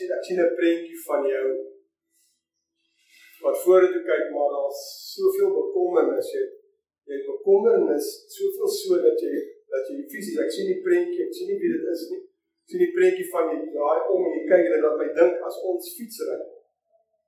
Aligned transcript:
sien 0.00 0.12
ek 0.16 0.24
sien 0.26 0.40
'n 0.44 0.56
prentjie 0.58 0.98
van 1.06 1.28
jou 1.32 1.48
wat 3.44 3.60
vorentoe 3.64 4.02
kyk 4.08 4.24
maar 4.34 4.50
daar's 4.54 4.80
soveel 5.14 5.50
bekommernis. 5.60 6.28
Jy 6.36 6.44
jy 7.10 7.18
bekommernis 7.28 8.06
soveel 8.36 8.70
so 8.80 9.00
dat 9.06 9.18
jy 9.26 9.34
dat 9.72 9.88
jy 9.92 10.04
fisies 10.12 10.40
ek 10.44 10.52
sien 10.56 10.70
die 10.72 10.80
prentjie 10.86 11.26
ek 11.26 11.34
sien 11.36 11.48
nie 11.50 11.60
wie 11.62 11.72
dit 11.76 11.86
is 11.94 12.06
nie. 12.12 12.22
Ek 12.64 12.68
sien 12.72 12.84
die 12.84 12.94
prentjie 12.96 13.28
van 13.34 13.52
jy 13.52 13.58
draai 13.74 14.00
om 14.14 14.24
en 14.26 14.36
jy 14.38 14.42
kyk 14.52 14.64
en 14.66 14.74
dit 14.76 14.84
laat 14.86 15.00
my 15.02 15.08
dink 15.20 15.44
as 15.48 15.60
ons 15.72 15.92
fietsry 15.98 16.38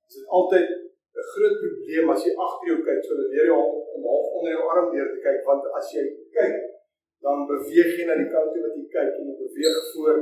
is 0.08 0.18
dit 0.18 0.28
altyd 0.38 0.68
'n 1.20 1.28
groot 1.32 1.56
probleem 1.62 2.12
as 2.14 2.24
jy 2.26 2.32
agter 2.44 2.66
jou 2.70 2.80
kyk 2.88 3.00
so 3.04 3.12
leer 3.32 3.48
jy 3.48 3.56
om, 3.56 3.72
om 3.96 4.02
half 4.12 4.28
onder 4.36 4.52
jou 4.54 4.64
arm 4.74 4.86
deur 4.92 5.08
te 5.12 5.20
kyk 5.26 5.40
want 5.48 5.64
as 5.78 5.86
jy 5.96 6.04
kyk 6.36 6.56
dan 7.24 7.46
beweeg 7.50 7.92
jy 7.98 8.04
na 8.08 8.16
die 8.20 8.30
kant 8.34 8.48
toe 8.52 8.62
wat 8.66 8.76
jy 8.80 8.86
kyk 8.96 9.12
en 9.18 9.28
jy 9.30 9.36
beweeg 9.44 9.78
voor 9.92 10.16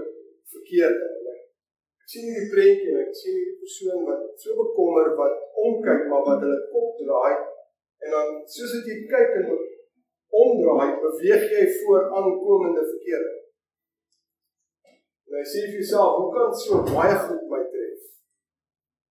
verkeerd 0.55 1.01
sien 2.11 2.27
hierdie 2.27 2.53
prentjie 2.55 2.93
en 2.93 3.03
ek 3.05 3.13
sien 3.17 3.37
hierdie 3.39 3.59
persoon 3.65 4.07
wat 4.09 4.23
so 4.43 4.57
bekommer 4.59 5.13
wat 5.21 5.37
omkyk 5.65 6.07
maar 6.11 6.25
wat 6.29 6.47
hulle 6.47 6.61
kop 6.73 6.97
draai 7.01 7.35
en 8.05 8.17
dan 8.17 8.33
soos 8.55 8.73
dit 8.79 8.89
jy 8.91 8.97
kyk 9.13 9.37
en 9.43 9.53
omdraai 10.31 10.89
beweeg 11.03 11.45
jy 11.51 11.67
voor 11.81 12.03
aankomende 12.17 12.83
verkeerde. 12.93 13.33
En 15.31 15.39
jy 15.39 15.47
sê 15.53 15.63
vir 15.67 15.77
jouself, 15.79 16.17
hoe 16.19 16.31
kan 16.35 16.55
so 16.63 16.81
baie 16.91 17.17
goed 17.27 17.45
my 17.51 17.61
tref? 17.73 18.07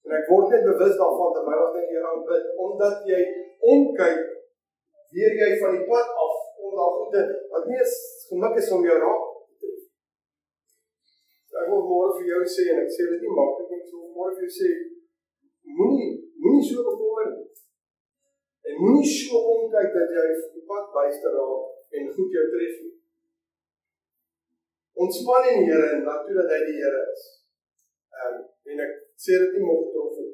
En 0.07 0.15
ek 0.19 0.31
word 0.31 0.53
net 0.53 0.67
bewus 0.67 0.95
daarvan 0.99 1.33
terwyl 1.35 1.65
ek 1.81 1.89
hier 1.93 2.07
aan 2.11 2.23
bid 2.27 2.45
omdat 2.67 3.07
jy 3.11 3.21
omkyk 3.73 4.21
weer 5.15 5.35
jy 5.41 5.49
van 5.61 5.75
die 5.75 5.87
pad 5.89 6.15
af 6.25 6.35
om 6.63 6.75
daar 6.77 6.95
goede 6.99 7.23
wat 7.51 7.67
nie 7.69 7.79
is 7.83 7.95
gemik 8.29 8.59
is 8.61 8.71
om 8.75 8.85
jou 8.87 8.97
raak 9.03 9.28
wil 11.71 11.83
môre 11.89 12.15
vir 12.17 12.27
jou 12.33 12.43
sê 12.55 12.65
en 12.73 12.81
ek 12.83 12.91
sê 12.95 13.07
dit 13.11 13.25
nie 13.25 13.35
maklik 13.39 13.73
nie, 13.73 13.83
wil 13.93 14.11
môre 14.17 14.35
vir 14.37 14.47
jou 14.47 14.53
sê 14.59 14.69
moenie 15.77 16.11
moenie 16.41 16.65
so 16.69 16.83
bekommer 16.89 17.27
nie. 17.33 17.47
En 18.67 18.79
moenie 18.81 19.09
so 19.17 19.41
omkyk 19.53 19.89
dat 19.95 20.15
jy 20.15 20.25
die 20.55 20.65
pad 20.69 20.89
byster 20.95 21.35
raak 21.37 21.97
en 21.97 22.09
goed 22.15 22.37
jou 22.37 22.45
tref 22.53 22.75
nie. 22.85 22.95
Ontspan 25.03 25.47
in 25.51 25.61
die 25.63 25.69
Here 25.71 25.91
en 25.95 26.07
laat 26.07 26.25
toe 26.27 26.35
dat 26.39 26.51
hy 26.53 26.59
die 26.67 26.79
Here 26.81 27.03
is. 27.13 27.23
Um, 28.19 28.41
en 28.71 28.83
ek 28.85 28.97
sê 29.25 29.39
dit 29.43 29.55
nie 29.55 29.63
moeg 29.63 29.87
trof 29.93 30.17
nie. 30.19 30.33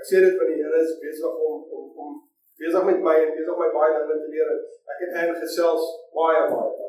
Ek 0.00 0.08
sê 0.10 0.24
dit 0.24 0.36
want 0.40 0.52
die 0.52 0.60
Here 0.62 0.82
is 0.82 0.98
besig 1.04 1.46
om 1.50 1.64
om 1.78 1.86
om 2.04 2.18
besig 2.60 2.86
met 2.90 3.02
my 3.06 3.16
en 3.24 3.34
besig 3.38 3.62
my 3.62 3.70
baie 3.76 3.96
dinge 3.96 4.20
te 4.24 4.34
leer. 4.34 4.54
Ek 4.94 5.04
het 5.06 5.16
eintlik 5.16 5.42
gesels 5.46 5.90
baie 6.16 6.46
baie 6.50 6.79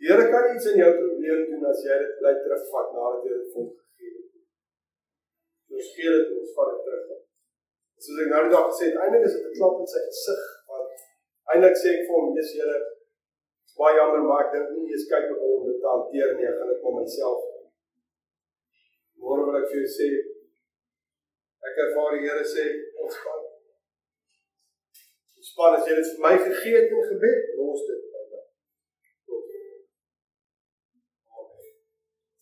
Die 0.00 0.08
Here 0.08 0.30
kan 0.32 0.46
iets 0.54 0.66
in 0.70 0.78
jou 0.80 0.92
probleem 0.96 1.42
doen 1.50 1.64
as 1.68 1.82
jy 1.84 1.96
dit 2.00 2.12
bly 2.20 2.30
terugvat 2.40 2.92
nadat 2.96 3.24
jy 3.26 3.34
dit 3.34 3.50
vir 3.52 3.58
hom 3.60 3.66
gegee 3.80 4.12
het. 4.14 4.30
Ons 5.76 5.90
gee 5.96 6.12
dit 6.14 6.30
ons 6.36 6.54
vat 6.56 6.70
dit 6.72 6.86
terug. 6.86 7.18
Soos 8.00 8.22
ek 8.24 8.30
nou 8.32 8.40
die 8.46 8.54
dag 8.54 8.70
gesê 8.70 8.86
het, 8.88 8.96
eintlik 8.96 9.26
is 9.28 9.34
dit 9.36 9.44
'n 9.50 9.58
klap 9.58 9.82
in 9.82 9.90
sy 9.92 10.00
gesig 10.06 10.46
want 10.70 11.04
eintlik 11.52 11.76
sê 11.82 11.92
ek 11.92 12.06
vir 12.06 12.16
hom, 12.16 12.32
"Jesus 12.38 12.56
Here, 12.56 12.78
is 13.68 13.76
baie 13.80 13.98
jammer 13.98 14.24
maar 14.24 14.44
ek 14.46 14.52
dink 14.54 14.70
nie 14.72 14.88
jy 14.92 15.00
kyk 15.12 15.26
op 15.34 15.44
hom 15.44 15.68
dit 15.68 15.88
hanteer 15.92 16.30
nie, 16.36 16.48
ek 16.48 16.56
gaan 16.58 16.72
dit 16.72 16.82
vir 16.84 16.96
myself 16.96 17.38
doen." 17.44 17.68
Môre 19.20 19.42
wil 19.46 19.60
ek 19.60 19.68
vir 19.68 19.80
jou 19.80 19.90
sê 19.98 20.08
ek 21.68 21.82
ervaar 21.84 22.10
die 22.16 22.24
Here 22.24 22.44
sê 22.56 22.64
ons 23.04 23.16
kan 23.24 23.40
Span 25.50 25.74
as 25.76 25.86
jy 25.88 25.94
dit 25.96 26.08
vir 26.14 26.22
my 26.24 26.34
gegee 26.46 26.76
het 26.78 26.92
in 26.94 27.04
gebed, 27.10 27.44
los 27.58 27.84
dit. 27.88 28.09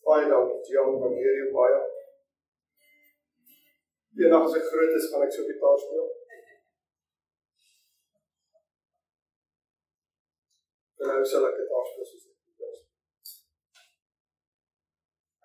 Baie 0.08 0.28
dankie, 0.28 0.72
Jan, 0.72 0.94
van 1.00 1.12
hierdie 1.20 1.50
baie. 1.52 1.80
Eendag 4.18 4.46
as 4.46 4.56
ek 4.56 4.64
groot 4.70 4.94
is, 4.96 5.08
gaan 5.12 5.24
ek 5.26 5.34
so 5.34 5.44
gitaar 5.44 5.76
speel. 5.82 6.06
En 10.98 11.12
nou 11.12 11.20
sal 11.32 11.44
ek 11.50 11.60
gitaar 11.60 11.84
speel 11.90 12.08
soos 12.08 12.24
ek 12.24 12.64
wil. 12.64 12.74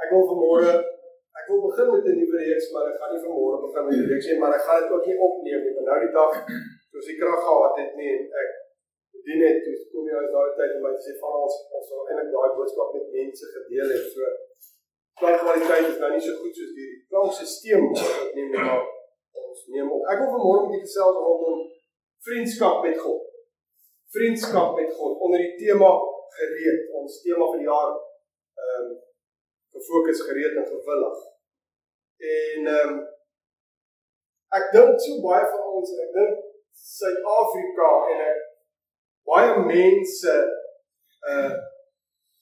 Ek 0.06 0.16
wil 0.16 0.28
vanmôre 0.32 0.74
ek 1.44 1.50
wil 1.52 1.62
begin 1.68 1.92
met 1.92 2.08
'n 2.08 2.18
nuwe 2.22 2.40
reeks, 2.48 2.72
maar 2.72 2.88
ek 2.88 3.00
gaan 3.00 3.12
nie 3.14 3.24
vanmôre 3.28 3.64
begin 3.68 3.86
met 3.86 3.96
die 4.00 4.10
reeks 4.14 4.28
nie, 4.32 4.40
maar 4.40 4.56
ek 4.56 4.66
gaan 4.68 4.82
dit 4.82 4.92
ook 4.96 5.08
nie 5.08 5.20
opneem 5.28 5.62
nie. 5.64 5.74
Nou 5.90 6.00
die 6.06 6.14
dag, 6.20 6.34
toe 6.48 7.00
ons 7.02 7.10
die 7.12 7.20
krag 7.20 7.42
gehad 7.48 7.76
het 7.82 7.96
nie 8.00 8.12
en 8.16 8.24
ek 8.44 8.63
dien 9.26 9.40
net 9.44 9.62
toe 9.66 9.76
kom 9.92 10.08
jy 10.10 10.16
as 10.20 10.32
daai 10.36 10.56
tyd 10.58 10.74
om 10.78 10.84
my 10.86 10.94
sê 11.06 11.14
van 11.22 11.38
ons 11.44 11.60
ons 11.78 11.92
wil 11.92 12.08
eintlik 12.08 12.32
daai 12.36 12.56
boodskap 12.58 12.96
met 12.96 13.14
mense 13.18 13.52
gedeel 13.56 13.94
het. 13.96 14.10
So 14.16 14.32
klankkwaliteit 15.22 15.88
is 15.92 16.02
nou 16.02 16.10
nie 16.14 16.24
so 16.26 16.40
goed 16.42 16.58
soos 16.58 16.74
die 16.80 16.92
klankstelsel 17.12 17.88
wat 17.94 18.34
neem 18.38 18.52
maar 18.58 18.84
ons 19.44 19.62
neem 19.76 19.92
op. 19.96 20.04
Ek 20.12 20.24
wil 20.24 20.34
vanmôre 20.36 20.66
met 20.66 20.76
julle 20.76 20.88
gesels 20.88 21.22
rondom 21.28 21.62
vriendskap 22.28 22.82
met 22.86 23.00
God. 23.06 23.22
Vriendskap 24.16 24.76
met 24.80 24.92
God 24.98 25.24
onder 25.26 25.44
die 25.46 25.56
tema 25.62 25.92
gereed. 26.38 26.86
Ons 27.00 27.22
tema 27.26 27.50
vir 27.52 27.64
die 27.64 27.70
jaar 27.70 27.92
ehm 27.94 28.86
um, 28.92 28.94
gefokus 29.74 30.22
gereed 30.28 30.58
en 30.62 30.72
gewillig. 30.74 31.28
En 32.34 32.72
ehm 32.76 32.94
um, 32.94 33.04
ek 34.58 34.72
dink 34.76 35.00
so 35.02 35.22
baie 35.26 35.46
van 35.54 35.70
ons, 35.78 35.94
ek 36.06 36.12
dink 36.18 36.42
Suid-Afrika 36.74 37.90
en 38.12 38.22
ek 38.28 38.43
baie 39.28 39.54
mense 39.68 40.36
uh 41.32 41.54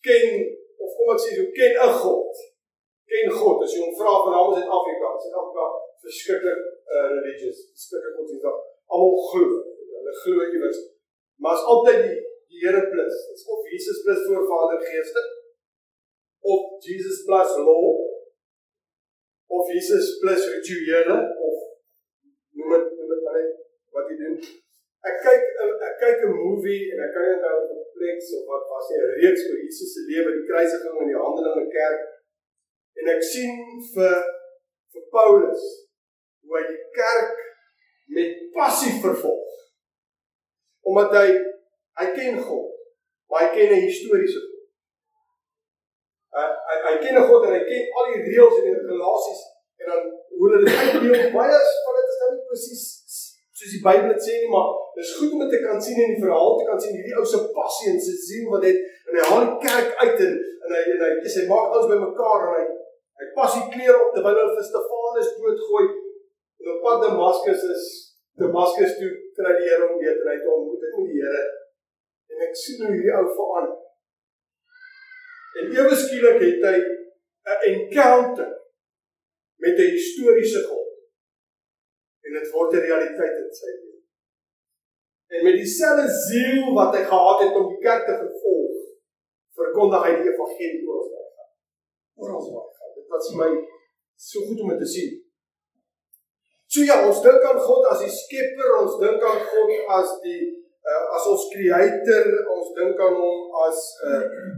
ken 0.06 0.25
of 0.81 0.96
kom 0.97 1.14
ek 1.16 1.22
sê 1.24 1.36
so 1.38 1.46
ken 1.58 1.78
'n 1.78 1.94
God 2.02 2.47
ken 3.12 3.31
God. 3.40 3.64
As 3.64 3.74
jy 3.75 3.84
hom 3.84 3.96
vra 4.00 4.14
van 4.25 4.38
almal 4.40 4.62
in 4.62 4.75
Afrika, 4.80 5.12
Suid-Afrika 5.19 5.66
verskriklik 6.06 6.62
uh, 6.94 7.08
religious, 7.18 7.59
verskriklik 7.75 8.16
godsdienstig. 8.18 8.59
Almal 8.94 9.18
glo. 9.30 9.59
Hulle 9.97 10.14
glo 10.24 10.47
iewers. 10.47 10.80
Maar 11.42 11.58
as 11.58 11.68
altyd 11.74 12.00
die 12.08 12.19
die 12.52 12.59
Here 12.62 12.81
plus, 12.92 13.19
is 13.34 13.44
of 13.48 13.68
Jesus 13.74 14.02
plus 14.06 14.25
voor 14.28 14.48
Vader 14.50 14.81
Geeste 14.88 15.22
of 16.53 16.62
Jesus 16.84 17.24
plus 17.25 17.52
law 17.68 17.86
of 19.56 19.69
Jesus 19.72 20.19
plus 20.22 20.42
rituele 20.56 21.18
of 21.48 21.56
noem 22.58 22.74
dit 22.75 22.92
noem 22.98 23.13
dit 23.13 23.24
maar 23.25 23.38
net 23.40 23.56
wat 23.96 24.12
jy 24.12 24.18
doen. 24.24 24.38
Ek 25.09 25.16
kyk 25.25 25.44
ek 25.88 25.95
kyk 26.01 26.19
'n 26.25 26.34
movie 26.45 26.84
en 26.94 26.97
ek 27.06 27.12
kan 27.13 27.23
nie 27.25 27.35
onthou 27.38 27.57
of 27.63 27.69
'n 27.73 27.91
pleks 27.97 28.28
of 28.38 28.41
wat 28.50 28.63
was 28.72 28.88
nie 28.89 29.00
'n 29.01 29.13
reeks 29.22 29.45
oor 29.50 29.59
Jesus 29.66 29.89
se 29.94 30.01
lewe, 30.09 30.29
die 30.38 30.47
kruisiging 30.50 30.97
en 31.01 31.12
die 31.12 31.22
Handelinge 31.23 31.67
kerk 31.78 32.01
En 33.01 33.09
ek 33.16 33.23
sien 33.25 33.62
vir 33.94 34.17
vir 34.91 35.06
Paulus 35.13 35.62
hoe 36.44 36.57
hy 36.57 36.63
die 36.67 36.81
kerk 36.97 37.39
met 38.12 38.41
passie 38.56 38.97
vervolg. 39.03 39.59
Omdat 40.92 41.15
hy 41.15 41.27
hy 42.01 42.07
ken 42.18 42.39
God, 42.44 42.74
maar 43.30 43.45
hy 43.45 43.50
ken 43.56 43.74
'n 43.77 43.86
historiese 43.88 44.42
God. 44.42 44.59
Uh, 46.31 46.51
hy 46.68 46.77
hy 46.88 46.94
ken 47.06 47.18
'n 47.21 47.27
God 47.30 47.48
en 47.48 47.56
hy 47.56 47.63
ken 47.69 47.89
al 48.01 48.12
die 48.12 48.24
reëls 48.27 48.59
en 48.59 48.68
die 48.68 48.77
regulasies 48.77 49.42
en 49.81 49.89
dan 49.92 50.03
hoe 50.38 50.50
hulle 50.50 50.59
dit 50.65 50.77
uitdeel 50.77 51.31
baie 51.33 51.59
van 51.86 51.98
dit 51.98 52.12
is 52.13 52.19
nou 52.21 52.30
nie 52.33 52.48
presies 52.51 52.83
soos 53.62 53.75
die 53.78 53.86
Bybel 53.86 54.10
dit 54.12 54.25
sê 54.25 54.42
nie, 54.42 54.52
maar 54.52 54.69
dis 54.98 55.16
goed 55.19 55.34
om 55.38 55.46
dit 55.46 55.52
te 55.54 55.63
kan 55.63 55.81
sien 55.86 56.00
in 56.02 56.16
die 56.16 56.24
verhaal 56.25 56.58
te 56.58 56.68
kan 56.68 56.81
sien 56.81 56.98
hierdie 56.98 57.18
ou 57.22 57.25
se 57.30 57.42
passie 57.56 57.92
en 57.94 58.02
sy 58.02 58.16
siel 58.25 58.50
wat 58.54 58.66
het 58.66 58.80
en 58.81 59.18
hy 59.19 59.25
haal 59.30 59.48
die 59.48 59.62
kerk 59.69 59.98
uit 60.02 60.24
en 60.28 60.38
en 60.62 60.78
hy 60.78 60.84
en 60.96 61.04
hy, 61.06 61.12
hy 61.24 61.34
sê 61.34 61.46
maak 61.50 61.74
alles 61.74 61.90
bymekaar 61.92 62.48
en 62.48 62.56
hy 62.58 62.66
Hy 63.22 63.28
pas 63.38 63.54
die 63.54 63.68
klere 63.69 63.98
op 64.02 64.16
terwyl 64.16 64.34
hulle 64.34 64.54
vir 64.58 64.66
Stefanus 64.66 65.34
doodgooi. 65.38 65.90
En 66.62 66.69
op 66.74 66.80
pad 66.86 67.04
Damaskus 67.06 67.66
is 67.75 67.84
Damaskus 68.42 68.96
toe 68.98 69.12
kry 69.38 69.52
die 69.60 69.68
Here 69.68 69.86
hom 69.86 70.00
weer 70.02 70.16
en 70.16 70.30
hy 70.31 70.38
het 70.40 70.48
ontmoet 70.50 70.81
met 70.88 70.96
die 71.12 71.22
Here. 71.22 71.44
En 72.34 72.42
ek 72.48 72.58
sien 72.58 72.81
hoe 72.81 72.90
hierdie 72.96 73.13
ou 73.19 73.28
verander. 73.38 73.78
En 75.62 75.74
ewe 75.78 76.00
skielik 76.02 76.42
het 76.42 76.66
hy 76.66 76.78
'n 76.81 77.62
encounter 77.72 78.50
met 79.62 79.78
'n 79.78 79.94
historiese 79.98 80.63
God. 80.66 80.81
Dit 82.41 82.51
word 82.55 82.73
'n 82.73 82.85
realiteit 82.88 83.35
in 83.43 83.53
sy 83.59 83.71
lewe. 83.71 83.99
En 85.35 85.43
met 85.47 85.57
dieselfde 85.61 86.07
ziel 86.27 86.73
wat 86.79 86.95
hy 86.95 87.03
gehad 87.13 87.39
het 87.43 87.55
om 87.59 87.69
die 87.69 87.83
kerk 87.88 88.03
te 88.05 88.15
vervolg, 88.23 88.79
verkondig 89.61 90.05
hy 90.05 90.11
die 90.17 90.31
evangelie 90.33 90.88
oor 90.88 90.99
ons. 91.01 91.09
Oor 92.19 92.35
ons 92.39 92.49
wat 92.55 92.71
vir 93.29 93.38
my 93.41 93.51
so 94.29 94.45
goed 94.47 94.63
om 94.63 94.71
dit 94.73 94.81
te 94.83 94.89
sien. 94.95 95.13
So 96.71 96.85
ja, 96.88 97.01
ons 97.07 97.21
dink 97.23 97.43
aan 97.43 97.59
God 97.59 97.88
as 97.91 98.03
die 98.05 98.11
skepper, 98.15 98.75
ons 98.79 98.97
dink 99.01 99.23
aan 99.27 99.41
God 99.51 99.71
as 99.97 100.17
die 100.23 100.41
uh, 100.88 101.05
as 101.17 101.25
ons 101.31 101.47
creator, 101.51 102.29
ons 102.55 102.69
dink 102.77 103.01
aan 103.05 103.17
hom 103.19 103.57
as 103.65 103.81
'n 104.07 104.13
uh, 104.13 104.21
eh, 104.21 104.51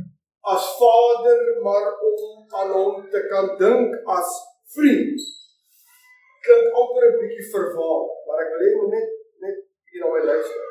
as 0.54 0.66
Vader, 0.78 1.42
maar 1.66 1.88
om 2.10 2.24
aan 2.60 2.72
hom 2.78 3.08
te 3.14 3.22
kan 3.32 3.48
dink 3.58 3.96
as 4.18 4.30
vriend. 4.76 5.20
Klink 6.46 6.78
amper 6.82 7.03
bietjie 7.44 7.52
verwaar, 7.52 8.04
maar 8.28 8.44
ek 8.44 8.52
wil 8.54 8.64
hê 8.64 8.72
moet 8.78 8.92
net 8.96 9.10
net 9.44 9.58
hier 9.92 10.02
na 10.04 10.12
my 10.12 10.22
luister. 10.24 10.66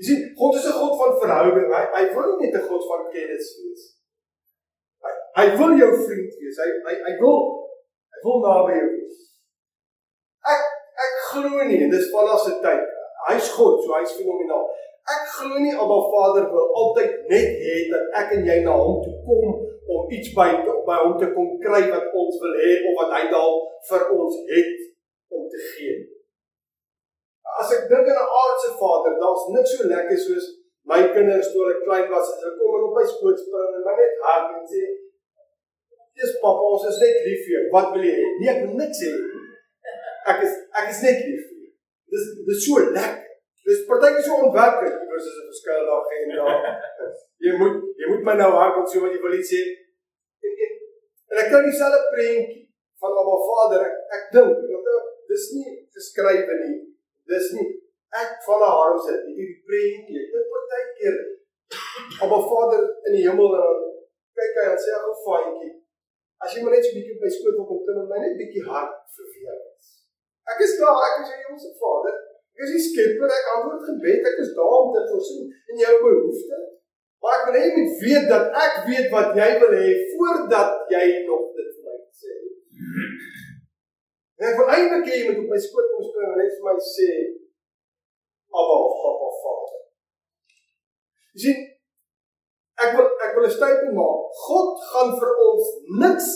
Jy 0.00 0.04
sien, 0.06 0.20
God 0.36 0.56
is 0.56 0.66
'n 0.66 0.72
God 0.72 1.20
verhouding. 1.22 1.68
Hy 1.72 1.84
hy 1.96 2.04
wil 2.14 2.36
nie 2.38 2.50
net 2.50 2.62
'n 2.62 2.68
God 2.68 2.84
van 2.88 3.10
kennis 3.12 3.48
wees. 3.58 3.82
Hy 5.04 5.12
hy 5.38 5.46
wil 5.56 5.72
jou 5.76 5.90
vriend 6.06 6.32
wees. 6.40 6.56
Hy 6.62 6.68
hy 6.86 6.94
hy 7.06 7.14
wil 7.20 7.40
hy 8.12 8.18
wil 8.24 8.38
naby 8.46 8.72
jou 8.80 8.88
wees. 8.96 9.18
Ek 10.54 10.62
ek 11.04 11.14
glo 11.30 11.64
nie 11.64 11.82
en 11.84 11.90
dis 11.90 12.10
van 12.10 12.32
ons 12.32 12.44
se 12.44 12.54
tyd. 12.64 12.86
Hy's 13.28 13.50
God, 13.52 13.82
so 13.84 13.92
hy's 13.94 14.16
fenomenaal. 14.16 14.64
Ek 15.14 15.24
glo 15.36 15.58
nie 15.58 15.76
Abba 15.76 15.98
Vader 16.12 16.46
wil 16.52 16.68
altyd 16.80 17.28
net 17.28 17.50
hê 17.64 17.76
dat 17.92 18.04
ek 18.22 18.32
en 18.36 18.46
jy 18.46 18.58
na 18.64 18.72
hom 18.72 19.02
toe 19.04 19.16
kom 19.24 19.69
om 19.94 20.10
iets 20.16 20.30
by 20.38 20.48
by 20.86 20.98
hom 21.02 21.16
te 21.18 21.28
kom 21.34 21.50
kry 21.64 21.82
wat 21.90 22.14
ons 22.22 22.38
wil 22.42 22.54
hê 22.62 22.72
of 22.88 22.96
wat 23.00 23.12
hy 23.16 23.22
dalk 23.34 23.68
vir 23.90 24.06
ons 24.16 24.38
het 24.52 24.72
om 25.36 25.46
te 25.52 25.60
gee. 25.70 25.96
As 27.60 27.72
ek 27.76 27.88
dink 27.90 28.08
aan 28.10 28.20
'n 28.24 28.34
aardse 28.40 28.70
vader, 28.82 29.14
daar's 29.22 29.44
niks 29.54 29.72
so 29.76 29.88
lekker 29.92 30.18
soos 30.26 30.46
my 30.90 31.00
kinders 31.14 31.50
toe 31.52 31.62
hulle 31.62 31.82
klein 31.86 32.08
was, 32.14 32.30
hulle 32.38 32.52
kom 32.58 32.76
en 32.76 32.86
op 32.88 32.96
my 32.98 33.06
skoot 33.12 33.38
spring 33.44 33.72
en 33.78 33.86
my 33.86 33.94
net 33.98 34.22
hak 34.26 34.46
en 34.58 34.66
sê: 34.72 34.82
"Dis 36.18 36.36
pappa, 36.42 36.62
ons 36.74 36.86
is 36.90 37.00
net 37.04 37.16
lief 37.26 37.40
vir 37.44 37.52
jou. 37.56 37.64
Wat 37.74 37.88
wil 37.94 38.06
jy 38.08 38.14
hê?" 38.20 38.28
Nee, 38.40 38.50
ek 38.54 38.62
wil 38.64 38.76
niks 38.82 39.00
hê. 39.06 39.12
Ek 40.30 40.38
is 40.46 40.54
ek 40.80 40.86
is 40.94 41.02
net 41.06 41.18
lief 41.28 41.42
vir 41.48 41.58
jou. 41.62 41.72
Dis 42.12 42.24
dis 42.48 42.62
so 42.66 42.78
lekker. 42.98 43.29
Dis 43.70 43.86
partykeer 43.86 44.24
so 44.26 44.36
onwerklik, 44.44 44.94
iewers 45.04 45.26
is 45.30 45.36
'n 45.38 45.48
verskil 45.50 45.84
daar 45.88 46.04
geen 46.10 46.30
daar. 46.38 46.62
Jy 47.44 47.52
moet 47.60 47.76
jy 48.00 48.06
moet 48.10 48.24
my 48.28 48.34
nou 48.40 48.52
hak 48.60 48.78
en 48.80 48.86
so 48.90 49.02
wat 49.04 49.12
jy 49.14 49.20
wil 49.24 49.36
sê. 49.50 49.60
En, 50.46 50.54
en, 50.64 50.72
en 51.30 51.40
ek 51.42 51.50
kan 51.52 51.62
dieselfde 51.66 52.00
prentjie 52.14 52.64
van 53.00 53.18
Abba 53.20 53.36
Vader 53.48 53.84
ek 53.88 53.94
ek 54.16 54.24
dink 54.34 54.50
dis 55.30 55.44
nie 55.56 55.70
geskrywe 55.96 56.56
nie. 56.62 56.78
Dis 57.32 57.46
nie 57.56 57.68
ek 58.22 58.32
van 58.46 58.64
'n 58.64 58.72
harm 58.78 58.98
sit 59.06 59.20
hierdie 59.28 59.62
prentjie. 59.68 60.18
Ek 60.24 60.32
dink 60.34 60.48
partykeer 60.54 61.16
Abba 62.26 62.40
Vader 62.50 62.82
in 63.06 63.12
die 63.16 63.24
hemel 63.28 63.54
en 63.58 63.62
dan 63.68 63.78
kyk 64.40 64.58
hy 64.62 64.66
en 64.72 64.82
sê 64.86 64.96
ag 64.98 65.06
'n 65.12 65.22
faantjie. 65.26 65.72
As 66.42 66.56
jy 66.56 66.64
maar 66.64 66.74
net 66.74 66.84
so 66.84 66.90
'n 66.90 66.98
bietjie 66.98 67.14
op 67.16 67.22
my 67.22 67.30
skoot 67.36 67.56
wil 67.58 67.68
kom 67.70 67.84
klim 67.84 68.02
en 68.02 68.10
my 68.10 68.18
net 68.24 68.40
bietjie 68.42 68.66
hart 68.72 68.98
verweer. 69.14 69.62
Ek 70.50 70.58
is 70.66 70.74
daar, 70.80 70.98
ek 71.06 71.14
is 71.22 71.30
jou 71.30 71.38
hemelse 71.44 71.72
Vader. 71.84 72.16
Ek 72.60 72.66
is 72.68 72.74
die 72.76 72.86
skepper, 72.92 73.30
ek 73.32 73.46
antwoord 73.54 73.86
gebed, 73.88 74.26
ek 74.28 74.40
is 74.42 74.50
daar 74.52 74.74
om 74.76 74.90
te 74.92 75.00
voorsien 75.08 75.46
in 75.72 75.78
jou 75.80 75.92
behoeftes. 76.02 76.66
Maar 77.24 77.38
ek 77.38 77.46
wil 77.46 77.56
hê 77.56 77.62
jy 77.62 77.70
moet 77.78 77.94
weet 78.02 78.26
dat 78.28 78.58
ek 78.64 78.74
weet 78.84 79.08
wat 79.14 79.30
jy 79.38 79.46
wil 79.62 79.72
hê 79.78 79.94
voordat 80.10 80.92
jy 80.92 81.06
nog 81.24 81.46
dit 81.56 81.70
vir 81.70 81.86
my 81.86 81.96
sê. 82.20 82.34
En 84.36 84.50
ek 84.50 84.60
wil 84.60 84.74
eintlik 84.74 85.08
hê 85.08 85.22
jy 85.22 85.30
moet 85.30 85.40
op 85.40 85.54
my 85.54 85.60
skoot 85.64 85.88
kom 85.94 86.04
spring 86.04 86.34
en 86.34 86.38
net 86.42 86.52
vir 86.58 86.68
my 86.68 86.76
sê 86.90 87.08
Abba, 88.60 88.76
Papa, 89.00 89.32
Vader. 89.40 89.82
Jy 91.32 91.42
sien 91.46 91.66
ek 92.84 92.94
wil 92.98 93.10
ek 93.24 93.34
wil 93.38 93.48
'n 93.48 93.56
statement 93.56 93.96
maak. 94.02 94.38
God 94.44 94.86
gaan 94.92 95.16
vir 95.16 95.34
ons 95.48 95.74
niks 96.04 96.30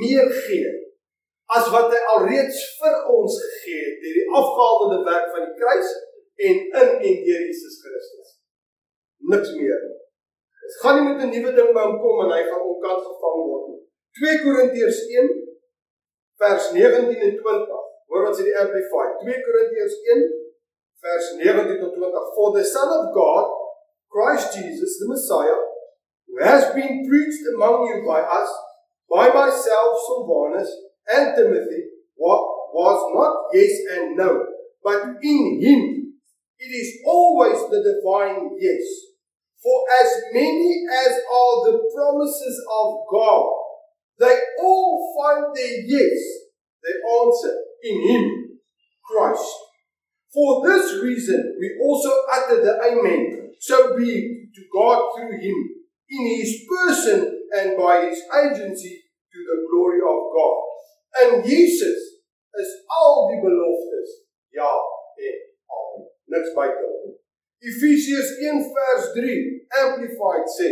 meer 0.00 0.32
gee 0.40 0.85
as 1.54 1.68
wat 1.70 1.92
hy 1.94 2.00
alreeds 2.14 2.58
vir 2.80 2.96
ons 3.14 3.36
gegee 3.42 3.82
het 3.86 4.00
deur 4.02 4.16
die 4.18 4.30
afgehandelde 4.40 4.98
werk 5.06 5.28
van 5.34 5.44
die 5.46 5.58
kruis 5.60 5.92
en 6.46 6.56
in 6.66 6.90
en 6.96 7.20
deur 7.26 7.44
Jesus 7.46 7.76
Christus. 7.82 8.32
Niks 9.32 9.52
meer. 9.58 9.84
Dit 10.66 10.78
gaan 10.82 10.98
nie 10.98 11.06
met 11.08 11.22
'n 11.22 11.30
nuwe 11.34 11.52
ding 11.58 11.70
by 11.76 11.84
hom 11.86 11.98
kom 12.02 12.24
en 12.24 12.34
hy 12.36 12.42
gaan 12.48 12.64
onkant 12.70 13.06
gevang 13.10 13.38
word 13.50 13.68
nie. 13.70 13.82
2 14.18 14.42
Korintiërs 14.44 15.00
1 15.20 15.30
vers 16.42 16.64
19 16.72 17.22
en 17.28 17.36
20. 17.42 17.84
Hoor 18.08 18.26
wat 18.26 18.36
sê 18.38 18.42
die 18.48 18.58
Amplified. 18.62 19.14
2 19.22 19.46
Korintiërs 19.46 19.96
1 20.16 20.26
vers 21.06 21.26
19 21.42 21.80
tot 21.82 21.94
20. 21.94 22.34
For 22.34 22.48
the 22.58 22.64
Son 22.64 22.90
of 22.98 23.14
God, 23.14 23.46
Christ 24.14 24.58
Jesus, 24.58 24.98
the 24.98 25.08
Messiah, 25.14 25.60
who 26.26 26.36
has 26.42 26.72
been 26.74 27.06
preached 27.08 27.44
among 27.54 27.86
you 27.88 28.02
by 28.10 28.20
us, 28.38 28.50
by 29.08 29.26
myself, 29.30 29.92
Silvanus, 30.06 30.70
and 31.12 31.36
Timothy 31.36 31.82
was 32.16 33.12
not 33.14 33.36
yes 33.52 33.72
and 33.92 34.16
no, 34.16 34.46
but 34.82 35.02
in 35.22 35.60
him 35.60 36.06
it 36.58 36.72
is 36.72 37.00
always 37.04 37.58
the 37.70 37.82
divine 37.82 38.50
yes. 38.58 38.82
For 39.62 39.84
as 40.02 40.22
many 40.32 40.84
as 40.90 41.12
are 41.12 41.70
the 41.70 41.90
promises 41.94 42.64
of 42.72 42.98
God, 43.10 43.46
they 44.18 44.38
all 44.60 45.14
find 45.18 45.54
their 45.54 45.80
yes, 45.86 46.18
their 46.82 47.00
answer 47.20 47.54
in 47.82 48.08
him, 48.08 48.58
Christ. 49.04 49.52
For 50.32 50.66
this 50.66 51.02
reason, 51.02 51.56
we 51.58 51.78
also 51.82 52.10
utter 52.32 52.62
the 52.62 52.80
Amen. 52.82 53.52
So 53.60 53.96
be 53.96 54.48
to 54.54 54.62
God 54.72 55.08
through 55.16 55.40
him, 55.40 55.56
in 56.08 56.38
his 56.38 56.64
person 56.68 57.40
and 57.56 57.76
by 57.76 58.06
his 58.06 58.20
agency, 58.32 59.02
to 59.32 59.38
the 59.38 59.66
glory 59.70 59.98
of 59.98 60.32
God. 60.32 60.65
In 61.22 61.42
Jesus 61.44 62.00
is 62.62 62.70
al 63.00 63.28
die 63.30 63.40
beloftes 63.44 64.10
ja 64.58 64.72
en 65.28 65.38
amen. 65.78 66.08
Niks 66.32 66.52
buite 66.56 66.82
hom. 66.82 67.14
Efesiërs 67.70 68.34
1 68.50 68.66
vers 68.76 69.08
3 69.14 69.38
amplified 69.84 70.52
sê 70.58 70.70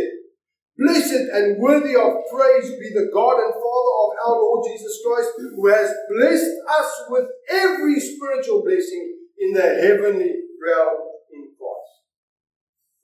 Blessed 0.77 1.31
and 1.31 1.57
worthy 1.63 1.95
of 1.95 2.27
praise 2.27 2.69
be 2.75 2.89
the 2.91 3.07
God 3.13 3.39
and 3.39 3.53
Father 3.55 3.93
of 4.03 4.09
our 4.27 4.37
Lord 4.43 4.67
Jesus 4.67 4.99
Christ 4.99 5.31
who 5.39 5.67
has 5.71 5.89
blessed 6.11 6.51
us 6.67 6.91
with 7.09 7.27
every 7.49 7.95
spiritual 7.95 8.61
blessing 8.61 9.15
in 9.39 9.53
the 9.53 9.69
heavenly 9.79 10.35
realm 10.59 10.99
in 11.31 11.55
Christ. 11.55 11.95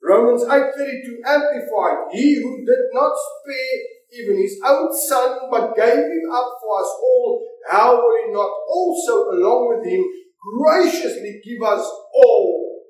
Romans 0.04 0.44
8:32 0.44 1.24
amplified 1.24 2.12
he 2.12 2.42
who 2.42 2.52
did 2.60 2.84
not 2.92 3.16
spare 3.16 3.80
even 4.12 4.36
his 4.36 4.60
own 4.64 4.92
son, 4.92 5.48
but 5.50 5.74
gave 5.74 6.04
him 6.04 6.26
up 6.32 6.48
for 6.60 6.80
us 6.80 6.90
all, 7.00 7.46
how 7.68 7.96
will 7.96 8.16
he 8.20 8.32
not 8.32 8.52
also, 8.68 9.32
along 9.32 9.72
with 9.72 9.84
him, 9.88 10.04
graciously 10.36 11.40
give 11.44 11.62
us 11.62 11.84
all? 12.12 12.82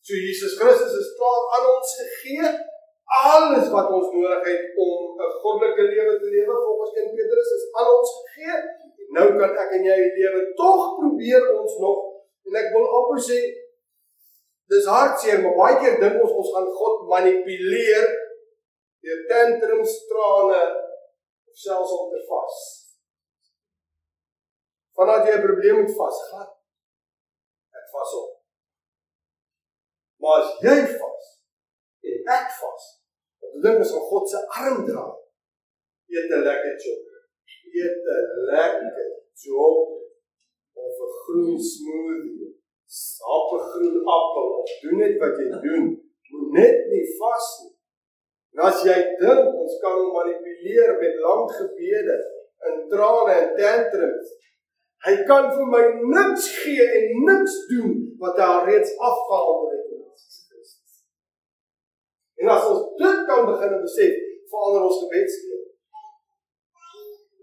So 0.00 0.14
Jesus 0.14 0.58
Christus 0.58 0.94
is 0.94 1.14
klaar 1.18 1.40
aan 1.54 1.66
ons 1.70 1.90
gegee 2.00 2.50
alles 3.10 3.66
wat 3.74 3.90
ons 3.90 4.12
nodig 4.14 4.44
het 4.46 4.62
om 4.78 5.18
'n 5.18 5.32
goddelike 5.42 5.82
lewe 5.92 6.14
te 6.18 6.28
lewe 6.34 6.54
volgens 6.66 6.92
1 6.94 7.14
Petrus 7.14 7.50
is 7.58 7.64
aan 7.78 7.88
ons 7.98 8.10
gegee. 8.22 8.58
Nou 9.16 9.26
kan 9.38 9.56
ek 9.62 9.70
en 9.76 9.84
jy 9.90 9.98
lewe 10.18 10.42
tog 10.54 10.80
probeer 10.98 11.42
ons 11.58 11.74
nog 11.84 11.98
en 12.46 12.54
ek 12.62 12.68
wil 12.74 12.86
amper 12.98 13.20
sê 13.30 13.40
dis 14.70 14.86
hartseer 14.94 15.42
maar 15.42 15.56
baie 15.62 15.78
keer 15.80 15.98
dink 16.02 16.22
ons 16.22 16.36
ons 16.40 16.52
gaan 16.54 16.68
God 16.80 16.96
manipuleer 17.14 18.06
deur 19.04 19.20
tantrums, 19.30 19.92
trane 20.08 20.62
of 21.48 21.56
selfs 21.64 21.92
om 21.98 22.10
te 22.12 22.20
vas. 22.28 22.58
Vandat 24.96 25.26
jy 25.26 25.34
'n 25.36 25.46
probleem 25.48 25.76
met 25.80 25.96
vasgat, 26.00 26.50
ek 27.78 27.86
vas 27.94 28.12
op. 28.22 28.30
Maar 30.20 30.42
as 30.42 30.50
jy 30.64 30.78
vas 31.00 31.26
en 32.10 32.18
ek 32.38 32.48
vas, 32.60 32.84
dan 33.40 33.60
dink 33.64 33.82
ons 33.82 33.94
aan 33.94 34.10
God 34.10 34.28
se 34.28 34.40
arm 34.62 34.84
dra. 34.88 35.06
Eet 36.14 36.30
'n 36.36 36.44
lekker 36.48 36.74
chop. 36.82 37.00
Eet 37.80 38.04
'n 38.16 38.28
lekker 38.52 39.08
chop 39.42 39.88
of 40.84 40.96
'n 41.06 41.12
groen 41.22 41.58
smoothie. 41.72 42.48
Sap 42.86 43.48
'n 43.56 43.66
groen 43.72 43.98
appel 44.16 44.48
of 44.60 44.70
doen 44.82 44.98
net 45.02 45.14
wat 45.22 45.38
jy 45.40 45.48
doen. 45.66 45.86
Moet 46.30 46.50
net 46.58 46.76
nie 46.90 47.06
vas 47.18 47.48
nie. 47.62 47.69
En 48.54 48.62
as 48.66 48.82
jy 48.86 48.96
dink 49.20 49.58
ons 49.62 49.76
kan 49.82 49.96
hom 49.98 50.14
manipuleer 50.16 50.96
met 50.98 51.18
lang 51.24 51.44
gebede 51.54 52.16
en 52.68 52.80
trane 52.92 53.36
en 53.36 53.52
tantrums, 53.58 54.32
hy 55.06 55.14
kan 55.28 55.48
vir 55.54 55.68
my 55.74 55.84
niks 56.16 56.48
gee 56.60 56.86
en 56.98 57.22
niks 57.28 57.54
doen 57.70 57.94
wat 58.20 58.40
hy 58.40 58.48
alreeds 58.56 58.96
afgehandel 58.98 59.70
het 59.74 59.86
in 59.94 60.02
Jesus 60.02 60.42
Christus. 60.48 60.98
En 62.42 62.52
as 62.56 62.68
ons 62.72 62.90
dit 63.00 63.24
kan 63.30 63.46
begin 63.48 63.78
besef, 63.86 64.18
verander 64.50 64.90
ons 64.90 65.00
gebedslewe. 65.06 65.60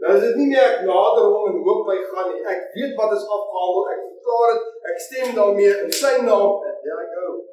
Nou 0.04 0.14
is 0.14 0.24
dit 0.28 0.36
nie 0.38 0.52
meer 0.52 0.66
ek 0.68 0.84
nader 0.86 1.32
hom 1.34 1.48
en 1.50 1.62
hoop 1.66 1.88
hy 1.90 1.98
gaan 2.12 2.34
nie. 2.34 2.44
Ek 2.52 2.68
weet 2.76 2.94
wat 3.00 3.16
is 3.16 3.26
afgehandel. 3.26 3.88
Ek 3.96 4.04
verklaar 4.12 4.52
dit. 4.54 4.68
Ek 4.92 5.06
stem 5.08 5.32
daarmee 5.40 5.78
in 5.86 5.96
sy 6.04 6.18
naam 6.28 6.60
there 6.84 7.00
I 7.02 7.08
go. 7.16 7.47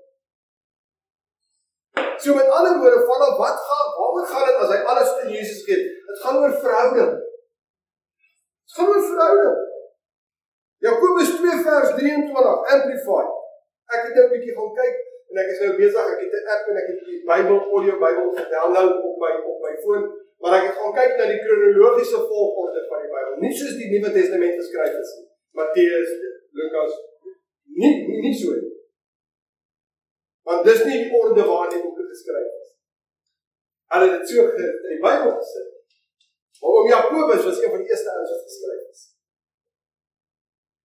So 2.24 2.34
met 2.34 2.48
ander 2.56 2.78
woorde, 2.80 3.00
vanaf 3.10 3.36
wat 3.36 3.58
gaan 3.68 3.88
waaroor 3.96 4.26
gaan 4.32 4.46
dit 4.48 4.60
as 4.64 4.70
hy 4.72 4.80
alles 4.90 5.10
in 5.22 5.28
Jesus 5.36 5.64
gee? 5.66 5.80
Dit 6.08 6.20
gaan 6.24 6.38
oor 6.40 6.54
verhouding. 6.62 7.10
Dit 8.64 8.72
gaan 8.76 8.88
oor 8.92 9.04
verhouding. 9.08 9.58
Jakobus 10.86 11.34
2 11.40 11.58
vers 11.66 11.90
23 11.98 12.70
amplify. 12.76 13.24
Ek 13.94 14.06
het 14.06 14.14
nou 14.16 14.24
'n 14.26 14.32
bietjie 14.32 14.56
gaan 14.56 14.72
kyk 14.80 14.96
en 15.30 15.40
ek 15.42 15.50
is 15.52 15.60
nou 15.62 15.72
besig, 15.82 16.10
ek 16.14 16.22
het 16.24 16.34
'n 16.40 16.50
app 16.54 16.68
en 16.70 16.80
ek 16.82 16.88
het 16.92 17.00
die 17.08 17.20
Bybel 17.30 17.58
audio 17.72 17.94
Bybel 18.04 18.28
gedownload 18.40 18.94
op 19.08 19.16
my 19.22 19.32
op 19.50 19.58
my 19.66 19.74
foon, 19.84 20.02
maar 20.40 20.52
ek 20.58 20.66
het 20.68 20.76
gaan 20.80 20.94
kyk 21.00 21.12
na 21.18 21.24
die 21.32 21.42
kronologiese 21.44 22.20
volgorde 22.30 22.80
van 22.88 22.98
die 23.04 23.12
Bybel. 23.14 23.34
Nie 23.44 23.54
soos 23.58 23.76
die 23.80 23.90
Nuwe 23.92 24.10
Testament 24.18 24.54
geskryf 24.60 24.94
is 25.04 25.12
nie. 25.16 25.28
Matteus, 25.56 26.10
Lukas, 26.58 26.94
nie 27.80 27.94
nie, 28.08 28.20
nie 28.24 28.36
so 28.40 28.56
nie. 28.62 28.73
Want 30.48 30.66
dis 30.68 30.84
nie 30.84 30.98
die 31.04 31.14
orde 31.20 31.44
waarin 31.48 31.72
die 31.74 31.82
boeke 31.84 32.04
geskryf 32.10 32.50
is. 32.60 32.70
Hulle 33.94 34.10
het 34.10 34.20
dit 34.20 34.32
so 34.32 34.44
in 34.50 34.90
die 34.90 35.00
Bybel 35.04 35.32
gesit. 35.38 35.70
Maar 36.60 36.76
oom 36.78 36.88
Jakobus 36.88 37.46
was 37.48 37.62
een 37.62 37.72
van 37.74 37.82
die 37.82 37.90
eerste 37.90 38.12
ouens 38.12 38.34
wat 38.34 38.46
geskryf 38.48 38.82
het. 38.88 39.02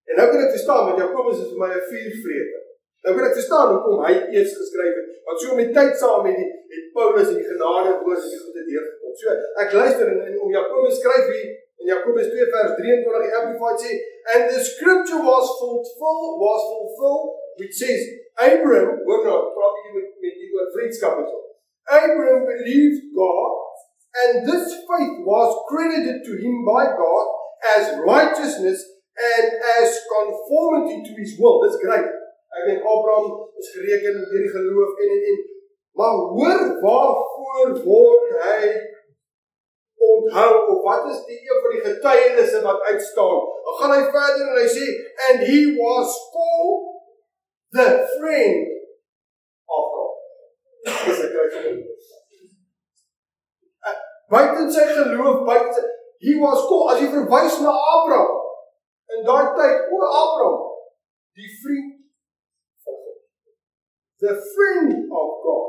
En 0.10 0.16
nou 0.20 0.28
kan 0.32 0.46
ek 0.46 0.56
verstaan 0.58 0.86
want 0.88 1.02
Jakobus 1.04 1.42
is 1.44 1.52
vir 1.52 1.62
my 1.64 1.70
'n 1.76 1.88
vuurvreter. 1.92 2.64
Nou 3.04 3.16
kan 3.16 3.28
ek 3.30 3.38
verstaan 3.40 3.74
hoekom 3.74 4.02
hy 4.06 4.14
eers 4.36 4.56
geskryf 4.62 4.96
het, 5.00 5.10
want 5.26 5.42
so 5.42 5.56
met 5.56 5.74
tyd 5.78 5.94
saam 6.02 6.24
met 6.28 6.36
die 6.40 6.50
het 6.74 6.88
Paulus 6.96 7.30
en 7.32 7.38
die 7.40 7.50
genade 7.52 7.92
woord 8.02 8.24
en 8.26 8.32
die 8.34 8.42
goeie 8.46 8.66
deurgekom. 8.72 9.14
So 9.22 9.36
ek 9.64 9.76
luister 9.82 10.08
en, 10.14 10.20
en 10.28 10.40
om 10.46 10.56
Jakobus 10.58 11.00
skryf 11.00 11.30
hier 11.34 11.48
in 11.80 11.88
Jakobus 11.94 12.28
2 12.34 12.50
vers 12.56 12.74
23 12.80 13.26
die 13.26 13.36
Amplified 13.40 13.80
sê 13.84 13.92
and 14.34 14.50
the 14.52 14.60
scripture 14.72 15.22
was 15.32 15.48
fulfilled 15.60 16.34
was 16.44 16.64
fulfilled 16.74 17.30
which 17.60 17.76
says 17.76 18.02
Abraham, 18.40 19.04
hoor 19.06 19.24
nou, 19.28 19.40
probably 19.56 19.90
met 19.98 20.10
met 20.24 20.36
die 20.40 20.52
woord 20.54 20.72
vriendskap 20.78 21.20
en 21.20 21.28
so. 21.28 21.40
Abraham 22.00 22.46
believed 22.48 23.12
God 23.16 23.52
and 24.22 24.48
this 24.48 24.74
faith 24.88 25.16
was 25.26 25.52
credited 25.70 26.24
to 26.26 26.34
him 26.40 26.64
by 26.66 26.86
God 26.98 27.26
as 27.76 28.00
righteousness 28.06 28.80
and 29.20 29.48
as 29.78 30.00
conformity 30.16 31.04
to 31.04 31.14
his 31.20 31.36
will. 31.40 31.60
Dis 31.66 31.80
great. 31.84 32.08
Ek 32.50 32.64
meen 32.66 32.80
Abraham 32.82 33.28
is 33.60 33.74
gereken 33.76 34.22
deur 34.22 34.46
die 34.46 34.54
geloof 34.56 35.04
en 35.04 35.16
en 35.18 35.26
en 35.34 35.42
maar 36.00 36.16
hoor 36.32 36.62
waarvoor 36.84 37.74
word 37.84 38.30
hy 38.44 38.70
onthou 40.10 40.52
of 40.72 40.80
wat 40.86 41.10
is 41.12 41.20
die 41.28 41.40
een 41.44 41.60
van 41.64 41.74
die 41.76 41.84
getuienisse 41.88 42.62
wat 42.64 42.82
uitstaan? 42.92 43.42
Dan 43.66 43.78
gaan 43.82 43.96
hy 43.98 44.04
verder 44.16 44.46
en 44.46 44.62
hy 44.62 44.70
sê 44.78 44.88
and 45.28 45.44
he 45.50 45.60
was 45.82 46.16
called 46.36 46.89
friend 48.40 48.58
of 49.76 49.84
God. 49.94 50.12
Dis 51.06 51.20
'n 51.24 51.32
groot 51.36 51.52
ding. 51.64 51.80
Buiten 54.30 54.72
sy 54.72 54.84
geloof, 54.94 55.46
buiten 55.46 55.90
he 56.20 56.36
was 56.36 56.68
called 56.68 56.92
as 56.94 57.02
jy 57.02 57.08
verwys 57.14 57.56
na 57.64 57.72
Abraham 57.72 58.32
in 59.16 59.24
daai 59.28 59.46
tyd 59.56 59.88
o 59.88 60.00
Abraham 60.04 60.58
die 61.40 61.52
vriend 61.64 61.94
van 62.84 62.98
God 63.06 63.20
the 64.26 64.34
friend 64.52 64.92
of 65.22 65.30
God 65.46 65.68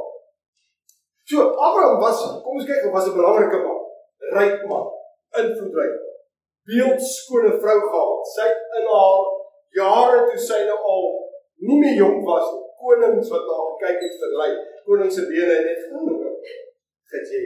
so 1.30 1.46
Abraham 1.54 2.02
was 2.02 2.24
kom 2.42 2.58
ons 2.58 2.66
kyk 2.70 2.90
was 2.96 3.06
'n 3.10 3.16
belangrike 3.18 3.62
man 3.62 3.78
ryk 4.38 4.66
man 4.72 4.90
invloedryk 5.42 5.94
beeldskone 6.66 7.54
vrou 7.62 7.78
gehad 7.86 8.28
sy 8.34 8.50
in 8.80 8.92
haar 8.94 9.22
jare 9.78 10.26
toe 10.26 10.46
sy 10.50 10.64
nou 10.66 10.80
al 10.94 11.10
nie 11.66 11.78
meer 11.82 11.96
jonk 12.02 12.20
was 12.28 12.46
nie 12.52 12.66
konings 12.80 13.32
wat 13.32 13.44
na 13.48 13.58
haar 13.60 13.72
gekyk 13.72 14.04
het 14.06 14.20
verlei 14.22 14.52
koning 14.86 15.12
se 15.16 15.26
bene 15.32 15.58
het 15.58 15.66
net 15.68 15.80
gesê 17.14 17.42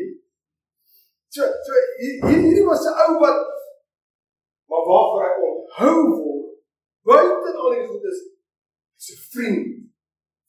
so 1.34 1.42
so 1.66 1.72
hierdie 2.00 2.66
was 2.68 2.86
'n 2.90 3.00
ou 3.04 3.12
wat 3.24 3.40
maar 4.68 4.84
waarvoor 4.90 5.24
hy 5.24 5.32
onthou 5.48 5.98
word 6.18 6.34
buite 7.08 7.56
al 7.62 7.74
die 7.76 7.86
goedes 7.88 8.20
is 8.98 9.08
'n 9.14 9.20
vriend 9.32 9.66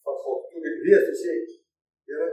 van 0.03 0.15
God. 0.23 0.49
Toe 0.49 0.61
ek 0.71 0.77
lees 0.85 1.07
en 1.11 1.17
sê, 1.23 1.33
Here, 2.07 2.27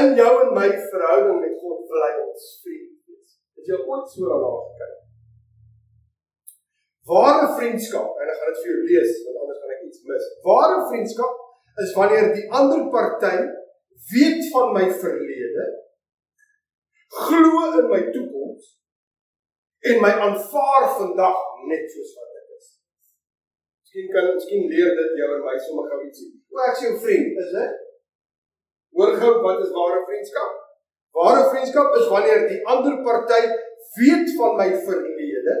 in 0.00 0.14
jou 0.20 0.32
en 0.42 0.54
my 0.58 0.68
verhouding 0.92 1.40
met 1.40 1.58
God 1.60 1.88
wil 1.90 2.04
hy 2.06 2.14
ons 2.24 2.46
vriend 2.62 2.94
wees. 3.06 3.34
Het 3.56 3.70
jy 3.70 3.78
ooit 3.90 4.08
so 4.12 4.30
daarna 4.30 4.52
gekyk? 4.64 5.05
Ware 7.06 7.50
vriendskap, 7.54 8.16
en 8.18 8.30
ek 8.32 8.38
gaan 8.40 8.52
dit 8.52 8.62
vir 8.62 8.72
jou 8.72 8.84
lees 8.90 9.18
want 9.24 9.42
anders 9.44 9.60
gaan 9.62 9.74
ek 9.76 9.82
iets 9.86 10.00
mis. 10.10 10.24
Ware 10.46 10.78
vriendskap 10.90 11.42
is 11.84 11.92
wanneer 11.94 12.32
die 12.34 12.46
ander 12.60 12.86
party 12.94 13.34
weet 14.12 14.40
van 14.52 14.72
my 14.74 14.86
verlede, 15.02 15.66
glo 17.16 17.62
in 17.80 17.86
my 17.92 18.00
toekoms 18.10 18.72
en 19.86 20.02
my 20.02 20.10
aanvaar 20.26 20.86
vandag 20.98 21.38
net 21.70 21.86
soos 21.94 22.10
wat 22.18 22.40
ek 22.40 22.56
is. 22.58 22.68
Miskien 23.84 24.10
kan 24.14 24.32
miskien 24.32 24.66
leer 24.72 24.98
dit 24.98 25.16
jou 25.20 25.30
en 25.36 25.46
my 25.46 25.56
sommer 25.62 25.86
gou 25.92 26.00
ietsie. 26.02 26.32
O, 26.50 26.58
ek 26.66 26.74
is 26.74 26.84
jou 26.88 26.94
vriend, 27.06 27.38
is 27.44 27.54
dit? 27.54 27.78
Hoor 28.96 29.14
gou 29.20 29.32
wat 29.44 29.62
is 29.62 29.72
ware 29.76 30.02
vriendskap? 30.10 30.58
Ware 31.16 31.46
vriendskap 31.52 31.94
is 32.00 32.10
wanneer 32.10 32.48
die 32.50 32.60
ander 32.66 32.98
party 33.06 33.42
weet 33.96 34.34
van 34.36 34.58
my 34.58 34.68
verlede, 34.88 35.56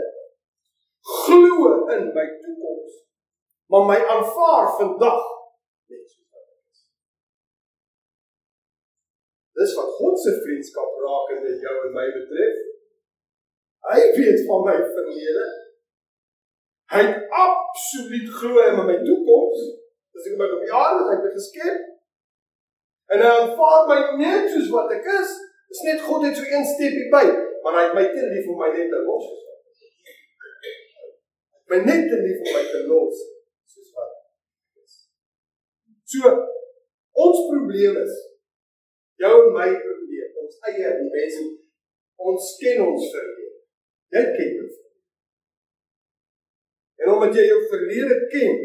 glo 1.26 1.86
in 1.94 2.04
my 2.16 2.26
toekoms, 2.42 2.94
maar 3.70 3.84
my 3.90 3.98
aanvaar 4.14 4.68
vandag 4.78 5.24
net 5.90 6.04
soos 6.10 6.28
wat 6.32 6.44
ek 6.44 6.60
is. 6.70 6.82
Dis 9.60 9.76
wat 9.78 9.94
God 9.98 10.18
se 10.22 10.34
vriendskap 10.42 10.98
rakende 11.04 11.54
jou 11.64 11.76
en 11.88 11.96
my 11.96 12.06
betref. 12.18 12.62
Hy 13.86 14.00
weet 14.18 14.44
van 14.48 14.64
my 14.66 14.76
verlede. 14.94 15.46
Hy 16.94 17.02
het 17.02 17.34
absoluut 17.46 18.30
glo 18.38 18.62
in 18.68 18.80
my 18.86 18.96
toekoms. 19.02 19.66
As 20.16 20.30
ek 20.30 20.38
my 20.40 20.48
op 20.58 20.64
jare 20.70 21.02
het 21.10 21.26
hy 21.26 21.34
geskep. 21.34 21.82
En 23.14 23.22
hy 23.22 23.32
aanvaar 23.40 23.90
my 23.90 23.98
net 24.22 24.48
soos 24.50 24.70
wat 24.74 24.94
ek 24.94 25.06
is. 25.20 25.34
Dis 25.70 25.82
net 25.86 26.06
God 26.06 26.24
het 26.26 26.38
so 26.38 26.46
een 26.46 26.66
stepie 26.66 27.08
by, 27.10 27.24
maar 27.62 27.78
hy 27.78 27.84
het 27.88 27.96
my 27.98 28.04
te 28.12 28.26
lief 28.30 28.46
om 28.50 28.58
my 28.62 28.70
net 28.74 28.90
te 28.90 29.02
los. 29.02 29.26
My 31.70 31.80
net 31.82 32.06
te 32.10 32.18
lief 32.22 32.42
om 32.44 32.52
my 32.54 32.64
te 32.70 32.82
los 32.86 33.22
soos 33.72 33.90
wat 33.96 34.12
ek 34.12 34.82
is. 34.84 34.96
So 36.12 36.32
ons 37.26 37.40
probleem 37.50 37.98
is 38.02 38.14
jou 39.22 39.32
en 39.46 39.54
my 39.56 39.70
probleem, 39.80 40.34
ons 40.42 40.60
eie 40.70 40.92
mense 41.00 41.46
ons 42.26 42.52
ken 42.60 42.84
ons 42.84 43.08
verlede. 43.12 43.58
Jy 44.14 44.22
ken 44.36 44.52
jou. 44.60 44.68
En 47.02 47.12
omdat 47.14 47.36
jy 47.38 47.48
jou 47.50 47.58
verlede 47.70 48.20
ken, 48.32 48.62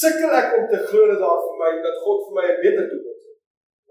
sukkel 0.00 0.36
ek 0.38 0.58
om 0.58 0.68
te 0.70 0.82
glo 0.90 1.08
dat 1.10 1.20
daar 1.24 1.40
vir 1.46 1.56
my 1.60 1.72
dat 1.86 1.98
God 2.04 2.28
vir 2.28 2.36
my 2.38 2.46
'n 2.50 2.60
beter 2.64 2.86
toekoms 2.92 3.11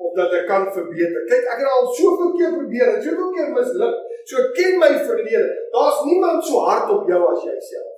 of 0.05 0.13
dat 0.20 0.34
ek 0.39 0.46
kan 0.51 0.67
verbeter. 0.77 1.25
Kyk, 1.31 1.46
ek 1.53 1.62
het 1.62 1.74
al 1.75 1.89
soveel 2.00 2.31
keer 2.38 2.55
probeer 2.58 2.88
en 2.93 3.03
soveel 3.05 3.31
keer 3.36 3.51
misluk. 3.58 4.00
So 4.29 4.41
ek 4.43 4.53
ken 4.58 4.79
my 4.81 4.91
verlede. 5.10 5.51
Daar's 5.75 6.01
niemand 6.10 6.46
so 6.46 6.63
hard 6.67 6.89
op 6.96 7.10
jou 7.10 7.22
as 7.31 7.46
jouself. 7.50 7.93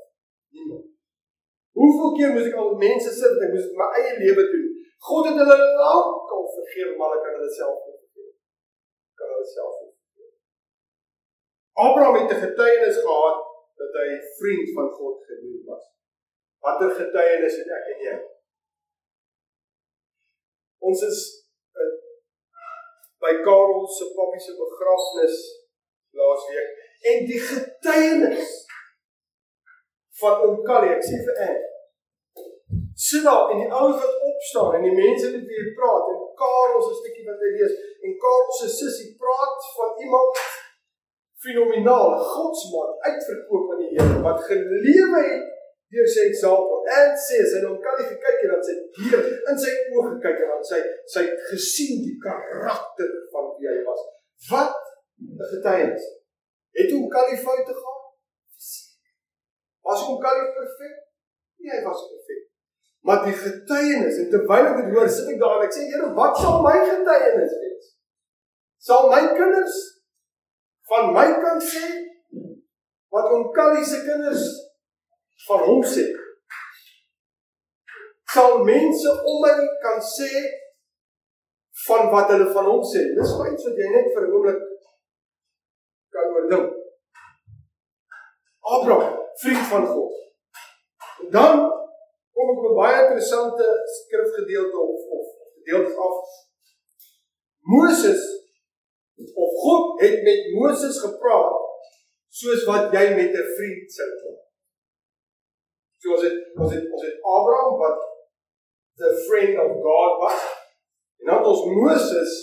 Niemand. 0.55 0.85
Hoeveel 1.79 2.11
keer 2.17 2.35
moes 2.35 2.49
ek 2.49 2.59
al 2.59 2.73
met 2.73 2.83
mense 2.87 3.15
sit 3.15 3.37
en 3.37 3.47
ek 3.47 3.55
moes 3.55 3.71
my 3.79 3.89
eie 4.01 4.13
lewe 4.21 4.45
doen? 4.51 4.69
God 5.07 5.29
het 5.29 5.39
hulle 5.41 5.57
lank 5.79 6.35
al 6.37 6.45
vergeef, 6.57 6.91
maar 6.99 7.17
ek 7.17 7.25
kan 7.25 7.39
hulle 7.39 7.55
self 7.55 7.79
nie 7.87 7.97
vergeef. 7.97 8.35
Kan 9.19 9.33
hulle 9.35 9.49
self 9.55 9.79
nie. 9.81 9.91
Abraham 11.85 12.19
het 12.19 12.35
'n 12.35 12.43
getuienis 12.45 13.01
gehad 13.05 13.39
dat 13.81 13.91
hy 13.99 14.09
vriend 14.39 14.67
van 14.75 14.89
God 14.99 15.17
genoem 15.29 15.65
was. 15.65 15.85
Watter 16.63 16.91
getuienis 17.01 17.57
het 17.59 17.71
ek 17.77 17.87
en 17.93 18.03
jy? 18.07 18.17
Ons 20.79 21.01
is 21.01 21.42
by 23.23 23.33
Karel 23.45 23.85
se 23.97 24.09
pappie 24.15 24.43
se 24.45 24.55
begrafnis 24.59 25.37
laasweek 26.19 26.71
en 27.11 27.27
die 27.29 27.39
getuienis 27.39 28.49
van 30.21 30.43
oom 30.45 30.59
Callie, 30.67 30.93
ek 30.95 31.05
sê 31.07 31.21
vir 31.27 31.39
ek 31.47 31.61
sit 33.05 33.23
daar 33.25 33.51
en 33.51 33.63
die 33.63 33.71
ouens 33.71 34.01
wat 34.01 34.27
opstaan 34.29 34.77
en 34.77 34.85
die 34.87 34.97
mense 34.97 35.31
met 35.33 35.47
wie 35.49 35.61
hy 35.63 35.71
praat 35.79 36.11
en 36.11 36.19
Karel 36.41 36.83
se 36.83 36.99
stukkie 36.99 37.25
wat 37.29 37.41
hy 37.41 37.55
lees 37.55 37.73
en 38.05 38.19
Karel 38.25 38.53
se 38.59 38.69
sussie 38.75 39.09
praat 39.23 39.71
van 39.77 39.97
iemand 40.05 40.43
fenomenaal 41.43 42.13
godsman 42.33 42.93
uitverkoop 43.07 43.73
aan 43.73 43.83
die 43.83 43.91
Here 43.97 44.21
wat 44.27 44.45
gelewe 44.51 45.23
het 45.31 45.49
deur 45.93 46.09
sy 46.13 46.27
eksampel 46.29 46.91
en 46.97 47.13
sê 47.25 47.39
as 47.45 47.55
hy 47.55 47.63
hom 47.65 47.79
kan 47.85 47.99
nie 47.99 48.09
gekyk 48.11 48.45
en 48.45 48.53
dan 48.53 48.63
sy 48.67 48.75
deur 48.97 49.27
in 49.51 49.61
sy 49.63 49.73
oë 49.93 50.05
gekyk 50.15 50.43
en 50.45 50.53
dan 50.55 50.65
sy 50.71 50.81
sy 51.15 51.25
gesien 51.49 52.03
die 52.05 52.17
karakter 52.27 53.11
van 53.33 53.51
wie 53.57 53.71
hy 53.71 53.79
was. 53.87 54.05
Wat 54.51 54.79
'n 55.23 55.49
getuienis. 55.53 56.05
Het 56.77 56.89
hom 56.95 57.09
kan 57.13 57.29
nie 57.29 57.43
foute 57.45 57.73
gehad 57.79 58.03
was 59.83 60.03
hom 60.07 60.19
kan 60.23 60.39
nie 60.39 60.51
perfek 60.57 60.95
nie 61.59 61.71
hy 61.75 61.81
was 61.85 62.03
perfek 62.09 62.43
maar 63.07 63.25
die 63.25 63.35
getuienis 63.35 64.19
en 64.23 64.29
terwyl 64.31 64.69
ek 64.69 64.77
dit 64.79 64.93
hoor 64.95 65.09
sit 65.11 65.31
ek 65.33 65.41
daar 65.41 65.57
en 65.59 65.65
ek 65.67 65.75
sê 65.75 65.87
Here 65.91 66.11
wat 66.19 66.39
sal 66.39 66.61
my 66.63 66.75
getuienis 66.79 67.55
wees? 67.61 67.89
Sal 68.87 69.09
my 69.11 69.21
kinders 69.35 69.79
van 70.91 71.11
my 71.15 71.27
kant 71.43 71.65
sê 71.67 71.83
wat 73.13 73.27
om 73.35 73.49
Callie 73.55 73.85
se 73.87 73.99
kinders 74.07 74.47
van 75.47 75.65
hom 75.67 75.81
sê. 75.93 76.05
Sal 78.33 78.63
mense 78.65 79.09
om 79.29 79.41
my 79.45 79.55
kan 79.83 79.99
sê 80.01 80.29
van 81.87 82.09
wat 82.13 82.31
hulle 82.33 82.47
van 82.55 82.69
hom 82.71 82.83
sê. 82.93 83.01
Dis 83.17 83.35
baie 83.39 83.53
iets 83.53 83.67
wat 83.67 83.81
jy 83.81 83.89
net 83.93 84.09
vir 84.13 84.25
'n 84.27 84.33
oomblik 84.35 84.61
kan 86.13 86.33
oordink. 86.37 86.69
Abraham, 88.75 89.15
vriend 89.41 89.65
van 89.73 89.85
God. 89.93 90.13
En 91.21 91.29
dan 91.37 91.55
kom 92.33 92.51
ek 92.51 92.61
op 92.61 92.69
'n 92.71 92.79
baie 92.81 93.01
interessante 93.03 93.67
skrifgedeelte 93.97 94.79
of 94.93 95.01
of 95.17 95.25
gedeeltes 95.57 95.97
af. 96.07 96.17
Moses 97.75 98.21
of 99.43 99.51
God 99.63 100.01
het 100.01 100.17
met 100.23 100.41
Moses 100.59 100.99
gepraat 100.99 101.61
soos 102.39 102.63
wat 102.69 102.91
jy 102.95 103.05
met 103.19 103.31
'n 103.41 103.51
vriend 103.57 103.91
sou 103.97 104.09
praat. 104.21 104.41
So 106.03 106.17
ons 106.17 106.25
het 106.27 106.39
ons 106.59 106.73
het 106.75 106.89
ons 106.91 107.05
het 107.07 107.19
Abraham 107.35 107.77
wat 107.79 108.01
the 108.99 109.11
friend 109.27 109.55
of 109.63 109.77
God 109.85 110.17
was. 110.23 110.41
En 111.23 111.29
dan 111.31 111.45
ons 111.51 111.63
Moses 111.77 112.33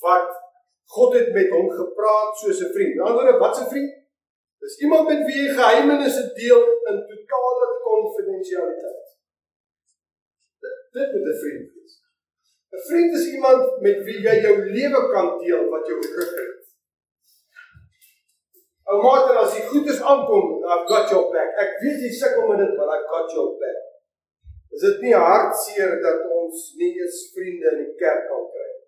wat 0.00 0.30
God 0.96 1.18
het 1.18 1.28
met 1.34 1.52
hom 1.52 1.68
gepraat 1.80 2.32
soos 2.40 2.62
'n 2.64 2.72
vriend. 2.76 2.94
Nou 2.96 3.08
ander 3.10 3.38
wat 3.44 3.60
'n 3.60 3.68
vriend? 3.72 3.92
Dis 4.64 4.78
iemand 4.84 5.08
met 5.08 5.20
wie 5.28 5.42
jy 5.42 5.48
geheimenisse 5.58 6.24
deel 6.40 6.62
in 6.90 6.96
totale 7.10 7.68
konfidensialiteit. 7.88 9.06
Dit 10.64 10.76
dit 10.96 11.12
moet 11.12 11.28
'n 11.34 11.40
vriend 11.44 11.66
wees. 11.74 11.94
'n 12.72 12.82
Vriend 12.88 13.12
is 13.18 13.26
iemand 13.36 13.80
met 13.86 13.98
wie 14.08 14.20
jy 14.28 14.36
jou 14.46 14.56
lewe 14.78 15.00
kan 15.14 15.28
deel 15.44 15.68
wat 15.72 15.86
jou 15.86 16.00
rug 16.16 16.32
het. 16.40 16.55
Ou 18.96 19.02
maat, 19.04 19.28
as 19.36 19.52
jy 19.52 19.62
goed 19.68 19.88
is 19.92 19.98
aankom, 20.00 20.62
I've 20.64 20.86
got 20.88 21.10
your 21.12 21.28
back. 21.32 21.50
Ek 21.60 21.74
weet 21.82 22.00
jy 22.06 22.10
sukkel 22.16 22.46
met 22.48 22.62
dit, 22.62 22.72
maar 22.78 22.94
I've 22.94 23.08
got 23.10 23.34
your 23.34 23.50
back. 23.60 23.82
Is 24.72 24.84
dit 24.86 25.02
nie 25.04 25.12
hartseer 25.12 25.98
dat 26.00 26.22
ons 26.32 26.62
nie 26.80 26.94
eens 26.96 27.18
vriende 27.34 27.74
in 27.74 27.82
die 27.82 27.96
kerk 28.00 28.24
kan 28.30 28.46
kry 28.54 28.68
nie? 28.70 28.86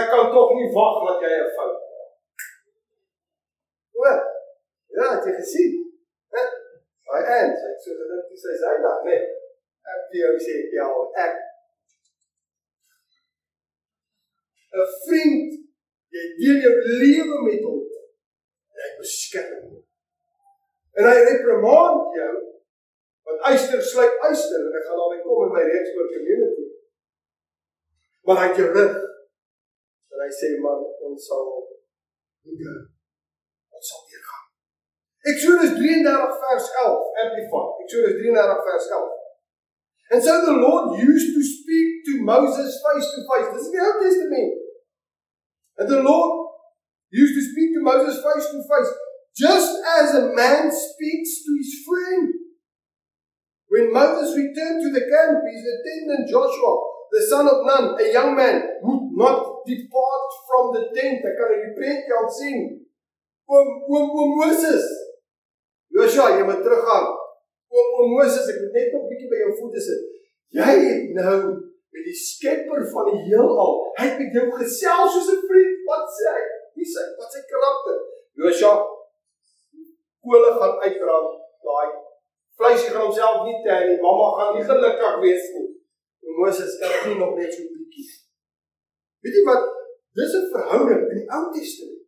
Ek 0.00 0.10
kan 0.12 0.28
tog 0.34 0.52
nie 0.58 0.68
wag 0.76 1.00
dat 1.06 1.24
jy 1.24 1.32
'n 1.38 1.54
fout 1.56 1.76
Hoor. 3.98 4.20
Ja, 4.96 5.06
het 5.14 5.24
jy 5.26 5.34
gesien? 5.40 5.72
Hè? 6.36 6.44
Hy 7.08 7.20
en 7.38 7.56
sy 7.60 7.72
sê 7.82 7.96
dit 7.98 8.38
sy 8.44 8.52
sê 8.60 8.76
daar, 8.84 9.00
nee. 9.08 9.24
Ek 9.94 10.00
vir 10.10 10.20
jou 10.22 10.34
sê 10.44 10.56
ja, 10.76 10.88
ek 11.24 11.34
'n 14.76 14.88
vriend, 15.04 15.50
jy 16.14 16.24
deel 16.40 16.58
jou 16.68 16.76
lewe 17.00 17.38
met 17.48 17.64
hom. 17.64 17.97
Hy 18.78 18.90
beskerm 19.00 19.66
jou. 19.68 19.82
En 20.98 21.10
hy 21.10 21.18
reprimand 21.30 22.14
jou 22.18 22.34
want 23.28 23.42
eister 23.50 23.82
sluit 23.84 24.22
eister 24.24 24.62
en 24.64 24.76
ek 24.78 24.86
gaan 24.88 25.00
daarmee 25.02 25.24
kom 25.24 25.42
in 25.44 25.50
my 25.52 25.64
reeks 25.66 25.96
oor 25.96 26.06
community. 26.14 26.66
Maar 28.24 28.40
hy 28.40 28.46
het 28.48 28.60
jou 28.62 28.68
rug. 28.72 28.94
En 30.14 30.22
hy 30.24 30.30
sê 30.32 30.54
man, 30.64 30.86
ons 31.08 31.26
sal 31.28 31.44
gaan 31.44 32.86
ons 33.78 33.88
sal 33.90 34.02
weer 34.08 34.24
gaan. 34.30 34.46
Exodus 35.32 35.72
33 35.76 36.38
vers 36.44 36.66
11 36.84 37.22
amplified. 37.24 37.72
Exodus 37.84 38.14
33 38.22 38.64
vers 38.68 38.86
11. 38.96 39.18
And 40.10 40.24
so 40.24 40.32
the 40.48 40.56
Lord 40.56 40.96
used 40.96 41.30
to 41.36 41.42
speak 41.44 41.88
to 42.08 42.12
Moses 42.24 42.80
face 42.84 43.08
to 43.12 43.20
face. 43.28 43.48
This 43.52 43.64
is 43.68 43.72
the 43.76 43.82
Old 43.84 43.98
Testament. 44.00 44.52
And 45.78 45.88
the 45.88 46.00
Lord 46.00 46.56
used 47.12 47.36
to 47.36 47.42
speak 47.44 47.57
to 47.78 47.84
Moses 47.84 48.18
face 48.18 48.46
to 48.50 48.58
face, 48.66 48.92
just 49.36 49.78
as 49.86 50.14
a 50.14 50.34
man 50.34 50.70
speaks 50.70 51.46
to 51.46 51.50
his 51.54 51.72
friend. 51.86 52.34
When 53.68 53.92
Moses 53.92 54.34
returned 54.34 54.82
to 54.82 54.90
the 54.90 55.06
camp, 55.06 55.38
his 55.44 55.62
attendant 55.62 56.28
Joshua, 56.28 56.74
the 57.12 57.22
son 57.22 57.46
of 57.46 57.64
Nun, 57.64 58.00
a 58.00 58.12
young 58.12 58.34
man, 58.34 58.62
would 58.82 59.12
not 59.12 59.64
depart 59.66 60.26
from 60.48 60.72
the 60.74 60.88
tent. 60.92 61.20
Ek 61.24 61.36
kan 61.36 61.52
'n 61.52 61.76
prentjie 61.76 62.16
al 62.16 62.28
sien 62.28 62.60
oom 63.48 63.68
oom 63.88 64.06
oom 64.18 64.30
Moses. 64.40 64.84
Joshua, 65.92 66.36
jy 66.36 66.44
moet 66.44 66.62
teruggaan. 66.64 67.06
Oom 67.72 67.88
oom 68.00 68.10
Moses, 68.18 68.48
ek 68.48 68.60
moet 68.60 68.76
net 68.76 68.92
'n 68.94 69.08
bietjie 69.08 69.30
by 69.32 69.40
jou 69.44 69.52
voete 69.60 69.80
sit. 69.80 70.02
Jy 70.58 70.72
het 70.88 71.04
nou 71.20 71.36
met 71.92 72.04
die 72.08 72.20
skepper 72.28 72.80
van 72.92 73.04
die 73.12 73.24
heelal. 73.28 73.72
Hy 73.96 74.04
het 74.08 74.18
met 74.20 74.32
jou 74.36 74.46
gesels 74.60 75.12
soos 75.12 75.32
'n 75.32 75.44
vriend. 75.48 75.76
Wat 75.88 76.08
sê 76.16 76.24
hy? 76.36 76.57
Wie 76.78 76.86
sê 76.86 77.02
wat 77.18 77.32
sy 77.34 77.40
karakter? 77.50 77.98
Joshua 78.38 78.74
kole 80.22 80.50
gaan 80.58 80.74
uitbrand. 80.84 81.30
Daai 81.66 81.88
vleisie 82.58 82.92
gaan 82.92 83.06
homself 83.06 83.42
nie 83.46 83.58
tel 83.64 83.86
nie. 83.88 83.98
Mamma 84.04 84.28
gaan 84.36 84.52
nie 84.56 84.66
gelukkig 84.70 85.16
wees 85.24 85.48
nie. 85.56 85.68
Moses 86.38 86.76
kan 86.80 86.94
nie 87.08 87.18
nog 87.18 87.34
net 87.38 87.50
so 87.54 87.66
bietjie. 87.74 88.06
Weet 89.26 89.38
jy 89.38 89.42
wat? 89.48 89.64
Dis 90.18 90.36
'n 90.38 90.50
verhouding 90.54 91.02
in 91.10 91.18
die 91.20 91.30
Ou 91.36 91.44
Testament. 91.54 92.04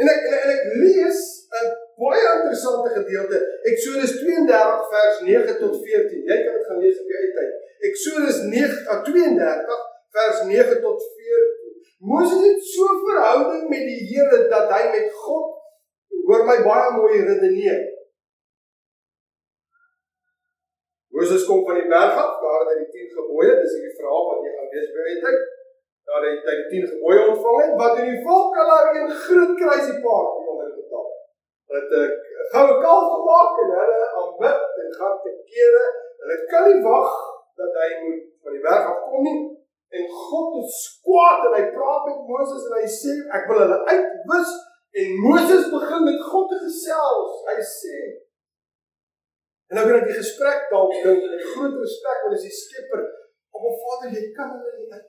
En 0.00 0.08
ek 0.14 0.20
en 0.42 0.52
ek 0.56 0.62
lees 0.82 1.20
'n 1.62 1.72
baie 2.02 2.28
interessante 2.36 2.90
gedeelte, 2.98 3.38
Eksodus 3.70 4.12
32 4.20 4.84
vers 4.94 5.16
9 5.30 5.58
tot 5.62 5.74
14. 5.86 6.22
Jy 6.30 6.38
kan 6.44 6.54
dit 6.58 6.66
gaan 6.68 6.80
lees 6.84 7.00
op 7.00 7.08
jou 7.12 7.18
eie 7.22 7.32
tyd. 7.38 7.52
Eksodus 7.88 8.38
9 8.54 8.78
32 9.08 9.80
vers 10.16 10.38
9 10.52 10.80
tot 10.84 11.00
14. 11.16 11.51
Moses 12.10 12.42
het 12.46 12.64
so 12.64 12.84
'n 12.92 13.02
verhouding 13.06 13.68
met 13.68 13.84
die 13.90 14.02
Here 14.10 14.48
dat 14.54 14.70
hy 14.74 14.82
met 14.94 15.12
God 15.24 15.46
hoor 16.26 16.44
my 16.50 16.58
baie 16.68 16.90
mooi 16.98 17.18
redeneer. 17.30 17.80
Moses 21.14 21.46
kom 21.46 21.64
van 21.66 21.74
die 21.80 21.88
berg 21.94 22.14
af, 22.24 22.40
daar 22.42 22.58
het 22.60 22.70
hy 22.72 22.76
die 22.82 22.90
10 22.94 23.10
gebooie, 23.18 23.52
dis 23.60 23.74
'n 23.78 23.96
verhaal 23.98 24.24
wat 24.28 24.42
jy 24.44 24.52
gaan 24.56 24.72
lees 24.72 24.90
by 24.94 25.06
jou 25.08 25.20
tyd 25.26 25.40
dat 26.08 26.22
hy 26.26 26.32
tyd 26.44 26.58
die 26.62 26.70
10 26.72 26.90
gebooie 26.92 27.20
ontvang 27.30 27.58
het 27.64 27.74
wat 27.82 27.98
in 28.00 28.08
die 28.12 28.22
volk 28.26 28.56
al 28.62 28.72
een 28.96 29.10
groot 29.24 29.54
kruisie 29.60 29.98
paart 30.04 30.30
onder 30.38 30.74
betaal. 30.80 31.08
Dat 31.72 31.90
'n 32.00 32.10
goue 32.52 32.76
kalf 32.84 33.06
gemaak 33.14 33.52
en 33.62 33.70
hulle 33.78 34.00
aanbid 34.20 34.62
en 34.82 34.94
gaan 34.98 35.16
te 35.22 35.32
kere. 35.50 35.84
Hulle 36.20 36.36
kan 36.50 36.64
nie 36.68 36.82
wag 36.82 37.10
dat 37.60 37.72
hy 37.80 37.90
moet 38.02 38.22
van 38.42 38.52
die 38.52 38.64
berg 38.68 38.84
af 38.90 39.00
kom 39.06 39.22
nie. 39.22 39.61
En 39.92 40.04
God 40.08 40.58
is 40.64 40.76
kwaad 41.04 41.46
en 41.48 41.56
hy 41.58 41.64
praat 41.74 42.08
met 42.08 42.26
Moses 42.32 42.66
en 42.68 42.76
hy 42.80 42.90
sê 42.96 43.16
ek 43.38 43.48
wil 43.50 43.62
hulle 43.64 43.80
uitwis 43.92 44.52
en 45.02 45.14
Moses 45.24 45.70
begin 45.72 46.06
met 46.08 46.20
God 46.32 46.52
te 46.52 46.60
gesels. 46.66 47.40
Hy 47.48 47.58
sê 47.76 47.96
En 49.72 49.78
nou 49.78 49.86
kan 49.88 50.02
ek 50.02 50.10
die 50.10 50.18
gesprek 50.18 50.66
dalk 50.68 50.90
dink 51.00 51.22
met 51.24 51.44
groot 51.54 51.76
respek 51.80 52.24
want 52.24 52.36
as 52.36 52.42
die 52.44 52.52
skepper 52.52 53.06
op 53.56 53.62
'n 53.68 53.78
Vader 53.84 54.10
jy 54.12 54.24
kan 54.36 54.50
hulle 54.52 54.72
nie 54.76 54.90
uit 54.92 55.08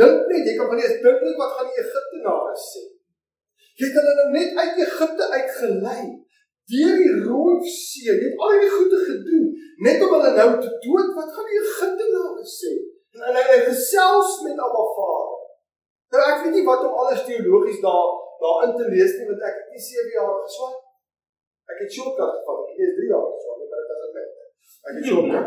Dink 0.00 0.26
net, 0.26 0.42
jy 0.42 0.54
kan 0.58 0.70
van 0.72 0.80
eers 0.82 0.96
dink 1.04 1.20
net 1.22 1.36
wat 1.38 1.52
gaan 1.54 1.68
die 1.70 1.80
Egiptenare 1.82 2.54
sê. 2.58 2.82
Jy 3.78 3.88
het 3.88 3.98
hulle 4.00 4.14
nou 4.18 4.28
net 4.34 4.56
uit 4.58 4.80
Egipte 4.86 5.28
uitgelei 5.36 6.02
deur 6.72 6.96
die 6.98 7.14
Rooi 7.28 7.70
See. 7.70 8.08
Jy 8.08 8.16
het 8.24 8.42
al 8.46 8.56
die 8.64 8.72
goeie 8.72 9.00
gedoen 9.10 9.46
net 9.86 10.02
om 10.02 10.16
hulle 10.16 10.32
nou 10.38 10.48
te 10.64 10.72
dood. 10.86 11.12
Wat 11.18 11.30
gaan 11.36 11.50
die 11.50 11.60
Egiptenare 11.62 12.46
sê? 12.56 12.72
En 13.14 13.20
hulle 13.26 13.42
het 13.52 13.64
gesels 13.70 14.30
met 14.44 14.58
Abba 14.66 14.84
Vader. 14.96 15.34
Nou 16.14 16.22
ek 16.30 16.40
weet 16.42 16.56
nie 16.56 16.68
wat 16.68 16.86
om 16.86 16.96
alles 17.02 17.22
teologies 17.26 17.80
daar 17.86 18.08
daarin 18.42 18.72
te 18.78 18.86
lees 18.94 19.12
nie 19.18 19.28
want 19.30 19.44
ek 19.48 19.58
het 19.60 19.68
nie 19.74 19.82
7 19.88 20.14
jaar 20.16 20.32
geswaai. 20.46 20.74
Ek 21.72 21.82
het 21.82 21.92
shortcut 21.96 22.32
gevat. 22.38 22.64
Ek 22.72 22.80
het 22.82 22.96
3 22.98 23.12
jaar 23.12 23.28
geswaai, 23.34 23.68
maar 23.70 23.82
dit 23.82 23.92
is 23.94 24.06
oké. 24.08 24.24
Ek 24.88 24.96
het 24.98 25.06
shortcut. 25.10 25.46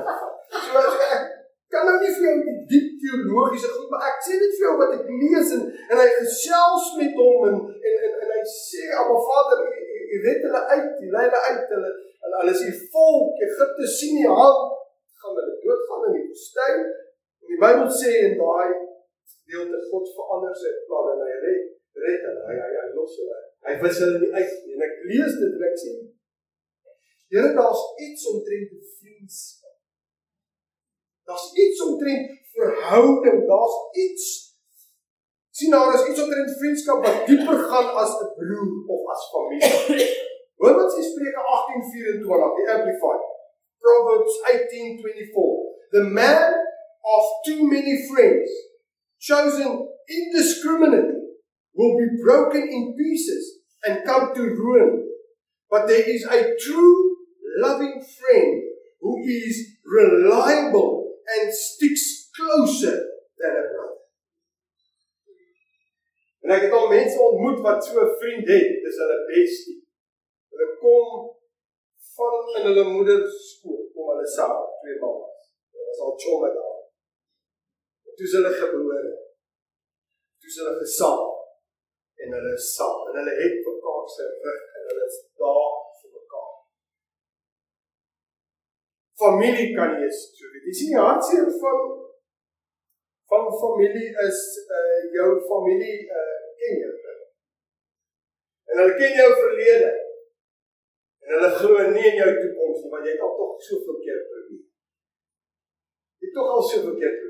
So 0.67 0.83
ek 1.17 1.25
kan 1.73 1.89
nou 1.89 1.95
nie 2.01 2.13
vir 2.15 2.25
jou 2.27 2.35
die 2.47 2.59
diep 2.71 2.87
teologiese 3.03 3.71
goed, 3.73 3.89
maar 3.91 4.05
ek 4.11 4.21
sê 4.25 4.37
net 4.41 4.53
vir 4.55 4.65
jou 4.67 4.75
wat 4.81 4.93
ek 4.97 5.09
lees 5.23 5.49
en 5.57 5.65
en 5.91 6.01
hy 6.01 6.07
gesels 6.21 6.85
met 6.99 7.19
hom 7.19 7.47
en 7.49 7.57
en 7.89 7.97
en, 8.07 8.13
en 8.23 8.31
hy 8.35 8.43
sê, 8.53 8.85
"Aba 9.01 9.17
Vader, 9.27 9.65
u 10.13 10.21
red 10.27 10.45
hulle 10.47 10.61
uit, 10.75 10.87
u 11.03 11.09
lei 11.15 11.25
hulle 11.27 11.41
uit 11.49 11.75
hulle 11.75 11.91
hulle 12.37 12.53
is 12.53 12.63
die 12.69 12.79
volk 12.93 13.43
Egipte 13.47 13.87
sien 13.97 14.15
die 14.21 14.31
hand 14.39 14.71
gaan 15.19 15.35
hulle 15.41 15.59
doodgaan 15.65 16.07
in 16.07 16.17
die 16.17 16.25
woestyn." 16.29 16.87
En 17.47 17.53
die 17.53 17.61
Bybel 17.63 17.87
sê 17.95 18.11
in 18.27 18.35
daai 18.39 18.69
gedeelte 19.37 19.79
God 19.91 20.09
verander 20.17 20.55
sy 20.59 20.73
planne 20.89 21.13
en 21.15 21.23
hy 21.23 21.37
red 21.45 21.61
red 22.03 22.25
hulle. 22.27 22.43
Hy 22.49 22.57
hy, 22.59 22.71
hy 22.81 22.89
los 22.97 23.15
hulle. 23.21 23.39
Hy 23.67 23.77
wys 23.83 24.01
hulle 24.03 24.19
nie 24.23 24.33
uit 24.35 24.57
nie. 24.65 24.75
En 24.75 24.83
ek 24.89 24.99
lees 25.11 25.39
dit 25.39 25.55
en 25.55 25.67
ek 25.71 25.79
sê, 25.85 25.95
Here, 27.27 27.49
daar's 27.55 27.81
iets 27.99 28.21
omtrent 28.31 28.75
vriendskap 28.99 29.73
Daar's 31.27 31.47
iets 31.63 31.81
omtrent 31.83 32.29
verhouding, 32.55 33.39
daar's 33.47 33.75
iets 34.05 34.27
sien 35.57 35.71
daar 35.71 35.93
is 35.93 36.07
iets 36.09 36.21
omtrent 36.23 36.57
vriendskap 36.57 36.99
wat 37.05 37.25
dieper 37.27 37.59
gaan 37.69 37.89
as 38.03 38.13
'n 38.21 38.29
broer 38.37 38.71
of 38.93 39.01
as 39.13 39.23
familie. 39.33 40.07
Hoor 40.59 40.75
wat 40.79 40.93
sê 40.93 41.01
Spreuke 41.09 41.41
18:24, 41.55 42.55
die 42.57 42.69
amplified. 42.75 43.23
Proverbs 43.81 44.35
18:24. 44.51 45.57
The 45.95 46.03
man 46.19 46.66
of 47.15 47.23
too 47.45 47.69
many 47.69 48.07
friends, 48.09 48.49
chosen 49.19 49.87
indiscriminately, 50.09 51.21
will 51.73 51.97
be 51.97 52.23
broken 52.23 52.61
in 52.61 52.95
pieces 52.97 53.59
and 53.83 54.05
come 54.05 54.33
to 54.35 54.41
ruin. 54.41 55.07
But 55.69 55.87
there 55.87 56.09
is 56.09 56.23
a 56.25 56.55
true 56.59 57.17
loving 57.59 58.03
friend 58.03 58.63
who 59.01 59.23
is 59.25 59.77
reliable 59.85 61.13
and 61.27 61.53
sticks 61.53 62.29
closer 62.35 62.97
than 63.37 63.51
a 63.51 63.63
brother. 63.71 63.87
En 66.47 66.53
ek 66.55 66.61
het 66.67 66.75
al 66.77 66.87
mense 66.87 67.19
ontmoet 67.19 67.59
wat 67.65 67.83
so 67.83 67.99
'n 67.99 68.13
vriend 68.21 68.47
het, 68.47 68.69
dis 68.83 68.99
hulle 69.01 69.17
bestie. 69.31 69.79
Hulle 70.51 70.67
kom 70.83 71.07
van 72.15 72.37
in 72.57 72.67
hulle 72.69 72.85
moeder 72.95 73.19
skool 73.27 73.83
kom 73.93 74.13
hulle 74.13 74.27
saam, 74.37 74.63
twee 74.79 74.99
mamas. 75.01 75.43
Dit 75.71 75.83
was 75.89 75.99
al 76.05 76.15
chomme 76.23 76.49
daar. 76.57 76.76
Toe 78.17 78.27
hulle 78.33 78.51
gebore. 78.61 79.11
Toe 80.41 80.53
hulle 80.57 80.73
gesaam 80.81 81.25
en 82.23 82.33
hulle 82.37 82.53
is 82.59 82.69
saam 82.75 83.09
en 83.09 83.19
hulle 83.19 83.35
het 83.41 83.57
mekaar 83.67 84.07
se 84.15 84.23
rug 84.45 84.63
en 84.77 84.87
hulle 84.89 85.05
is 85.09 85.17
daar 85.41 85.75
vir 85.99 86.13
mekaar. 86.17 86.55
Familie 89.23 89.69
kan 89.77 89.97
jy 90.01 90.09
so 90.17 90.49
weet. 90.53 90.65
Jy 90.69 90.75
sien 90.79 90.93
die 90.95 91.03
hartseer 91.05 91.51
van 91.61 91.85
van 93.31 93.47
familie 93.61 94.09
is 94.25 94.41
uh 94.79 94.99
jou 95.17 95.29
familie 95.51 95.97
uh 96.17 96.41
ken 96.61 96.81
jou. 96.83 96.95
En 98.67 98.81
hulle 98.81 98.95
ken 98.99 99.15
jou 99.21 99.31
verlede. 99.43 99.91
En 101.23 101.33
hulle 101.35 101.51
glo 101.59 101.85
nie 101.91 102.09
in 102.09 102.19
jou 102.21 102.33
toekoms 102.41 102.81
nie, 102.81 102.91
want 102.91 103.05
jy 103.05 103.13
het 103.15 103.23
al 103.25 103.33
tog 103.39 103.63
soveel 103.69 103.97
keer 104.03 104.19
probeer. 104.31 104.65
Jy 106.19 106.27
het 106.27 106.35
tog 106.35 106.51
al 106.55 106.67
soveel 106.71 106.99
keer 106.99 107.15
probeer. 107.15 107.26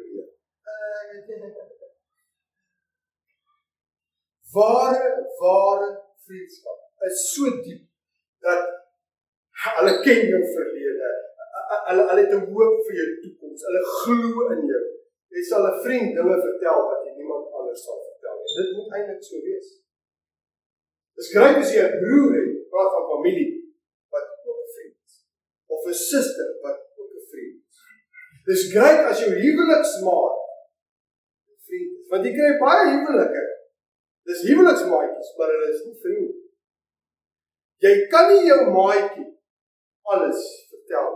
Ware 4.55 5.07
ware 5.41 5.89
vriendskap 6.25 6.79
is 7.07 7.17
so 7.33 7.45
diep 7.65 7.83
dat 8.45 8.61
hulle 9.77 9.93
ken 10.05 10.21
jou 10.31 10.43
verlede. 10.53 11.09
Hulle 11.89 12.03
hulle 12.09 12.23
het 12.23 12.33
'n 12.37 12.47
hoop 12.53 12.75
vir 12.87 12.95
jou 12.99 13.09
toekoms. 13.23 13.61
Hulle 13.67 13.83
glo 13.99 14.29
in 14.55 14.61
jou. 14.71 14.85
Jy 15.35 15.41
sal 15.49 15.63
'n 15.67 15.81
vriend 15.83 16.09
dinge 16.17 16.37
vertel 16.47 16.79
wat 16.89 17.01
jy 17.05 17.11
niemand 17.19 17.45
anders 17.59 17.81
sal 17.85 17.99
vertel 18.07 18.35
nie. 18.39 18.55
Dit 18.59 18.69
moet 18.77 18.89
eintlik 18.95 19.21
so 19.29 19.35
wees. 19.47 19.69
Dis 21.17 21.31
grait 21.35 21.57
as 21.63 21.73
jy 21.75 21.83
'n 21.85 21.99
broer 22.01 22.33
het, 22.39 22.51
praat 22.71 22.91
van 22.95 23.05
familie 23.13 23.51
of 25.73 25.81
'n 25.85 25.93
suster 25.93 26.49
wat 26.61 26.77
ook 26.99 27.13
'n 27.21 27.25
vriend 27.31 27.57
is. 27.69 27.77
Dis 28.49 28.63
grait 28.73 29.01
as 29.09 29.19
jou 29.19 29.31
huweliksmaat 29.31 30.35
'n 30.35 30.37
vriend 30.37 30.39
is. 30.39 30.46
Want 32.11 32.25
jy 32.25 32.33
kry 32.35 32.51
baie 32.61 32.85
huwelike. 32.93 33.43
Dis 34.27 34.43
huweliksmaatjies, 34.49 35.33
maar 35.37 35.51
hulle 35.53 35.69
is 35.73 35.83
nie 35.85 35.99
vriende. 36.03 36.33
Jy 37.85 37.93
kan 38.11 38.31
nie 38.31 38.47
jou 38.47 38.59
maatjie 38.73 39.27
alles 40.13 40.41
vertel. 40.71 41.11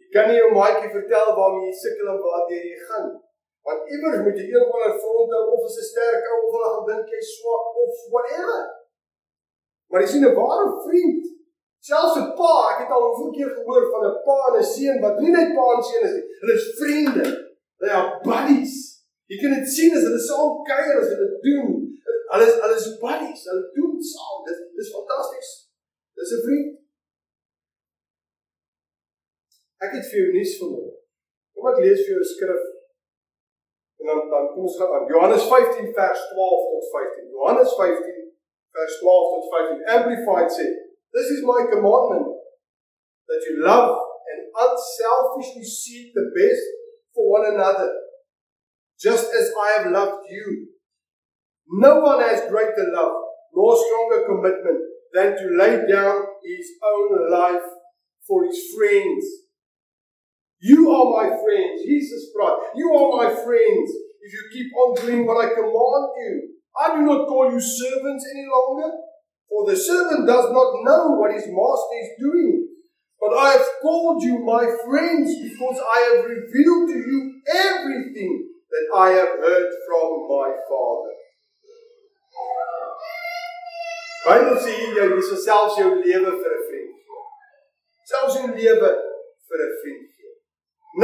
Jy 0.00 0.08
kan 0.14 0.30
nie 0.30 0.38
jou 0.40 0.50
maatjie 0.54 0.90
vertel 0.94 1.34
waarmee 1.38 1.68
jy 1.68 1.76
sukkel 1.82 2.14
en 2.14 2.22
waar 2.24 2.48
jy 2.54 2.62
gaan. 2.88 3.12
Want 3.64 3.92
iewers 3.92 4.24
moet 4.24 4.40
jy 4.40 4.48
een 4.50 4.64
of 4.64 4.74
ander 4.76 4.96
front 5.02 5.36
hou 5.36 5.44
of 5.56 5.68
is 5.68 5.78
'n 5.82 5.90
sterk 5.90 6.26
ou 6.30 6.40
of 6.46 6.56
hulle 6.56 6.72
gaan 6.72 6.88
dink 6.88 7.14
jy's 7.14 7.30
swak 7.36 7.78
of 7.84 8.02
whatever. 8.14 8.64
Maar 9.90 10.02
jy 10.02 10.08
sien 10.10 10.26
'n 10.26 10.36
ware 10.40 10.74
vriend 10.88 11.34
Selfs 11.84 12.16
'n 12.16 12.32
pa, 12.32 12.52
ek 12.72 12.78
het 12.82 12.92
al 12.96 13.02
hoeveel 13.06 13.32
keer 13.36 13.50
gehoor 13.56 13.84
van 13.92 14.04
'n 14.08 14.16
pa 14.26 14.36
en 14.48 14.54
'n 14.58 14.64
seun 14.74 15.00
wat 15.04 15.18
nie 15.20 15.32
net 15.36 15.50
pa 15.56 15.64
en 15.74 15.82
seun 15.82 16.06
is 16.08 16.14
nie. 16.16 16.26
Hulle 16.40 16.54
is 16.60 16.68
vriende. 16.78 17.26
They 17.78 17.90
are 17.98 18.20
buddies. 18.24 18.93
Jy 19.34 19.40
kan 19.42 19.54
dit 19.58 19.66
sien 19.66 19.94
as 19.98 20.04
hulle 20.06 20.20
saam 20.22 20.60
kuier 20.68 21.00
as 21.00 21.08
hulle 21.10 21.28
doen. 21.42 21.70
Hulle 22.30 22.44
is 22.46 22.58
hulle 22.62 22.76
is 22.78 22.84
buddies. 23.00 23.40
Hulle 23.50 23.64
doen 23.74 23.96
saam. 24.14 24.44
Dit 24.46 24.60
dis 24.78 24.92
fantasties. 24.94 25.48
Dis 26.14 26.34
'n 26.36 26.44
vriend. 26.46 26.68
Ek 29.84 29.96
het 29.96 30.06
vir 30.10 30.20
jou 30.20 30.30
nuus 30.36 30.52
vanmôre. 30.60 30.92
Kom 31.54 31.66
ek 31.72 31.82
lees 31.82 32.04
vir 32.04 32.12
jou 32.14 32.22
'n 32.22 32.30
skrif. 32.34 32.62
En 33.98 34.04
dan 34.10 34.20
dan 34.34 34.46
kom 34.52 34.62
ons 34.68 34.78
gaan 34.78 34.94
aan 34.94 35.10
Johannes 35.10 35.44
15 35.50 35.90
vers 35.98 36.20
12 36.30 36.62
tot 36.70 36.86
15. 36.94 37.26
Johannes 37.34 37.70
15 37.82 38.22
vers 38.76 38.94
12 39.02 39.28
tot 39.34 39.44
15. 39.56 39.84
Amplified 39.96 40.50
sê 40.58 40.66
This 41.14 41.28
is 41.34 41.42
my 41.42 41.60
commandment 41.74 42.26
that 43.28 43.42
you 43.46 43.54
love 43.66 43.90
and 44.30 44.40
unselfishly 44.64 45.66
seek 45.66 46.14
the 46.14 46.26
best 46.38 46.64
for 47.14 47.24
one 47.30 47.46
another, 47.54 47.88
just 49.00 49.32
as 49.32 49.50
I 49.60 49.78
have 49.78 49.92
loved 49.92 50.24
you. 50.30 50.68
No 51.68 52.00
one 52.00 52.20
has 52.20 52.48
greater 52.50 52.90
love 52.92 53.16
nor 53.52 53.76
stronger 53.76 54.26
commitment 54.26 54.80
than 55.12 55.36
to 55.36 55.56
lay 55.56 55.86
down 55.90 56.20
his 56.44 56.66
own 56.82 57.30
life 57.30 57.62
for 58.26 58.44
his 58.44 58.58
friends. 58.76 59.24
You 60.60 60.90
are 60.90 61.22
my 61.22 61.28
friends, 61.28 61.82
Jesus 61.84 62.30
Christ. 62.34 62.56
You 62.74 62.92
are 62.94 63.16
my 63.16 63.34
friends 63.34 63.90
if 64.22 64.32
you 64.32 64.42
keep 64.52 64.72
on 64.74 64.94
doing 64.96 65.26
what 65.26 65.44
I 65.44 65.54
command 65.54 66.06
you. 66.18 66.48
I 66.76 66.96
do 66.96 67.02
not 67.02 67.28
call 67.28 67.52
you 67.52 67.60
servants 67.60 68.26
any 68.34 68.46
longer 68.46 68.90
for 69.54 69.70
the 69.70 69.76
servant 69.76 70.26
does 70.26 70.50
not 70.50 70.82
know 70.82 71.14
what 71.14 71.32
his 71.32 71.46
master 71.46 71.96
is 72.02 72.10
doing. 72.18 72.66
But 73.20 73.38
I 73.38 73.50
have 73.52 73.66
called 73.80 74.22
you 74.22 74.40
my 74.40 74.66
friends 74.84 75.30
because 75.40 75.78
I 75.78 75.98
have 76.10 76.24
revealed 76.24 76.90
to 76.90 76.98
you 76.98 77.40
everything 77.54 78.50
that 78.74 78.86
I 79.06 79.08
have 79.18 79.34
heard 79.38 79.70
from 79.86 80.08
my 80.26 80.50
Father. 80.68 81.14
Bybel 84.24 84.56
sê 84.64 84.72
hier 84.72 84.94
jy 84.96 85.18
is 85.20 85.30
selfs 85.44 85.76
jou 85.78 85.90
lewe 86.00 86.30
vir 86.40 86.52
'n 86.54 86.62
vriend 86.68 86.94
gee. 87.06 87.24
Selfs 88.10 88.38
jou 88.38 88.48
lewe 88.56 88.90
vir 89.48 89.60
'n 89.66 89.74
vriend 89.82 90.08
gee. 90.16 90.32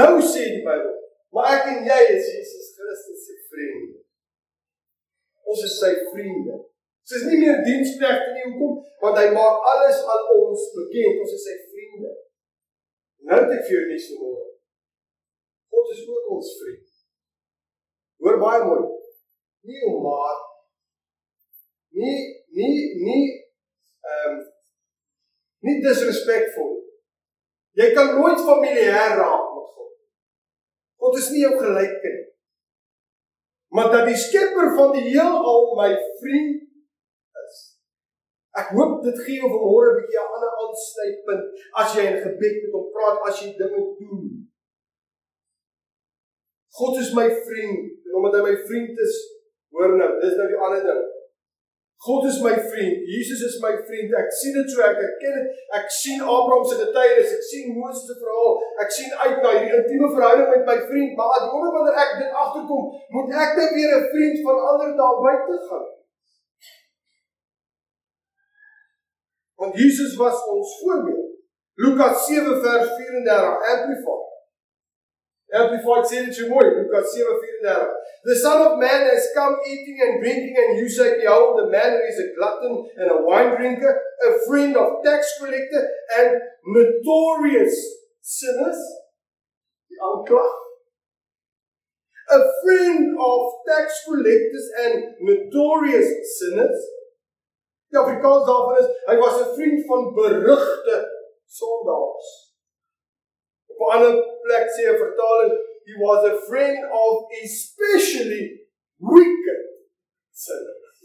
Nou 0.01 0.15
sê 0.33 0.43
die 0.55 0.65
Bybel, 0.67 0.97
maar 1.33 1.53
ek 1.57 1.69
en 1.73 1.87
jy 1.91 2.01
is 2.17 2.33
Jesus 2.35 2.73
Christus 2.79 3.27
se 3.27 3.37
vriende. 3.53 4.01
Ons 5.45 5.63
is 5.69 5.79
sy 5.83 5.93
vriende. 6.11 6.57
Ons 7.05 7.17
is 7.19 7.29
nie 7.29 7.41
meer 7.45 7.63
diensknegte 7.69 8.35
nie, 8.35 8.47
hoekom? 8.51 8.75
Want 9.03 9.19
hy 9.21 9.29
maak 9.37 9.65
alles 9.73 10.03
aan 10.13 10.25
ons 10.41 10.67
bekend. 10.79 11.23
Ons 11.23 11.33
is 11.39 11.47
sy 11.49 11.57
vriende. 11.71 12.13
Nou 13.27 13.41
het 13.43 13.57
ek 13.59 13.67
vir 13.67 13.77
jou 13.77 13.87
nuus 13.91 14.11
vanmôre. 14.11 14.47
God 15.71 15.91
is 15.95 16.07
ook 16.09 16.31
ons 16.37 16.55
vriend. 16.61 16.89
Hoor 18.21 18.39
baie 18.41 18.65
mooi. 18.65 18.87
Nie 19.69 19.83
om 19.89 20.03
maar 20.05 20.39
nie 22.01 22.17
nie 22.57 22.77
nie 23.05 23.25
ehm 24.11 24.33
um, 24.33 24.41
nie 25.67 25.77
disrespekvol. 25.85 26.73
Jy 27.81 27.91
kan 27.97 28.15
nooit 28.17 28.41
familiêr 28.47 29.17
raak 29.21 29.47
met 29.57 29.69
God. 29.77 29.93
God 31.03 31.19
is 31.21 31.31
nie 31.35 31.45
jou 31.45 31.55
gelyke 31.61 32.15
nie. 32.17 32.27
Maar 33.77 33.93
dat 33.93 34.09
die 34.09 34.19
skepper 34.19 34.73
van 34.79 34.93
die 34.97 35.07
heelal 35.13 35.71
my 35.79 35.93
vriend 36.23 36.67
Ek 38.59 38.73
hoop 38.75 38.97
dit 39.05 39.19
gee 39.25 39.39
jou 39.39 39.49
vanmôre 39.51 39.91
'n 39.91 39.99
bietjie 39.99 40.19
'n 40.21 40.33
ander 40.35 40.55
aansluitpunt 40.63 41.45
as 41.81 41.93
jy 41.95 42.05
in 42.13 42.23
gebed 42.25 42.57
met 42.63 42.73
hom 42.77 42.87
praat, 42.95 43.19
as 43.29 43.37
jy 43.43 43.51
dinge 43.61 43.83
doen. 44.01 44.25
God 46.79 47.01
is 47.03 47.15
my 47.15 47.27
vriend 47.47 47.81
en 48.07 48.19
omdat 48.19 48.37
hy 48.39 48.43
my 48.47 48.59
vriend 48.69 49.01
is, 49.07 49.17
hoor 49.75 49.97
nou, 49.99 50.11
dis 50.23 50.37
nou 50.39 50.47
die 50.51 50.61
ander 50.67 50.85
ding. 50.87 51.09
God 52.01 52.25
is 52.25 52.39
my 52.41 52.55
vriend. 52.57 53.03
Jesus 53.05 53.43
is 53.45 53.57
my 53.61 53.75
vriend. 53.85 54.15
Ek 54.17 54.31
sien 54.33 54.55
dit 54.57 54.71
so, 54.73 54.81
ek 54.87 55.01
erken 55.05 55.35
dit. 55.37 55.59
Ek 55.77 55.91
sien 55.93 56.23
Abraham 56.25 56.63
se 56.65 56.79
getuienis, 56.79 57.35
ek 57.37 57.45
sien 57.45 57.75
Moses 57.77 58.07
se 58.09 58.17
verhaal. 58.23 58.55
Ek 58.85 58.95
sien 58.97 59.11
uit 59.13 59.43
na 59.45 59.51
hierdie 59.53 59.81
intieme 59.83 60.09
verhouding 60.15 60.49
met 60.49 60.65
my 60.71 60.79
vriend, 60.87 61.13
maar 61.19 61.35
as 61.37 61.51
wanneer 61.53 61.99
ek 62.07 62.15
dit 62.23 62.39
agterkom, 62.45 62.87
moet 63.17 63.37
ek 63.45 63.53
net 63.61 63.75
weer 63.77 63.93
'n 63.99 64.09
vriend 64.15 64.41
van 64.47 64.63
ander 64.71 64.95
daar 65.03 65.21
buite 65.27 65.59
gaan. 65.67 65.87
Want 69.61 69.77
Jesus 69.77 70.17
was 70.17 70.41
ons 70.57 70.73
voorbeeld. 70.81 71.29
Lukas 71.85 72.27
7 72.27 72.61
vers 72.65 72.89
34 72.97 73.69
Amplified. 73.75 74.30
Amplified 75.53 76.07
sê 76.07 76.23
dit 76.25 76.35
so 76.35 76.47
mooi, 76.47 76.63
Lukas 76.63 77.11
7:34. 77.11 77.91
The 78.23 78.37
son 78.37 78.59
of 78.63 78.79
man 78.79 79.03
has 79.11 79.27
come 79.35 79.57
eating 79.67 79.99
and 79.99 80.23
drinking 80.23 80.55
and 80.57 80.79
you 80.79 80.89
say 80.89 81.19
behold 81.19 81.59
the 81.59 81.67
man 81.67 81.99
is 82.07 82.19
a 82.23 82.31
glutton 82.37 82.87
and 82.97 83.11
a 83.11 83.23
wine 83.27 83.57
drinker, 83.57 83.91
a 83.91 84.31
friend 84.47 84.77
of 84.77 85.03
tax 85.03 85.39
collector 85.41 85.83
and 86.19 86.39
notorious 86.67 87.75
sinners. 88.23 88.79
Die 89.91 89.99
aanklag. 89.99 90.55
A 92.31 92.41
friend 92.63 93.19
of 93.19 93.41
tax 93.67 94.05
collectors 94.07 94.67
and 94.85 94.95
notorious 95.19 96.09
sinners. 96.39 96.79
Die 97.91 97.99
Afrikaans 97.99 98.47
daarvan 98.47 98.79
is 98.79 98.93
hy 99.09 99.17
was 99.19 99.41
'n 99.43 99.55
vriend 99.57 99.83
van 99.91 100.15
berugte 100.15 100.97
sondaars. 101.59 102.50
Ander 103.94 104.14
plek 104.44 104.66
sê 104.74 104.83
'n 104.88 104.96
vertaling 105.03 105.55
he 105.87 105.94
was 106.07 106.20
a 106.33 106.37
friend 106.48 106.79
of 107.03 107.12
especially 107.42 108.44
wicked 108.98 109.62
sinners. 110.31 110.98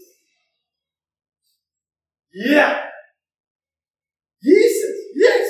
Ja. 2.32 2.68
Jesus, 4.42 4.96
yes. 5.24 5.48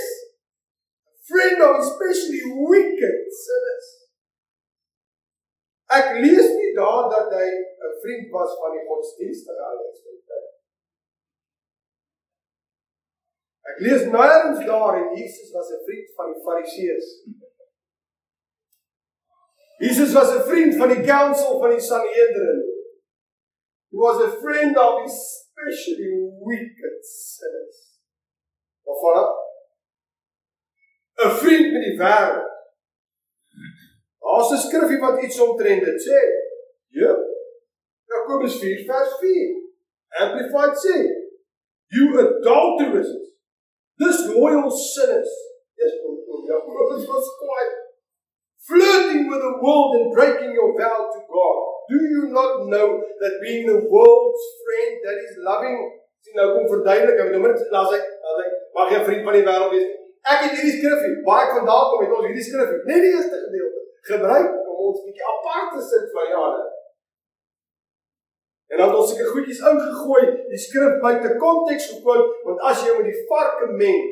A 1.12 1.16
friend 1.28 1.58
of 1.68 1.74
especially 1.84 2.42
wicked 2.72 3.16
sinners. 3.44 3.86
Ek 5.98 6.06
lees 6.22 6.48
nie 6.58 6.72
daar 6.74 7.10
dat 7.12 7.28
hy 7.38 7.48
'n 7.50 7.92
vriend 8.02 8.26
was 8.36 8.52
van 8.60 8.72
die 8.74 8.86
godsdienstige 8.88 9.62
ouens 9.70 10.00
nie. 10.04 10.16
Ek 13.70 13.82
lees 13.82 14.06
nêrens 14.12 14.62
daar 14.66 14.94
en 15.00 15.08
Jesus 15.18 15.50
was 15.56 15.70
'n 15.70 15.84
vriend 15.86 16.14
van 16.16 16.32
die 16.32 16.42
Fariseërs. 16.46 17.08
Jesus 19.78 20.12
was 20.12 20.30
'n 20.34 20.46
vriend 20.50 20.76
van 20.76 20.88
die 20.88 21.04
council 21.04 21.58
van 21.60 21.70
die 21.70 21.80
Sanhedrin. 21.80 22.62
He 23.90 23.96
was 23.96 24.22
a 24.22 24.30
friend 24.40 24.78
of 24.78 25.04
especially 25.04 26.14
wicked 26.50 27.04
sinners. 27.04 27.78
Waarvan? 28.84 29.28
'n 31.24 31.30
Vriend 31.42 31.72
met 31.72 31.82
die 31.82 31.98
wêreld. 31.98 32.50
Daar's 34.20 34.50
'n 34.52 34.64
skrifgie 34.66 34.98
wat 34.98 35.22
iets 35.22 35.40
omtrent 35.40 35.84
dit 35.84 36.00
sê. 36.08 36.20
Ja. 36.88 37.12
Jakobus 38.12 38.58
4 38.58 38.84
vers 38.84 39.12
4. 39.18 39.54
Amplified 40.08 40.76
sê, 40.84 40.96
"You 41.86 42.04
adulterers, 42.24 43.10
disloyal 43.98 44.70
sinners." 44.70 45.32
Yes, 45.76 45.92
Jakobus 46.46 47.04
was 47.04 47.26
quite 47.42 47.72
flirting 48.68 49.28
with 49.28 49.42
the 49.42 49.54
world 49.62 49.90
and 49.98 50.14
breaking 50.14 50.52
your 50.54 50.72
vow 50.78 51.10
to 51.14 51.20
God. 51.26 51.58
Do 51.90 51.98
you 52.00 52.22
not 52.30 52.66
know 52.66 52.88
that 53.20 53.40
being 53.42 53.66
the 53.66 53.80
world's 53.86 54.44
friend 54.62 54.92
that 55.04 55.16
is 55.26 55.34
loving 55.42 55.76
sien 56.26 56.38
nou 56.40 56.48
kom 56.54 56.66
verduidelik, 56.72 57.20
ek 57.22 57.28
bedoel 57.30 57.44
net 57.46 57.74
laat 57.74 57.92
hy 57.94 58.00
laat 58.02 58.38
hy 58.42 58.46
mag 58.76 58.92
jy 58.92 59.02
vriend 59.08 59.26
van 59.28 59.36
die 59.38 59.46
wêreld 59.46 59.74
wees. 59.74 59.90
Ek 60.26 60.40
het 60.42 60.56
hierdie 60.56 60.74
skrifgie, 60.74 61.18
baie 61.26 61.50
vandaan 61.52 61.90
kom 61.90 62.02
het 62.02 62.14
ons 62.16 62.26
hierdie 62.26 62.46
skrifgie, 62.46 62.80
net 62.90 63.04
die 63.04 63.12
eerste 63.14 63.42
gedeelte 63.44 63.84
gebruik 64.10 64.48
om 64.66 64.80
ons 64.88 65.04
bietjie 65.04 65.28
apart 65.32 65.76
te 65.76 65.84
sit 65.86 66.08
van 66.16 66.32
jare. 66.32 66.64
En 68.66 68.78
dan 68.78 68.88
het 68.90 68.98
ons 68.98 69.10
seker 69.12 69.28
goedjies 69.30 69.62
ingegooi, 69.70 70.24
die 70.50 70.58
skrif 70.58 70.96
buite 71.02 71.34
konteks 71.42 71.90
gekoop, 71.92 72.38
want 72.46 72.64
as 72.70 72.82
jy 72.82 72.94
met 72.96 73.10
die 73.10 73.26
varke 73.30 73.68
meng, 73.82 74.08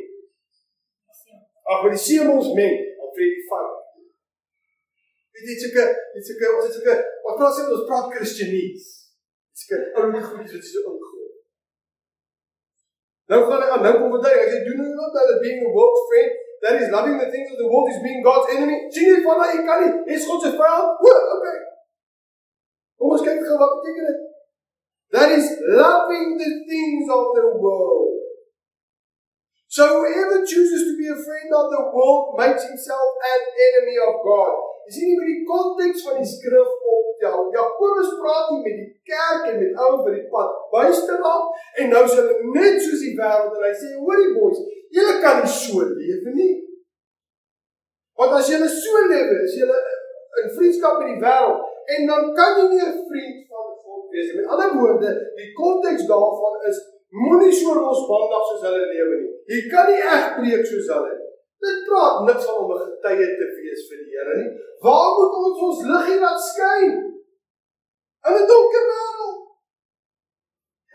ag 1.74 1.86
met 1.86 1.96
die 1.96 2.04
seemons 2.04 2.52
meng, 2.58 2.76
dan 2.98 3.10
vreet 3.16 3.34
die 3.40 3.48
vark. 3.48 3.80
Dit 5.34 5.50
is 5.56 5.64
seker, 5.66 5.90
is 6.20 6.28
seker, 6.30 6.54
ons 6.58 6.68
is 6.70 6.78
seker, 6.78 7.02
wat 7.24 7.40
praat 7.40 7.58
ons 7.64 7.88
praat 7.88 8.12
Christianies. 8.14 8.86
Dit 9.50 9.58
is 9.58 9.66
seker 9.66 9.82
ou 9.98 10.06
goedjies 10.12 10.54
wat 10.54 10.70
so 10.70 10.92
ingooi. 10.92 11.32
Nou 13.32 13.40
gaan 13.48 13.64
ek 13.64 13.74
aan 13.74 13.84
nou 13.88 13.94
kom 13.98 14.14
verduidelik, 14.14 14.46
as 14.46 14.54
jy 14.54 14.62
doen 14.68 14.82
nie 14.84 14.96
wat 15.00 15.18
hulle 15.18 15.36
being 15.42 15.66
a 15.66 15.74
world 15.74 16.00
friend 16.10 16.40
that 16.64 16.80
is 16.80 16.92
loving 16.94 17.18
the 17.18 17.30
things 17.32 17.50
of 17.52 17.58
the 17.58 17.68
world 17.68 17.90
is 17.92 18.00
being 18.04 18.22
God's 18.24 18.54
enemy. 18.54 18.76
Sien 18.94 19.10
jy 19.10 19.18
van 19.24 19.42
daai 19.42 19.64
kan 19.66 19.82
nie. 19.82 19.90
Dis 20.08 20.24
God 20.28 20.46
se 20.46 20.52
vyand. 20.56 21.02
O, 21.02 21.16
okay. 21.36 21.58
Kom 23.00 23.12
ons 23.16 23.24
kyk 23.26 23.42
gou 23.44 23.58
wat 23.60 23.74
beteken 23.80 24.08
dit. 24.10 24.22
That 25.14 25.30
is 25.30 25.46
loving 25.62 26.34
the 26.42 26.52
things 26.66 27.06
of 27.06 27.24
the 27.38 27.46
world. 27.62 28.18
So 29.70 29.86
whoever 29.86 30.42
chooses 30.42 30.90
to 30.90 30.98
be 30.98 31.06
a 31.06 31.14
friend 31.14 31.50
of 31.54 31.66
the 31.70 31.82
world 31.94 32.34
makes 32.34 32.66
himself 32.66 33.08
an 33.22 33.42
enemy 33.66 33.96
of 34.02 34.18
God. 34.26 34.54
Sien 34.90 35.14
nie 35.14 35.18
met 35.20 35.30
die 35.30 35.44
konteks 35.46 36.02
van 36.06 36.18
die 36.18 36.26
skrif 36.26 36.72
optel. 36.94 37.46
Jakobus 37.54 38.10
praat 38.18 38.50
hier 38.50 38.64
met 38.66 38.80
die 38.82 38.90
kerk 39.06 39.46
en 39.52 39.60
met 39.62 39.78
ouens 39.84 40.02
wat 40.02 40.16
die 40.18 40.26
pad 40.34 40.58
buiste 40.74 41.20
raak 41.22 41.62
en 41.80 41.94
nou 41.94 42.02
is 42.10 42.16
hulle 42.18 42.50
net 42.58 42.82
soos 42.82 43.06
die 43.06 43.14
wêreld 43.16 43.54
en 43.54 43.64
hy 43.64 43.72
sê 43.80 43.94
hoorie 44.02 44.34
boys, 44.34 44.60
Julle 44.94 45.14
kan 45.22 45.40
nie 45.40 45.54
so 45.54 45.86
lewe 45.94 46.34
nie. 46.34 46.52
Want 48.18 48.34
as 48.42 48.50
jy 48.50 48.60
so 48.66 49.06
lewe, 49.08 49.40
is 49.46 49.56
jy 49.62 49.70
in 50.42 50.52
vriendskap 50.58 51.00
met 51.00 51.14
die 51.14 51.22
wêreld 51.22 51.96
en 51.96 52.06
dan 52.10 52.30
kan 52.36 52.60
jy 52.60 52.68
nie 52.74 52.84
'n 52.84 53.00
vriend 53.08 53.44
wees. 54.14 54.32
Met 54.38 54.50
ander 54.52 54.74
woorde, 54.78 55.12
die 55.38 55.50
konteks 55.58 56.06
daarvan 56.10 56.56
is 56.70 56.80
moenie 57.22 57.52
so 57.54 57.74
losbandig 57.78 58.48
soos 58.48 58.64
hulle 58.66 58.82
lewe 58.92 59.20
nie. 59.20 59.32
Jy 59.52 59.60
kan 59.72 59.90
nie 59.90 60.02
reg 60.02 60.26
preek 60.38 60.64
soos 60.70 60.90
hulle 60.94 61.12
nie. 61.12 61.30
Dit 61.64 61.84
praat 61.88 62.24
niks 62.28 62.46
van 62.48 62.62
om 62.62 62.72
'n 62.74 62.82
getuie 62.84 63.28
te 63.40 63.46
wees 63.56 63.82
vir 63.88 63.98
die 64.02 64.12
Here 64.14 64.34
nie. 64.40 64.50
Waar 64.84 65.10
moet 65.16 65.34
ons 65.44 65.60
ons 65.68 65.80
liggie 65.90 66.20
laat 66.24 66.40
skyn? 66.52 66.92
In 68.26 68.32
'n 68.40 68.46
donker 68.50 68.84
wêreld. 68.90 69.38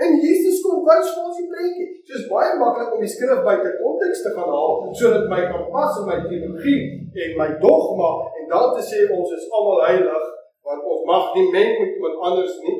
En 0.04 0.12
Jesus 0.26 0.62
kom 0.64 0.86
wys 0.88 1.10
vir 1.14 1.24
ons 1.28 1.40
die 1.40 1.50
prentjie. 1.52 1.88
So 2.08 2.14
is 2.20 2.30
baie 2.32 2.54
maklik 2.60 2.94
om 2.96 3.02
die 3.04 3.14
skrif 3.16 3.42
buite 3.48 3.72
konteks 3.82 4.22
te 4.26 4.32
gaan 4.36 4.52
haal 4.56 4.76
sodat 5.00 5.26
my 5.32 5.42
kan 5.52 5.66
pas 5.74 5.98
in 6.00 6.08
my 6.12 6.20
teologie 6.30 6.84
en 7.24 7.32
my 7.42 7.50
dogma 7.66 8.12
en 8.38 8.46
dan 8.54 8.68
te 8.76 8.84
sê 8.92 9.00
ons 9.18 9.34
is 9.38 9.50
almal 9.52 9.84
heilig 9.90 10.26
want 10.66 10.88
ons 10.94 11.04
mag 11.12 11.26
nie 11.36 11.48
meng 11.56 11.72
met 11.82 11.92
iemand 11.98 12.24
anders 12.30 12.56
nie. 12.64 12.78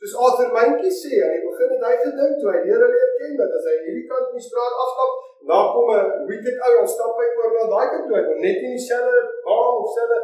Soos 0.00 0.16
Arthur 0.16 0.48
Mentjie 0.56 0.88
sê 0.88 1.18
aan 1.20 1.34
die 1.36 1.42
begin 1.44 1.72
het 1.74 1.82
hy 1.84 1.96
gedink 2.00 2.36
toe 2.40 2.52
hy 2.54 2.60
leer 2.64 2.84
leer 2.88 3.10
ken 3.18 3.34
dat 3.36 3.50
as 3.56 3.66
hy 3.68 3.74
hierdie 3.84 4.06
kant 4.08 4.30
op 4.30 4.36
die 4.38 4.44
straat 4.46 4.78
afstap, 4.84 5.10
dan 5.50 5.66
kom 5.74 5.90
'n 5.92 6.06
wicked 6.30 6.56
ou 6.66 6.72
en 6.80 6.88
stap 6.92 7.20
hy 7.20 7.26
oor 7.36 7.50
na 7.56 7.64
daai 7.72 7.88
kant 7.90 8.06
toe. 8.08 8.16
Hy 8.16 8.22
kom 8.28 8.40
net 8.44 8.62
in 8.64 8.72
dieselfde 8.76 9.20
baan 9.44 9.74
of 9.82 9.90
selfde 9.96 10.20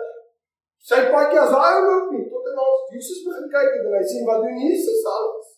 sy 0.91 1.01
padjie 1.13 1.43
as 1.43 1.53
hy 1.61 1.75
loop 1.85 2.09
nie 2.15 2.25
tot 2.33 2.49
en 2.53 2.63
ons 2.65 2.89
Jesus 2.95 3.21
begin 3.27 3.53
kyk 3.57 3.77
en 3.77 3.99
hy 3.99 4.03
sien 4.13 4.25
wat 4.31 4.41
doen 4.47 4.65
Jesus 4.65 5.05
alles. 5.17 5.53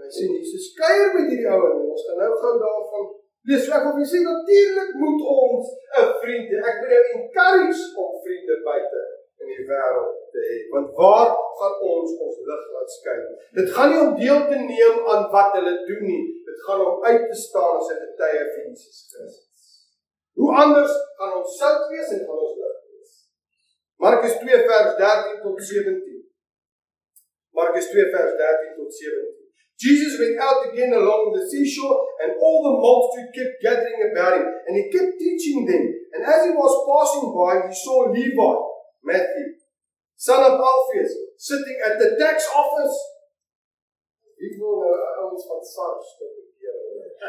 Hy 0.00 0.08
sê 0.16 0.24
Jesus 0.32 0.72
kuier 0.80 1.12
met 1.12 1.28
hierdie 1.28 1.52
ou 1.52 1.60
en 1.68 1.78
ons 1.92 2.08
gaan 2.08 2.20
nou 2.24 2.32
gou 2.40 2.54
daarvan 2.64 3.06
lees. 3.50 3.62
So 3.66 3.76
ek 3.76 3.84
wil 3.84 3.96
vir 4.00 4.08
sê 4.14 4.24
natuurlik 4.24 4.96
moet 5.04 5.28
ons 5.36 5.76
'n 6.00 6.08
vriend 6.24 6.48
hê. 6.56 6.64
Ek 6.72 6.80
wil 6.80 6.96
jou 6.96 7.04
encourage 7.20 7.84
om 8.00 8.16
vriende 8.24 8.58
buite 8.70 9.06
in 9.42 9.50
die 9.52 9.66
wêreld 9.68 10.16
te 10.32 10.44
hê. 10.48 10.56
Want 10.72 10.92
waar 10.98 11.32
gaan 11.58 11.76
ons 11.94 12.14
ons 12.26 12.38
lig 12.48 12.64
laat 12.74 12.94
skyn? 12.96 13.22
Dit 13.58 13.72
gaan 13.76 13.92
nie 13.92 14.02
om 14.04 14.16
deel 14.20 14.42
te 14.50 14.58
neem 14.62 14.96
aan 15.12 15.28
wat 15.34 15.56
hulle 15.58 15.74
doen 15.88 16.04
nie. 16.10 16.24
Dit 16.48 16.64
gaan 16.66 16.84
om 16.86 17.04
uit 17.04 17.24
te 17.30 17.38
staan 17.46 17.78
as 17.80 17.92
'n 17.92 18.02
getuie 18.04 18.44
vir 18.52 18.64
Jesus 18.68 19.00
Christus. 19.10 19.64
Hoe 20.38 20.50
anders 20.64 20.94
gaan 21.18 21.38
ons 21.40 21.56
sout 21.58 21.88
wees 21.92 22.12
en 22.14 22.26
gaan 22.26 22.44
ons 22.48 22.58
lig 22.60 22.76
wees? 22.90 23.12
Markus 24.04 24.34
2 24.42 24.60
vers 24.68 24.90
13 25.00 25.40
tot 25.44 25.62
17. 25.72 26.20
Markus 27.60 27.86
2 27.90 28.10
vers 28.14 28.32
13 28.42 28.76
tot 28.76 28.92
17. 28.94 29.36
Jesus 29.76 30.16
went 30.16 30.40
out 30.40 30.72
again 30.72 30.92
along 30.92 31.36
the 31.36 31.44
seashore, 31.44 32.00
and 32.24 32.32
all 32.40 32.64
the 32.64 32.74
multitude 32.80 33.28
kept 33.36 33.60
gathering 33.60 34.08
about 34.08 34.40
him, 34.40 34.46
and 34.66 34.72
he 34.72 34.88
kept 34.88 35.20
teaching 35.20 35.68
them. 35.68 35.84
And 36.16 36.24
as 36.24 36.48
he 36.48 36.52
was 36.56 36.72
passing 36.88 37.28
by, 37.36 37.68
he 37.68 37.74
saw 37.76 38.08
Levi, 38.08 38.52
Matthew, 39.06 39.48
son 40.16 40.42
of 40.42 40.60
Alphaeus, 40.60 41.12
sitting 41.38 41.78
at 41.86 41.98
the 41.98 42.16
tax 42.18 42.48
office. 42.50 42.96
Wie 44.36 44.52
wil 44.60 44.76
nou 44.82 44.96
ouens 45.22 45.46
van 45.48 45.62
SARS 45.64 46.08
tot 46.18 46.32
bekeer 46.36 46.74
word? 46.84 47.22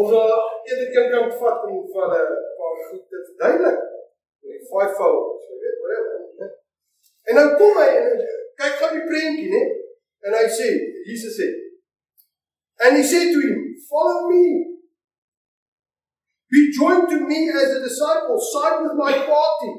Ons 0.00 0.12
uh, 0.16 0.38
eerder 0.68 0.94
een 0.96 1.10
kant 1.14 1.34
vat 1.42 1.66
om 1.68 1.82
vir 1.92 2.06
hulle 2.14 2.38
paar 2.60 2.78
goed 2.86 3.02
te 3.10 3.20
verduidelik. 3.26 3.82
Die 4.46 4.62
five 4.70 4.94
fold, 4.96 5.44
jy 5.50 5.58
weet, 5.64 5.82
whatever. 5.82 6.54
En 7.28 7.38
nou 7.38 7.46
kom 7.60 7.76
hy 7.82 7.90
en 7.98 8.24
kyk 8.62 8.80
gou 8.80 8.90
die 8.96 9.04
prentjie, 9.10 9.50
né? 9.52 9.62
And 10.22 10.38
I 10.38 10.46
said, 10.46 10.78
Jesus 11.04 11.36
said, 11.36 11.54
and 12.80 12.96
he 12.96 13.02
said 13.02 13.34
to 13.34 13.40
him, 13.42 13.58
Follow 13.90 14.28
me. 14.30 14.78
Be 16.50 16.70
joined 16.72 17.08
to 17.10 17.18
me 17.26 17.50
as 17.50 17.76
a 17.76 17.80
disciple, 17.80 18.38
side 18.40 18.82
with 18.82 18.96
my 18.96 19.12
party. 19.12 19.72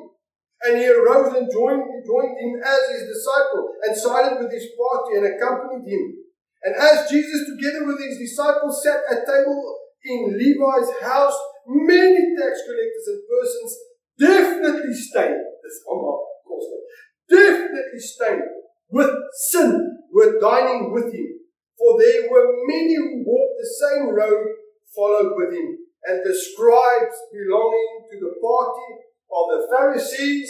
And 0.63 0.80
he 0.80 0.88
arose 0.88 1.36
and 1.36 1.52
joined, 1.52 1.84
joined 2.08 2.36
him 2.39 2.62
as 2.63 2.82
his 2.95 3.04
disciple, 3.04 3.67
and 3.84 3.97
sided 3.97 4.39
with 4.39 4.52
his 4.52 4.71
party 4.80 5.19
and 5.19 5.28
accompanied 5.28 5.84
him. 5.84 6.23
And 6.63 6.76
as 6.76 7.12
Jesus, 7.12 7.52
together 7.52 7.86
with 7.86 7.99
his 7.99 8.17
disciples, 8.17 8.82
sat 8.84 9.04
at 9.12 9.28
table 9.28 9.60
in 10.06 10.39
Levi's 10.39 11.04
house, 11.04 11.36
many 11.67 12.36
tax 12.39 12.63
collectors 12.63 13.08
and 13.08 13.21
persons 13.28 13.71
definitely 14.19 14.93
stained, 14.93 15.43
this 15.63 15.84
Omar, 15.89 16.15
oh 16.15 16.23
of 16.23 16.47
course, 16.47 16.65
definitely 17.30 17.99
stained 17.99 18.47
with 18.89 19.12
sin 19.49 19.99
were 20.13 20.39
dining 20.39 20.93
with 20.93 21.12
him. 21.13 21.39
For 21.78 21.99
there 21.99 22.30
were 22.30 22.63
many 22.67 22.95
who 22.95 23.23
walked 23.26 23.60
the 23.60 23.76
same 23.84 24.13
road, 24.13 24.45
followed 24.95 25.34
with 25.36 25.52
him. 25.52 25.78
And 26.06 26.21
the 26.23 26.36
scribes 26.36 27.17
belonging 27.34 28.06
to 28.12 28.19
the 28.19 28.36
party 28.39 28.88
of 29.33 29.45
the 29.51 29.67
Pharisees, 29.69 30.49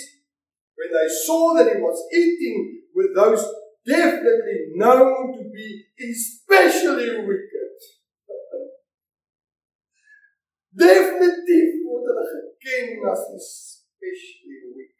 when 0.76 0.92
they 0.92 1.08
saw 1.26 1.54
that 1.56 1.76
he 1.76 1.82
was 1.82 2.00
eating 2.14 2.82
with 2.94 3.16
those 3.16 3.44
definitely 3.86 4.74
known 4.76 5.34
to 5.34 5.44
be 5.54 5.86
especially 6.00 7.26
wicked. 7.26 7.74
Definitief 10.78 11.84
word 11.86 12.08
hulle 12.10 12.56
geken 12.64 13.12
as 13.12 13.24
especially 13.38 14.60
wicked. 14.76 14.94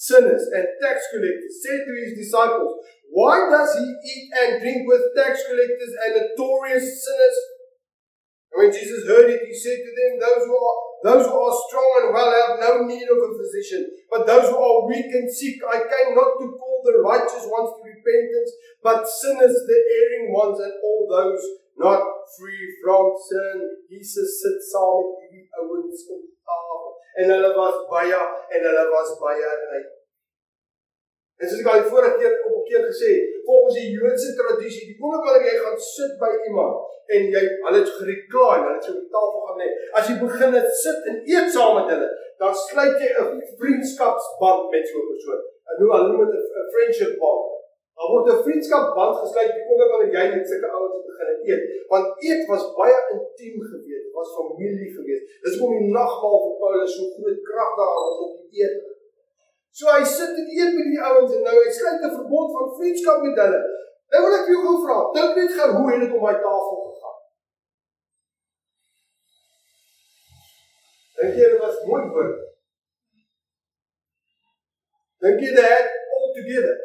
sinners 0.00 0.48
and 0.56 0.66
tax 0.82 1.04
collectors, 1.12 1.60
said 1.62 1.80
to 1.86 1.92
his 2.02 2.16
disciples, 2.18 2.72
Why 3.10 3.48
does 3.50 3.76
he 3.78 3.84
eat 3.84 4.26
and 4.40 4.60
drink 4.60 4.88
with 4.88 5.12
tax 5.16 5.44
collectors 5.46 5.94
and 6.04 6.12
notorious 6.16 7.04
sinners? 7.04 7.19
When 8.60 8.68
Jesus 8.68 9.08
heard 9.08 9.24
it, 9.32 9.40
he 9.48 9.56
said 9.56 9.80
to 9.80 9.92
them, 9.96 10.20
Those 10.20 10.44
who 10.44 10.52
are 10.52 10.78
those 11.00 11.24
who 11.24 11.32
are 11.32 11.56
strong 11.64 11.90
and 12.04 12.12
well 12.12 12.28
have 12.28 12.60
no 12.60 12.84
need 12.84 13.08
of 13.08 13.16
a 13.16 13.30
physician, 13.32 13.88
but 14.12 14.28
those 14.28 14.52
who 14.52 14.60
are 14.60 14.84
weak 14.84 15.08
and 15.08 15.32
sick, 15.32 15.56
I 15.64 15.80
came 15.80 16.12
not 16.12 16.36
to 16.36 16.46
call 16.60 16.76
the 16.84 17.00
righteous 17.00 17.48
ones 17.48 17.72
to 17.72 17.80
repentance, 17.80 18.52
but 18.84 19.08
sinners, 19.08 19.56
the 19.64 19.80
erring 19.80 20.28
ones, 20.36 20.60
and 20.60 20.76
all 20.84 21.08
those 21.08 21.40
not 21.80 22.04
free 22.36 22.76
from 22.84 23.16
sin. 23.16 23.80
Jesus 23.88 24.28
sit 24.44 24.60
saam 24.68 25.08
met 25.08 25.32
hierdie 25.32 25.48
ouens 25.64 26.04
op 26.12 26.28
tafel 26.44 26.92
en 27.16 27.32
hulle 27.32 27.54
was 27.56 27.80
baie 27.88 28.20
en 28.52 28.68
hulle 28.68 28.84
was 28.92 29.16
baie 29.24 29.56
ryk. 29.72 29.99
En 31.40 31.48
soos 31.48 31.60
ek 31.62 31.68
al 31.72 31.78
die 31.80 31.90
vorige 31.92 32.16
keer 32.20 32.34
op 32.46 32.56
'n 32.60 32.64
keer 32.68 32.82
gesê, 32.90 33.12
volgens 33.48 33.76
die 33.80 33.92
Joodse 33.96 34.30
tradisie, 34.40 34.88
die 34.90 34.98
oomblik 35.00 35.24
wanneer 35.26 35.46
jy 35.48 35.58
gaan 35.64 35.78
sit 35.96 36.12
by 36.22 36.32
iemand 36.48 36.74
en 37.14 37.22
jy 37.34 37.44
hulle 37.64 37.78
het 37.80 37.92
gerecline, 37.98 38.64
hulle 38.66 38.76
het 38.76 38.84
so 38.86 38.98
op 39.02 39.06
tafel 39.14 39.40
gaan 39.46 39.62
lê. 39.62 39.68
As 39.98 40.08
jy 40.08 40.16
begin 40.26 40.52
het 40.58 40.68
sit 40.84 41.08
en 41.10 41.16
eet 41.32 41.48
saam 41.54 41.78
met 41.78 41.88
hulle, 41.94 42.10
dan 42.42 42.52
sluit 42.66 42.96
jy 43.02 43.10
'n 43.22 43.40
vriendskapsband 43.60 44.62
met 44.74 44.84
so 44.88 44.98
'n 44.98 45.08
persoon. 45.12 45.40
En 45.68 45.74
hoe 45.80 45.90
hulle 45.94 46.08
noem 46.12 46.30
dit 46.34 46.44
'n 46.60 46.70
friendship 46.74 47.14
bond. 47.22 47.48
Daar 47.96 48.10
word 48.12 48.28
'n 48.32 48.42
vriendskapsband 48.46 49.14
gesluit 49.22 49.52
die 49.56 49.66
oomblik 49.68 49.90
wanneer 49.92 50.14
jy 50.16 50.26
met 50.34 50.48
sulke 50.48 50.68
ouens 50.76 51.06
begin 51.08 51.28
eet, 51.50 51.64
want 51.92 52.06
eet 52.28 52.42
was 52.52 52.64
baie 52.78 52.98
intiem 53.14 53.58
geweest, 53.70 54.04
dit 54.06 54.14
was 54.20 54.36
familie 54.38 54.90
geweest. 54.98 55.24
Dis 55.42 55.56
hoekom 55.58 55.78
die 55.78 55.92
nagmaal 56.00 56.38
vir 56.44 56.54
Paulus 56.62 56.94
so 56.96 57.02
groot 57.16 57.40
krag 57.48 57.70
daar 57.78 57.92
was 57.96 58.18
op 58.24 58.32
die 58.40 58.62
eet. 58.62 58.76
So 59.76 59.86
hy 59.94 60.02
sit 60.04 60.38
en 60.40 60.48
eet 60.58 60.74
met 60.76 60.88
die 60.92 61.02
ouens 61.08 61.34
en 61.36 61.44
nou 61.46 61.56
hy 61.56 61.70
sluit 61.74 62.02
'n 62.06 62.16
verbond 62.18 62.54
van 62.56 62.74
vriendskap 62.78 63.22
met 63.22 63.38
hulle. 63.42 63.60
Nou 64.10 64.20
wil 64.24 64.36
ek 64.38 64.48
jou 64.50 64.60
gou 64.66 64.76
vra, 64.84 64.98
dink 65.14 65.36
net 65.38 65.56
gou 65.58 65.68
hoe 65.76 65.90
het 65.90 66.00
dit 66.02 66.14
op 66.16 66.24
my 66.26 66.34
tafel 66.44 66.78
gegaan? 66.86 67.18
Dink 71.20 71.34
jy 71.38 71.50
dit 71.52 71.62
was 71.64 71.82
mooi 71.90 72.02
voor? 72.12 72.30
Dink 75.22 75.42
jy 75.44 75.52
dit 75.60 75.90
all 76.16 76.30
together? 76.38 76.78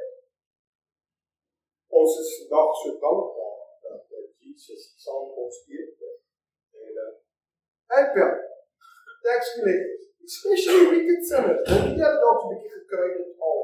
Ons 2.00 2.20
is 2.24 2.32
vandag 2.40 2.74
so 2.82 2.98
dankbaar 3.06 3.60
dat 3.82 4.26
Jesus 4.46 4.90
saam 5.06 5.32
ons 5.46 5.62
eet 5.78 6.04
en 6.10 7.00
uh, 7.06 7.14
help 7.96 8.20
jou. 8.22 8.34
Thanks 9.26 9.56
collectors, 9.58 10.04
especially 10.26 10.86
wicked 10.94 11.22
sinners. 11.30 11.62
Dink 11.70 11.98
jy 12.00 12.08
dit 12.14 12.22
dalk 12.24 12.40
'n 12.44 12.50
bietjie 12.52 12.72
gekry 12.78 13.10
het 13.18 13.32
al? 13.48 13.60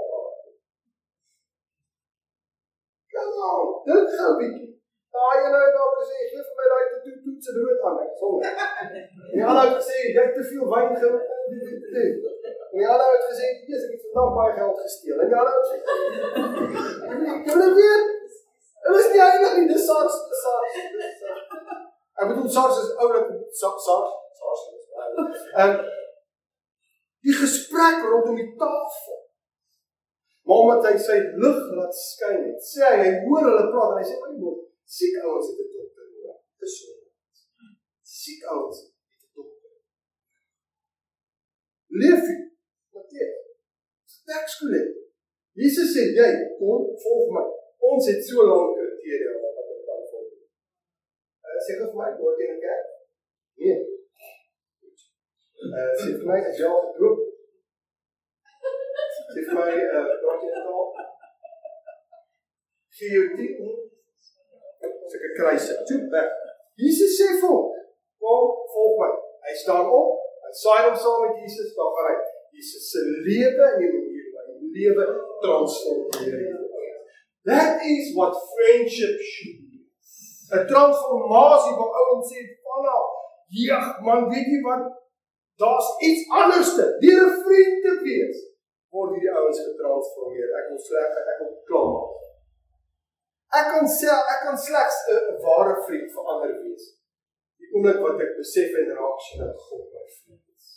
Come 3.14 3.40
on, 3.52 3.66
dink 3.88 4.10
gou 4.18 4.32
'n 4.34 4.38
bietjie. 4.42 4.70
Daai 5.16 5.38
ene 5.46 5.60
het 5.66 5.74
dalk 5.78 5.96
gesê, 6.02 6.18
"Geef 6.32 6.46
vir 6.48 6.56
my 6.60 6.66
daai 6.72 6.86
toe 6.92 7.16
toe 7.24 7.36
se 7.46 7.52
brood 7.56 7.82
aan 7.88 7.96
my." 7.98 8.06
Sonder. 8.20 8.44
En 8.82 8.88
die 9.34 9.46
ander 9.50 9.64
het 9.68 9.78
gesê, 9.82 9.98
"Jy 10.16 10.22
het 10.26 10.34
te 10.38 10.44
veel 10.50 10.66
wyn 10.74 10.96
gedrink." 11.02 11.26
En 12.72 12.78
die 12.80 12.90
ander 12.94 13.08
het 13.16 13.26
gesê, 13.32 13.46
"Jesus, 13.68 13.86
ek 13.88 13.94
het 13.96 14.06
vandag 14.08 14.30
baie 14.38 14.54
geld 14.60 14.78
gesteel." 14.86 15.18
En 15.22 15.28
die 15.32 15.40
ander 15.42 15.54
het 15.58 15.66
gesê, 15.66 15.78
"Jy 17.46 17.54
wil 17.62 17.74
weet, 17.82 18.06
dit 18.84 18.96
is 19.02 19.10
nie 19.14 19.24
eintlik 19.28 19.56
nie, 19.58 19.68
dis 19.74 19.86
SARS, 19.90 20.16
dis 20.30 20.42
SARS." 20.46 20.74
Ek 22.20 22.28
bedoel 22.30 22.50
SARS 22.56 22.78
is 22.84 22.96
oulik 23.02 23.28
SARS, 23.62 23.84
SARS. 23.88 24.64
En 25.64 25.70
die 27.26 27.36
gesprek 27.38 28.02
rondom 28.06 28.38
die 28.40 28.52
tafel 28.60 29.22
Maar 30.52 30.58
omdat 30.58 30.86
hy 30.90 30.98
sy 31.00 31.18
lig 31.44 31.60
laat 31.78 31.96
skyn 31.96 32.42
het, 32.50 32.64
sê 32.66 32.82
hy 32.84 32.96
hy 33.02 33.12
hoor 33.24 33.46
hulle 33.48 33.68
praat 33.72 33.94
en 33.94 34.00
hy 34.02 34.08
sê 34.08 34.16
my 34.20 34.32
moed, 34.36 34.64
siek 34.96 35.20
ouens 35.22 35.48
het 35.48 35.60
'n 35.62 35.70
dokter 35.76 36.08
nodig. 36.10 36.40
Dis 36.60 36.74
so. 36.80 36.90
Siek 38.22 38.42
ouens 38.54 38.82
het 38.82 38.90
'n 39.28 39.32
dokter. 39.38 39.72
Leef 42.02 42.26
jy? 42.30 42.38
Matteus. 42.94 44.18
Teks 44.28 44.52
skool. 44.58 44.76
Jesus 45.62 45.94
sê 45.96 46.04
jy 46.20 46.30
kom 46.58 46.84
volg 47.04 47.28
my. 47.36 47.46
Ons 47.92 48.12
het 48.12 48.22
so 48.28 48.44
lank 48.50 48.76
kriteria 48.76 49.32
wat 49.44 49.56
ons 49.72 49.88
kan 49.88 50.04
volg. 50.12 50.36
Hy 51.48 51.60
sê 51.68 51.80
vir 51.80 51.92
my 52.00 52.10
word 52.20 52.42
jy 52.42 52.48
'n 52.52 52.62
kerk? 52.66 52.88
Nee. 53.62 53.80
Uh, 55.62 55.92
sê 56.00 56.08
vir 56.18 56.26
my 56.26 56.40
as 56.42 56.58
jy 56.58 56.66
al 56.66 56.88
gedoop 56.94 57.20
Sê 59.32 59.44
vir 59.46 59.56
my, 59.56 59.68
uh, 59.70 60.08
praat 60.24 60.42
jy 60.44 60.50
dit 60.56 60.70
al? 60.72 60.88
Gee 62.98 63.12
jou 63.16 63.28
tien. 63.38 63.70
Sulke 65.12 65.30
kruise. 65.38 65.76
Toe 65.88 66.00
weg. 66.14 66.32
Jesus 66.82 67.14
sê 67.20 67.28
vir 67.38 67.48
hom, 67.48 67.70
kom, 68.22 68.50
volg 68.74 68.98
my. 69.00 69.12
Hy 69.46 69.54
staan 69.62 69.92
op, 70.00 70.20
hy 70.44 70.52
saai 70.64 70.82
hom 70.88 70.98
saam 71.04 71.24
met 71.26 71.40
Jesus, 71.44 71.72
daar 71.78 71.94
gaan 71.98 72.10
hy. 72.10 72.18
Jesus 72.58 72.90
se 72.92 73.04
lewe 73.28 73.68
en 73.70 73.78
die 73.80 73.92
manier 73.94 74.26
hoe 74.34 74.46
hy 74.48 74.72
lewe 74.78 75.08
transformeer. 75.46 76.58
That 77.48 77.86
is 77.86 78.12
what 78.18 78.38
friendship 78.54 79.22
should 79.32 79.62
be. 79.68 79.80
'n 80.52 80.68
Transformasie 80.68 81.78
waar 81.80 81.94
ouens 82.00 82.28
sê, 82.32 82.40
"Vanna, 82.66 82.98
ja, 83.68 83.80
man, 84.06 84.28
weet 84.32 84.50
jy 84.54 84.60
wat? 84.68 84.84
Daar's 85.64 85.90
iets 86.08 86.24
anderste. 86.42 86.84
Deur 87.04 87.28
'n 87.28 87.38
vriend 87.44 87.78
te 87.86 87.94
wees." 88.08 88.40
word 88.92 89.16
hierdie 89.16 89.32
ouens 89.32 89.62
getransformeer. 89.66 90.52
Ek 90.60 90.72
wil 90.72 90.82
sleg 90.84 91.20
ek 91.22 91.40
wil 91.44 91.54
klaar 91.70 91.92
maak. 91.96 92.18
Ek 93.60 93.70
kan 93.76 93.88
sê 93.92 94.12
ek 94.12 94.42
kan 94.46 94.58
slegs 94.68 94.98
'n 95.16 95.40
ware 95.46 95.78
vriend 95.88 96.10
vir 96.16 96.30
ander 96.34 96.54
wees. 96.64 96.86
Die 97.60 97.72
oomblik 97.74 98.02
wat 98.04 98.24
ek 98.26 98.38
besef 98.40 98.76
en 98.82 98.94
raak 99.00 99.20
sien 99.26 99.44
dat 99.44 99.66
God 99.68 99.86
my 99.96 100.06
vriend 100.18 100.46
is. 100.56 100.68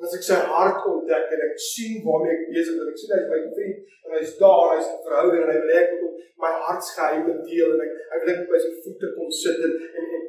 As 0.00 0.16
ek 0.18 0.24
sy 0.28 0.38
hart 0.54 0.86
ontdek 0.92 1.34
en 1.36 1.46
ek 1.48 1.56
sien 1.70 2.00
waarmee 2.06 2.36
ek 2.36 2.44
besig 2.54 2.80
is, 2.80 2.92
ek 2.92 3.00
sien 3.00 3.14
hy's 3.16 3.30
my 3.34 3.40
vriend 3.56 3.78
en 4.04 4.16
hy's 4.16 4.34
daar, 4.40 4.66
hy's 4.74 4.88
'n 4.88 5.04
verhouding 5.06 5.42
en 5.44 5.52
hy 5.52 5.58
wil 5.60 5.74
hê 5.74 5.80
ek 5.84 5.92
moet 6.00 6.16
my 6.44 6.52
hartsgeheime 6.66 7.34
deel 7.50 7.74
en 7.76 7.84
ek 7.86 7.92
hy 8.12 8.16
wil 8.20 8.30
net 8.32 8.48
by 8.48 8.60
sy 8.64 8.72
voete 8.84 9.08
kom 9.16 9.30
sit 9.44 9.58
en 9.66 9.74
en, 9.98 10.06
en 10.16 10.24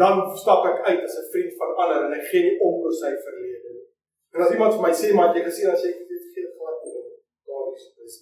dan 0.00 0.22
stap 0.42 0.64
ek 0.70 0.78
uit 0.88 1.00
as 1.06 1.16
'n 1.20 1.30
vriend 1.32 1.52
van 1.60 1.70
ander 1.82 2.00
en 2.06 2.18
ek 2.20 2.28
gee 2.30 2.42
nie 2.46 2.58
om 2.66 2.80
oor 2.84 2.96
sy 3.02 3.12
verlede 3.26 3.72
En 4.32 4.40
as 4.40 4.52
iemand 4.54 4.72
vir 4.74 4.84
my 4.86 4.92
sê 4.96 5.08
maar 5.16 5.34
jy 5.36 5.42
gesien 5.44 5.70
as 5.72 5.82
jy 5.84 5.92
dit 6.08 6.28
gee 6.34 6.52
glad 6.56 6.78
nie. 6.84 7.00
Daar 7.48 7.66
is 7.76 7.84
dit. 7.96 8.14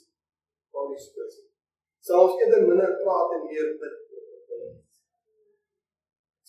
Daar 0.75 0.89
is 0.97 1.07
dit. 1.19 1.37
Selfs 2.09 2.41
eerder 2.41 2.65
minder 2.67 2.97
praat 3.03 3.37
en 3.37 3.45
meer 3.47 3.69
bid. 3.83 3.99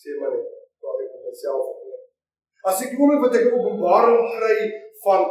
Sê 0.02 0.16
maar 0.18 0.34
net, 0.34 0.48
praat 0.82 1.04
ek 1.04 1.12
met 1.14 1.28
myself 1.28 1.68
op. 1.70 1.78
As 2.70 2.82
ek 2.82 2.96
hoor 2.98 3.20
wat 3.22 3.38
ek 3.38 3.54
openbaring 3.54 4.26
kry 4.34 4.56
van 5.04 5.28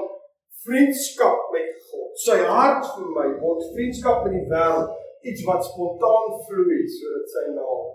vriendskap 0.63 1.51
met 1.51 1.75
God. 1.89 2.15
Sy 2.23 2.37
hart 2.47 2.87
vir 2.95 3.11
my 3.17 3.27
word 3.43 3.67
vriendskap 3.75 4.23
met 4.23 4.37
die 4.37 4.47
wêreld 4.51 4.95
iets 5.27 5.43
wat 5.47 5.67
spontaan 5.67 6.39
vloei 6.47 6.85
sodat 6.95 7.35
sy 7.35 7.45
naam. 7.57 7.89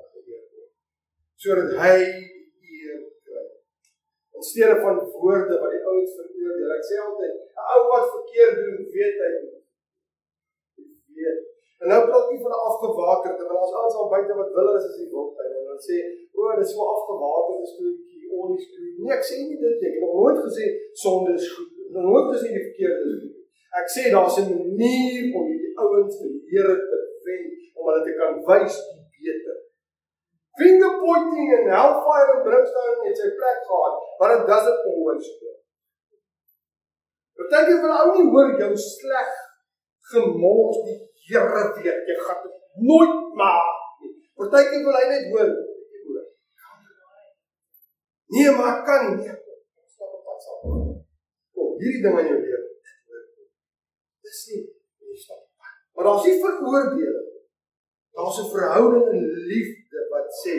Sodat 1.37 1.77
hy 1.83 1.99
in 4.37 4.43
steede 4.43 4.81
van 4.81 4.97
woorde 5.13 5.57
wat 5.63 5.73
die 5.75 5.85
ouens 5.91 6.13
veroordeel. 6.17 6.73
Ek 6.77 6.85
sê 6.89 6.97
altyd, 7.07 7.35
'n 7.37 7.69
ou 7.75 7.83
wat 7.93 8.15
verkeerd 8.17 8.57
doen, 8.61 8.79
weet 8.97 9.17
hy 9.23 9.31
nie. 9.37 9.55
Weet. 11.17 11.41
En 11.81 11.87
nou 11.93 12.01
praat 12.09 12.31
jy 12.31 12.39
van 12.45 12.55
'n 12.57 12.65
afgewaterde, 12.69 13.45
want 13.49 13.63
ons 13.65 13.77
ouens 13.81 13.99
al 14.01 14.13
buite 14.15 14.35
wat 14.41 14.51
wil 14.57 14.69
is 14.79 14.89
as 14.91 15.01
die 15.01 15.11
wildtuin 15.15 15.53
en 15.59 15.67
dan 15.71 15.81
sê, 15.89 15.97
"O, 16.37 16.41
oh, 16.43 16.57
dis 16.59 16.73
so 16.73 16.81
afgewaterde 16.95 17.67
storieetjie, 17.73 18.33
olie 18.39 18.61
storie." 18.67 18.95
Nee, 19.03 19.13
ek 19.19 19.25
sê 19.29 19.35
nie 19.49 19.61
dit 19.65 19.81
nie. 19.81 19.89
Ek 19.89 19.95
het 19.97 20.05
nog 20.05 20.15
nooit 20.21 20.41
gesê 20.47 20.65
sonde 21.03 21.33
is 21.41 21.49
goed. 21.55 21.71
Ek 21.79 21.95
het 21.95 22.03
nog 22.05 22.13
nooit 22.13 22.29
gesê 22.35 22.47
die 22.57 22.67
verkeerde 22.69 23.05
is 23.11 23.21
goed. 23.23 23.37
Ek 23.81 23.89
sê 23.95 24.03
daar's 24.15 24.39
'n 24.41 24.49
manier 24.57 25.25
om 25.37 25.45
hierdie 25.51 25.75
ouens 25.85 26.15
vir 26.21 26.29
die 26.35 26.45
Here 26.51 26.77
te 26.91 26.99
wen 27.25 27.45
om 27.79 27.87
hulle 27.89 28.03
te 28.05 28.13
kan 28.21 28.33
wys 28.49 28.75
die 28.93 29.25
beter. 29.25 29.57
Finger 30.57 30.93
pointing 31.05 31.49
and 31.57 31.69
hellfire 31.69 32.29
and 32.35 32.45
brimstone 32.47 33.05
het 33.05 33.19
sy 33.21 33.29
plek 33.37 33.59
gehad, 33.69 33.95
but 34.21 34.33
it 34.37 34.43
doesn't 34.49 34.81
always 34.89 35.27
work. 35.43 35.61
Partyke 37.37 37.75
wil 37.83 37.93
ou 37.93 38.15
nie 38.15 38.31
hoor 38.33 38.55
jou 38.63 38.73
sleg 38.87 39.35
gemors 40.13 40.81
die 40.87 41.03
Here 41.27 41.47
weet 41.51 42.07
jy 42.07 42.15
gaan 42.23 42.45
dit 42.45 42.57
nooit 42.89 43.17
maak 43.35 44.01
nie. 44.01 44.13
Partyke 44.39 44.79
wil 44.87 44.97
hy 44.97 45.07
net 45.11 45.33
hoor 45.35 45.51
Nee, 48.27 48.51
maar 48.51 48.83
kan 48.87 49.17
nie. 49.17 49.29
Stap 49.87 50.15
op 50.17 50.23
pad 50.27 50.41
saam. 50.43 50.63
Kom, 51.55 51.75
hierdie 51.79 52.03
ding 52.03 52.17
in 52.21 52.31
jou 52.31 52.39
lewe. 52.43 52.71
Dis 54.27 54.41
nie 54.51 54.63
jy 55.07 55.19
stap. 55.21 55.45
Maar 55.95 56.09
daar's 56.09 56.27
nie 56.27 56.41
veroordeling. 56.43 57.29
Daar's 58.17 58.41
'n 58.43 58.51
verhouding 58.55 59.07
in 59.15 59.25
liefde 59.53 59.86
wat 60.27 60.39
sê, 60.43 60.57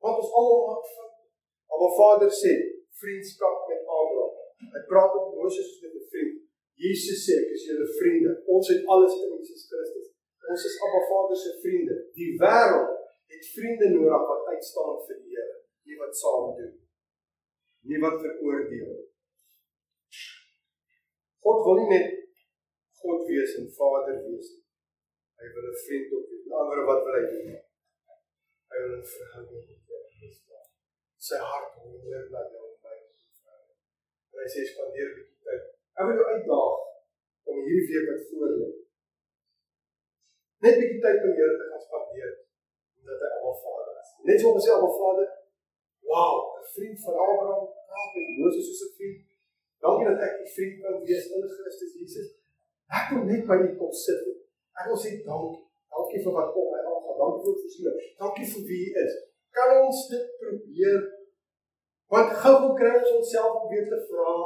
want 0.00 0.20
ons 0.20 0.32
almal 0.40 0.62
maak 0.70 0.86
foute. 0.96 1.24
Maar 1.68 1.96
Vader 2.00 2.32
sê, 2.32 2.52
vriendskap 3.00 3.66
met 3.68 3.82
Abraham. 3.84 4.36
Hy 4.74 4.82
praat 4.88 5.16
met 5.16 5.34
Moses 5.36 5.68
as 5.72 5.82
met 5.84 5.96
'n 6.00 6.06
vriend. 6.12 6.36
Jesus 6.84 7.20
sê, 7.26 7.34
ek 7.44 7.52
is 7.56 7.66
julle 7.68 7.88
vriende. 8.00 8.32
Ons 8.54 8.68
het 8.72 8.82
alles 8.92 9.14
in 9.20 9.36
Jesus 9.36 9.68
Christus. 9.68 10.08
Ons 10.52 10.64
is 10.68 10.80
Abba 10.84 11.00
Vader 11.10 11.36
se 11.36 11.52
vriende. 11.62 11.94
Die 12.18 12.32
wêreld 12.42 12.90
het 13.32 13.44
vriende 13.54 13.88
nodig 13.96 14.24
wat 14.30 14.46
uitstaan 14.52 14.96
vir 15.06 15.18
die 15.22 15.34
Here, 15.36 15.56
nie 15.86 15.98
wat 16.02 16.16
saam 16.22 16.48
doen. 16.58 16.74
Nie 17.88 18.00
wat 18.04 18.16
veroordeel. 18.22 18.96
God 21.44 21.58
wil 21.66 21.76
nie 21.80 21.90
net 21.96 22.08
God 23.00 23.20
wees 23.28 23.54
en 23.60 23.68
Vader 23.78 24.16
wees 24.26 24.48
nie. 24.56 24.64
Hy 25.40 25.46
wil 25.54 25.66
'n 25.72 25.82
vriend 25.84 26.12
ook 26.16 26.26
wees. 26.30 26.50
Ander 26.60 26.84
wat 26.90 27.04
wil 27.04 27.16
hy 27.18 27.24
doen? 27.32 27.69
Hy 28.70 28.76
wil 28.82 28.92
'n 28.98 29.06
verhouding 29.14 29.64
met 29.68 29.80
jou 29.88 30.02
hê. 30.18 30.28
Sy 31.26 31.36
hart 31.50 31.72
honger 31.76 32.24
na 32.32 32.42
jou 32.52 32.66
by 32.82 32.96
vrou. 33.42 33.60
En 34.32 34.38
hy 34.42 34.48
sê 34.54 34.60
spandeer 34.72 35.08
'n 35.10 35.16
bietjie 35.16 35.40
tyd. 35.46 35.62
Ek 35.98 36.04
wil 36.06 36.18
jou 36.18 36.28
uitdaag 36.34 36.76
om 37.48 37.56
hierdie 37.66 37.88
week 37.90 38.06
wat 38.10 38.22
voor 38.28 38.52
lê. 38.60 38.68
Net 40.64 40.78
bietjie 40.80 41.02
tyd 41.04 41.18
met 41.22 41.30
die 41.32 41.38
Here 41.40 41.56
te 41.58 41.66
gaan 41.70 41.84
spandeer 41.88 42.32
omdat 42.98 43.22
hy 43.22 43.28
Abba 43.36 43.52
Vader 43.64 43.94
is. 44.02 44.10
Net 44.28 44.40
so 44.40 44.52
om 44.52 44.60
sê 44.64 44.70
Abba 44.76 44.90
Vader, 45.00 45.28
wow, 46.10 46.36
'n 46.60 46.66
vriend 46.74 46.98
van 47.04 47.14
Abraham, 47.24 47.64
praat 47.88 48.10
met 48.16 48.28
Moses 48.40 48.64
soos 48.68 48.82
'n 48.86 48.94
vriend. 48.96 49.20
Dankie 49.82 50.06
dat 50.10 50.20
ek 50.26 50.34
'n 50.40 50.52
vriend 50.56 50.76
kan 50.82 50.94
wees 51.06 51.24
in 51.34 51.48
Christus 51.56 51.92
Jesus. 51.98 52.28
Ek 52.98 53.06
wil 53.10 53.24
net 53.30 53.42
by 53.48 53.56
U 53.66 53.68
kom 53.80 53.92
sit. 54.06 54.22
Ek 54.78 54.86
wil 54.88 55.00
sê 55.04 55.10
dankie. 55.28 55.62
Dankie 55.92 56.22
vir 56.24 56.32
wat 56.38 56.52
kom 56.54 56.66
my. 56.72 56.79
Dankie 57.20 57.44
vir 57.44 57.56
voorsiening. 57.62 57.96
Dankie 58.20 58.46
vir 58.52 58.62
wie 58.68 58.84
U 58.90 59.00
is. 59.04 59.16
Kan 59.56 59.72
ons 59.82 60.04
dit 60.12 60.28
probeer? 60.42 61.00
Want 62.10 62.36
gou 62.42 62.54
kry 62.78 62.92
ons 63.00 63.16
onsself 63.18 63.58
om 63.62 63.72
weer 63.72 63.88
te 63.90 63.98
vra. 64.08 64.36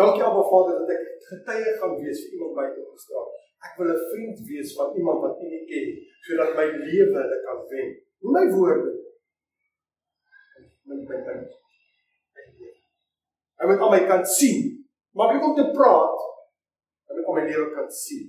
Dankie 0.00 0.24
Abba 0.28 0.44
Vader 0.50 0.80
dat 0.82 0.94
ek 0.96 1.04
getuie 1.30 1.74
gaan 1.80 1.94
wees 2.00 2.22
vir 2.24 2.38
iemand 2.38 2.56
buite 2.58 2.80
op 2.84 2.96
die 2.96 3.04
straat. 3.04 3.36
Ek 3.66 3.78
wil 3.78 3.92
'n 3.92 4.06
vriend 4.10 4.38
wees 4.48 4.74
van 4.78 4.96
iemand 5.00 5.22
wat 5.24 5.42
U 5.42 5.46
nie 5.52 5.64
ken 5.70 5.86
sodat 6.26 6.56
my 6.58 6.66
lewe 6.86 7.16
hulle 7.20 7.38
kan 7.46 7.60
wen. 7.70 7.88
Nie 8.20 8.32
my 8.36 8.44
woorde 8.54 8.90
nie. 8.96 9.06
My 10.86 10.96
my. 11.28 11.36
Ek 13.60 13.66
moet 13.68 13.80
al 13.84 13.94
my 13.94 14.02
kan 14.10 14.24
sien. 14.38 14.58
Maklik 15.16 15.46
om 15.48 15.54
te 15.56 15.66
praat. 15.78 16.18
Ek 17.08 17.16
moet 17.16 17.28
al 17.28 17.38
my 17.38 17.44
lewe 17.50 17.68
kan 17.74 17.90
sien. 17.90 18.26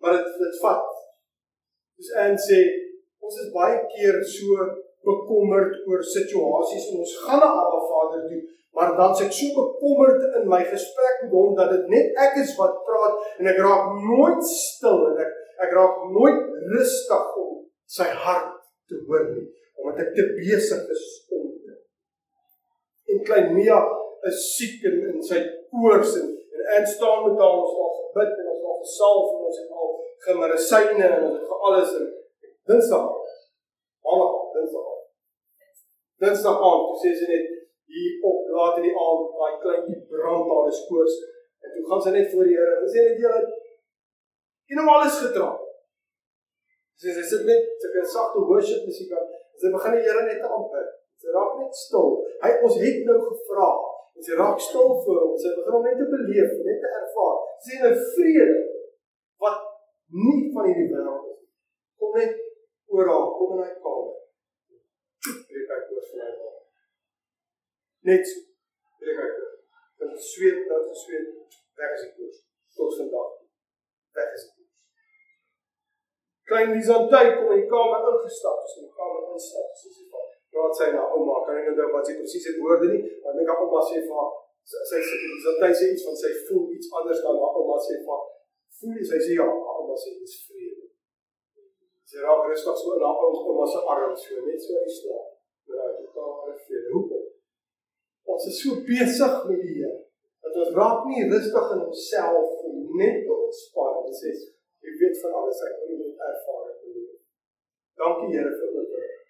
Maar 0.00 0.12
dit 0.18 0.38
dit 0.42 0.60
vat. 0.62 0.89
Dis 2.00 2.14
en 2.16 2.38
sê 2.40 2.60
ons 3.20 3.42
is 3.42 3.50
baie 3.52 3.76
keer 3.92 4.16
so 4.24 4.68
bekommerd 5.04 5.74
oor 5.88 6.00
situasies 6.04 6.86
en 6.90 7.02
ons 7.04 7.12
gaan 7.26 7.42
na 7.44 7.50
Abba 7.60 7.80
Vader 7.90 8.24
toe 8.30 8.40
maar 8.76 8.94
dan 8.96 9.12
sê 9.18 9.26
ek 9.26 9.34
so 9.36 9.52
bekommerd 9.58 10.24
in 10.40 10.48
my 10.48 10.60
gesprek 10.64 11.24
met 11.24 11.34
hom 11.36 11.52
dat 11.58 11.72
dit 11.74 11.92
net 11.92 12.20
ek 12.24 12.38
is 12.40 12.54
wat 12.60 12.80
praat 12.88 13.20
en 13.36 13.50
ek 13.52 13.60
raak 13.66 13.92
nooit 14.08 14.42
stil 14.48 15.04
en 15.10 15.20
ek 15.26 15.36
ek 15.66 15.76
raak 15.76 16.02
nooit 16.16 16.40
rustig 16.72 17.38
om 17.44 17.54
sy 17.98 18.08
hart 18.24 18.52
te 18.88 19.00
hoor 19.04 19.26
nie 19.34 19.46
omdat 19.80 20.04
ek 20.06 20.12
te 20.16 20.26
besig 20.38 20.92
is 20.96 21.06
om 21.36 21.48
te 21.66 21.76
en 23.12 23.24
klein 23.28 23.52
Mia 23.58 23.80
is 24.30 24.44
siek 24.54 24.88
in 24.88 25.02
in 25.12 25.24
sy 25.32 25.44
koors 25.74 26.16
en 26.22 26.36
en 26.78 26.86
staan 26.86 27.26
met 27.26 27.40
haar 27.42 27.60
ons 27.60 27.78
al 27.84 27.94
gebid 28.00 28.40
en 28.40 28.50
ons 28.54 28.66
al 28.72 28.80
gesalf 28.86 29.34
en 29.34 29.46
ons 29.50 29.60
het 29.64 29.78
al 29.82 29.92
gemedisyne 30.26 31.06
en 31.08 31.26
ons 31.28 31.38
het 31.38 31.48
vir 31.50 31.64
alles 31.68 31.96
in 32.00 32.10
Dinsdag 32.70 33.08
al 34.12 34.26
Dinsdag 34.56 34.92
Dinsdag 36.24 36.66
aan 36.68 36.86
sê 37.02 37.14
sy 37.16 37.30
net 37.32 37.56
hier 37.90 38.28
op 38.30 38.50
laat 38.56 38.78
in 38.80 38.88
die 38.88 38.96
aand 39.06 39.34
daai 39.38 39.58
kleintjie 39.64 40.02
brand 40.12 40.46
daar 40.50 40.70
is 40.70 40.84
koors 40.90 41.16
en 41.64 41.74
toe 41.74 41.88
gaan 41.88 42.04
sy 42.04 42.14
net 42.14 42.30
voor 42.32 42.48
die 42.48 42.56
Here 42.58 42.78
en 42.78 42.92
sê 42.92 43.06
net 43.08 43.24
jy 44.70 44.78
nou 44.78 44.86
alles 44.94 45.18
getrap. 45.24 45.60
Sy 47.00 47.10
sê 47.10 47.22
sy 47.22 47.28
sit 47.32 47.46
net 47.48 47.70
sy 47.82 47.92
kan 47.94 48.08
sagte 48.14 48.42
worship 48.48 48.84
musiek 48.86 49.12
aan. 49.16 49.30
Sy 49.60 49.72
begin 49.74 49.96
die 49.96 50.04
Here 50.06 50.26
net 50.26 50.44
aanbid. 50.46 50.90
Sy 51.20 51.32
raak 51.34 51.56
net 51.60 51.76
stil. 51.76 52.20
Hy 52.44 52.52
ons 52.66 52.76
het 52.80 53.00
nou 53.08 53.16
gevra 53.26 53.70
en 54.16 54.26
sy 54.26 54.38
raak 54.38 54.60
stil 54.62 54.94
voor 55.04 55.22
hom. 55.24 55.34
Sy 55.40 55.54
begin 55.56 55.76
hom 55.76 55.88
net 55.88 55.98
te 56.00 56.06
beleef, 56.12 56.54
net 56.68 56.80
te 56.84 56.92
ervaar. 57.00 57.40
Het 57.66 57.82
'n 57.90 57.98
vrede 58.14 58.58
nie 60.14 60.50
van 60.54 60.68
hierdie 60.68 60.90
wêreld 60.92 61.28
is. 61.32 61.42
Kom 62.00 62.16
net 62.18 62.38
oor 62.90 63.10
haar, 63.12 63.28
kom 63.38 63.56
in 63.56 63.64
haar 63.64 63.76
kamer. 63.84 64.16
Ek 65.30 65.66
kyk 65.70 65.92
oor 65.94 66.06
vir 66.10 66.22
haar 66.24 66.40
net 68.08 68.24
so. 68.26 68.40
Wil 69.00 69.12
ek 69.12 69.20
uit. 69.24 69.38
Dan 70.00 70.16
sweet 70.30 70.64
dan 70.68 70.86
gesweet 70.88 71.28
weg 71.78 71.92
as 71.96 72.06
ek 72.06 72.16
koers 72.16 72.38
tot 72.76 72.96
vandag. 72.98 73.30
Weg 74.16 74.34
is 74.38 74.46
dit. 74.48 74.68
Klein 76.48 76.72
Lisantay 76.74 77.26
kom 77.36 77.52
in 77.54 77.62
die 77.62 77.70
kamer 77.70 78.08
ingestap, 78.10 78.64
sy 78.66 78.80
in 78.82 78.88
die 78.88 78.96
kamer 78.96 79.28
instap, 79.36 79.74
sy 79.78 79.92
sê 79.94 80.06
vir 80.10 80.28
praat 80.50 80.74
sy 80.80 80.88
na 80.96 81.04
ouma, 81.14 81.44
kan 81.46 81.60
ek 81.60 81.70
nou 81.76 81.92
wat 81.94 82.08
sy 82.08 82.16
presies 82.18 82.48
het 82.50 82.58
woorde 82.58 82.90
nie, 82.90 83.02
maar 83.22 83.36
ek 83.36 83.38
dink 83.38 83.52
ouma 83.54 83.84
sê 83.86 84.00
vir 84.00 84.16
haar 84.18 84.32
sy 84.70 84.82
sê 84.90 85.20
Lisantay 85.20 85.72
sê 85.76 85.92
iets 85.94 86.06
van 86.08 86.18
sy 86.18 86.32
voel 86.48 86.66
iets 86.76 86.90
anders 86.98 87.22
dan 87.26 87.38
wat 87.42 87.60
ouma 87.60 87.78
sê 87.84 88.00
vir 88.00 88.26
voel 88.80 88.98
jy 88.98 89.06
sy 89.10 89.18
sê 89.26 89.32
ja, 89.38 89.46
ouma 89.46 89.96
sê 90.02 90.16
dis 90.18 90.36
vrede. 90.48 90.86
Sy 92.10 92.24
raak 92.24 92.46
rustig 92.50 92.78
so 92.82 92.94
in 92.96 93.06
haar 93.06 93.26
ouma 93.28 93.66
se 93.72 93.80
arm 93.94 94.14
so 94.24 94.46
net 94.46 94.60
so 94.64 94.78
hy 94.80 94.94
slaap. 94.98 95.28
Ja, 95.70 95.90
dit 95.98 96.08
kan 96.14 96.32
maar 96.34 96.56
vrede. 96.66 96.88
Hoekom? 96.96 97.30
ons 98.40 98.46
is 98.46 98.60
so 98.62 98.80
besig 98.86 99.34
met 99.48 99.60
die 99.64 99.74
Here 99.80 99.96
dat 100.40 100.56
ons 100.62 100.72
raak 100.78 101.04
nie 101.08 101.26
rustig 101.28 101.72
in 101.74 101.82
onsself 101.84 102.62
om 102.68 102.78
net 103.00 103.18
te 103.26 103.34
ontspan 103.36 103.98
en 104.08 104.16
sê 104.20 104.32
jy 104.32 104.94
weet 105.02 105.20
van 105.22 105.36
alles 105.40 105.62
ek 105.68 105.74
wil 105.82 105.98
net 106.00 106.24
ervaar 106.28 106.64
het 106.70 106.78
nie. 106.86 107.06
Dankie 108.00 108.30
Here 108.32 108.52
vir 108.56 108.70
dit. 108.78 109.20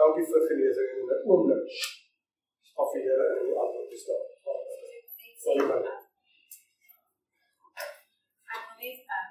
Dankie 0.00 0.26
vir 0.32 0.46
genesing 0.50 0.90
in 0.96 1.12
'n 1.12 1.22
oomblik. 1.28 1.78
Af 2.80 2.92
die 2.94 3.04
Here 3.06 3.26
in 3.36 3.46
die 3.50 3.58
antwoord 3.62 3.88
te 3.92 3.98
stel. 4.04 4.24
Sorry 5.44 5.64
man. 5.68 5.84
Ek 5.92 6.07
net 8.82 9.16
ehm 9.16 9.30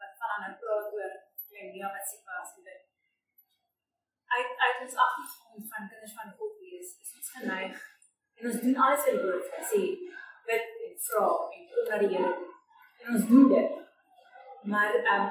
wat 0.00 0.12
van 0.20 0.38
nou 0.44 0.54
praat 0.62 0.94
oor 0.96 1.12
klein 1.48 1.72
Mia 1.72 1.92
wat 1.96 2.08
se 2.08 2.22
was 2.28 2.54
en 2.56 2.64
dit. 2.70 2.82
Uit 4.36 4.50
uit 4.64 4.80
ons 4.84 4.96
agtergrond 5.04 5.68
van 5.72 5.90
kinders 5.90 6.16
van 6.20 6.34
God 6.38 6.58
wees, 6.64 6.96
is 7.02 7.14
ons 7.18 7.30
geneig 7.36 7.84
En 8.36 8.46
ons 8.50 8.60
doen 8.60 8.76
alles 8.76 9.04
wat 9.04 9.14
die 9.14 9.22
woord 9.24 9.68
sê. 9.70 9.82
Bid 10.48 10.64
en 10.86 10.96
vra 11.06 11.28
en 11.56 11.62
kom 11.72 11.86
na 11.90 12.00
die 12.02 12.10
Here. 12.12 12.32
En 13.02 13.14
ons 13.14 13.24
doen 13.30 13.46
dit. 13.52 13.78
Maar 14.72 14.98
um, 15.12 15.24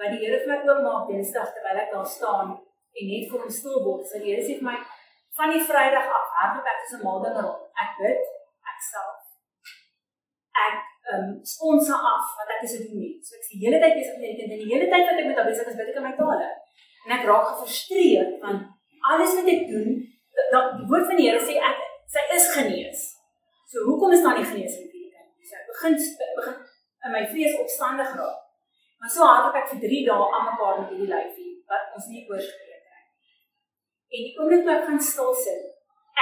wat 0.00 0.14
die 0.14 0.20
Here 0.22 0.38
vir 0.44 0.52
my 0.52 0.58
oopmaak 0.70 1.10
Dinsdag 1.10 1.52
terwyl 1.56 1.82
ek 1.82 1.92
daar 1.92 2.08
staan 2.16 2.54
en 2.98 3.10
net 3.12 3.28
vir 3.30 3.44
hom 3.44 3.52
stil 3.52 3.82
word, 3.84 4.06
sê 4.08 4.22
die 4.22 4.32
Here 4.32 4.46
sê 4.46 4.56
vir 4.60 4.68
my 4.70 4.78
van 5.38 5.52
die 5.54 5.60
Vrydag 5.68 6.08
af, 6.18 6.32
hardloop 6.38 6.70
ek 6.72 6.80
tussen 6.84 7.04
maandag 7.04 7.36
en 7.36 7.48
rond. 7.50 7.66
Ek 7.84 7.92
bid, 8.00 8.32
ek 8.72 8.80
sal 8.88 9.12
ek 10.58 10.72
ehm 10.72 10.86
um, 11.14 11.28
sponsor 11.52 11.98
af 12.12 12.32
wat 12.38 12.54
ek 12.56 12.64
is 12.66 12.74
te 12.76 12.80
doen 12.86 13.00
nie. 13.02 13.14
So 13.24 13.36
ek 13.38 13.44
sê 13.46 13.56
die 13.56 13.66
hele 13.66 13.80
tyd 13.82 13.98
besig 13.98 14.16
met 14.20 14.30
die 14.30 14.38
kind 14.40 14.54
en 14.54 14.62
die 14.62 14.72
hele 14.72 14.88
tyd 14.92 15.06
wat 15.08 15.20
ek 15.22 15.28
met 15.30 15.40
hom 15.40 15.50
besig 15.50 15.70
is, 15.70 15.78
bid 15.78 15.92
ek 15.92 16.00
in 16.00 16.06
my 16.08 16.14
tale. 16.18 16.48
En 17.06 17.14
ek 17.16 17.28
raak 17.28 17.46
gefrustreerd 17.52 18.34
van 18.42 18.60
alles 19.12 19.36
wat 19.38 19.52
ek 19.54 19.68
doen, 19.70 19.94
dat 20.52 20.74
die 20.78 20.88
woord 20.90 21.06
van 21.10 21.20
die 21.20 21.28
Here 21.28 21.40
sê 21.42 21.56
ek 21.70 21.80
sy 22.12 22.24
is 22.36 22.50
genees. 22.56 23.06
So 23.68 23.84
hoekom 23.88 24.14
is 24.16 24.24
daar 24.24 24.38
nie 24.38 24.46
genesing 24.48 24.88
vir 24.88 25.00
die 25.00 25.10
kind? 25.14 25.32
Sy 25.48 25.64
begin 25.72 25.98
begin 26.38 26.60
in 27.08 27.14
my 27.14 27.24
vrees 27.32 27.58
opstandig 27.62 28.14
raak. 28.20 28.38
Maar 28.98 29.10
so 29.14 29.26
hardloop 29.28 29.58
ek 29.60 29.68
vir 29.72 29.82
3 29.84 29.98
dae 30.08 30.30
aan 30.36 30.46
mekaar 30.50 30.78
met 30.80 30.92
hierdie 30.92 31.10
lyfie 31.12 31.50
wat 31.70 31.92
ons 31.96 32.08
nie 32.12 32.24
oorspreek 32.26 32.86
nie. 32.86 33.04
En 34.08 34.24
die 34.24 34.32
oomblik 34.38 34.64
toe 34.64 34.72
ek 34.74 34.86
gaan 34.88 35.04
stil 35.10 35.34
sit, 35.46 35.68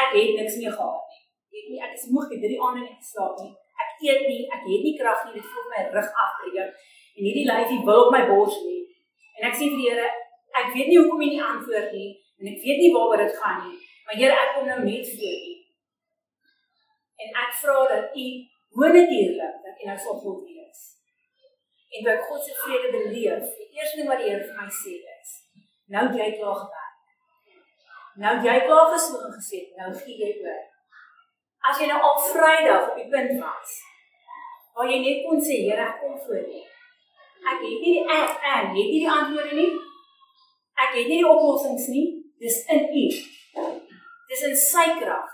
ek 0.03 0.17
het 0.17 0.35
niks 0.41 0.59
meer 0.61 0.75
gehad 0.75 1.13
nie. 1.13 1.23
Ek 1.47 1.55
weet 1.55 1.71
nie 1.71 1.85
ek 1.87 1.95
is 1.97 2.11
moeg 2.13 2.29
die 2.33 2.43
3 2.45 2.59
aande 2.67 2.83
nie 2.83 2.99
geslaap 2.99 3.41
nie. 3.45 3.55
Ek 3.97 4.05
eet 4.05 4.27
nie, 4.29 4.45
ek 4.53 4.63
het 4.69 4.83
nie 4.85 4.95
krag 4.99 5.25
nie, 5.25 5.39
dit 5.41 5.49
voel 5.49 5.69
my 5.73 5.83
rug 5.97 6.23
afbreek. 6.25 6.73
En 7.17 7.25
hierdie 7.25 7.49
lyfie 7.49 7.83
wil 7.89 8.07
op 8.07 8.13
my 8.13 8.23
bors 8.29 8.61
lê. 8.67 8.79
En 9.41 9.49
ek 9.49 9.57
sê 9.57 9.71
vir 9.73 9.81
die 9.81 9.89
Here, 9.89 10.09
ek 10.61 10.73
weet 10.75 10.91
nie 10.93 11.01
hoekom 11.01 11.25
jy 11.25 11.31
nie 11.33 11.45
antwoord 11.45 11.93
nie 11.97 12.11
en 12.37 12.51
ek 12.53 12.61
weet 12.61 12.83
nie 12.83 12.93
waaroor 12.93 13.23
dit 13.25 13.39
gaan 13.41 13.63
nie. 13.65 13.79
Maar 14.05 14.21
Here, 14.21 14.37
ek 14.37 14.53
kom 14.57 14.69
nou 14.69 14.83
net 14.85 15.09
voor 15.17 15.39
U 15.41 15.57
en 17.25 17.39
ek 17.43 17.53
vra 17.61 17.77
dat 17.93 18.17
u 18.23 18.27
bonatuurlik 18.77 19.55
dat 19.65 19.81
u 19.81 19.89
nou 19.89 19.99
sal 19.99 20.19
God 20.25 20.43
wees. 20.49 20.81
En 21.97 22.05
dat 22.05 22.25
God 22.29 22.45
se 22.45 22.55
vrede 22.61 22.91
beleef. 22.97 23.45
Die 23.57 23.71
eerste 23.79 23.97
ding 23.97 24.09
wat 24.09 24.21
die 24.21 24.31
Here 24.31 24.45
vir 24.45 24.59
my 24.61 24.69
sê 24.83 24.95
is: 25.17 25.31
Nou 25.95 26.05
jy 26.19 26.29
klaar 26.39 26.59
gewerk. 26.63 26.97
Nou 28.23 28.35
jy 28.45 28.57
klaar 28.67 28.89
gesond 28.93 29.35
gesê, 29.39 29.61
nou 29.79 29.93
gee 29.97 30.17
jy 30.21 30.33
oor. 30.43 30.63
As 31.67 31.81
jy 31.81 31.91
nou 31.91 31.99
al 31.99 32.19
Vrydag 32.31 32.91
op 32.91 32.97
die 32.99 33.11
punt 33.11 33.39
was 33.43 33.83
waar 34.77 34.91
jy 34.93 34.99
net 35.01 35.23
kon 35.25 35.39
sê 35.41 35.63
Here, 35.65 35.87
ek 35.89 36.03
kom 36.03 36.19
voor 36.21 36.43
U. 36.43 36.59
Ek 37.47 37.63
het 37.63 37.63
nie 37.63 37.79
die 37.81 38.03
ek 38.05 38.43
en 38.45 38.67
het 38.67 38.75
nie 38.75 38.89
die 38.93 39.09
antwoorde 39.09 39.57
nie. 39.57 39.71
Ek 40.77 40.93
het 40.99 41.09
nie 41.09 41.23
die 41.23 41.31
oplossings 41.31 41.87
nie. 41.95 42.05
Dis 42.43 42.59
in 42.75 42.85
U. 42.93 43.05
Dis 44.29 44.45
in 44.51 44.57
sy 44.61 44.85
krag. 44.99 45.33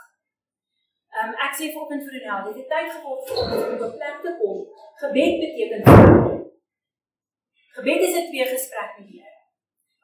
Ehm 1.13 1.33
um, 1.33 1.35
ek 1.45 1.59
sê 1.59 1.73
vanoggend 1.75 2.07
vir 2.07 2.23
Ronel, 2.23 2.47
dit 2.47 2.61
het 2.63 2.71
tyd 2.71 2.95
geword 2.95 3.27
vir 3.27 3.41
ons 3.41 3.57
om 3.57 3.75
op 3.75 3.83
'n 3.89 3.97
plek 3.99 4.23
te 4.23 4.31
kom. 4.39 4.63
Gebed 5.03 5.35
beteken 5.43 5.83
Gebed 7.77 8.01
is 8.07 8.17
'n 8.21 8.31
twee 8.31 8.47
gesprek 8.55 8.95
met 8.99 9.09
die 9.11 9.21
Here. 9.21 9.43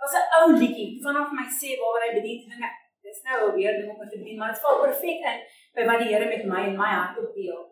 Was 0.03 0.19
'n 0.19 0.29
ou 0.39 0.47
liedjie 0.61 0.91
vanaf 1.07 1.31
my 1.39 1.47
sê 1.61 1.79
waar 1.81 2.03
hy 2.03 2.11
bedien 2.19 2.43
dinge. 2.51 2.71
Dis 3.07 3.23
nou 3.23 3.55
weer 3.55 3.73
ding 3.79 3.91
om 3.91 4.09
te 4.09 4.19
bedien, 4.19 4.39
maar 4.39 4.53
dit 4.53 4.61
val 4.61 4.81
perfek 4.85 5.21
in 5.33 5.41
by 5.77 5.87
wat 5.89 6.03
die 6.03 6.13
Here 6.13 6.29
met 6.29 6.45
my 6.49 6.63
en 6.71 6.77
my 6.79 6.91
hart 6.95 7.19
op 7.23 7.35
deel. 7.35 7.65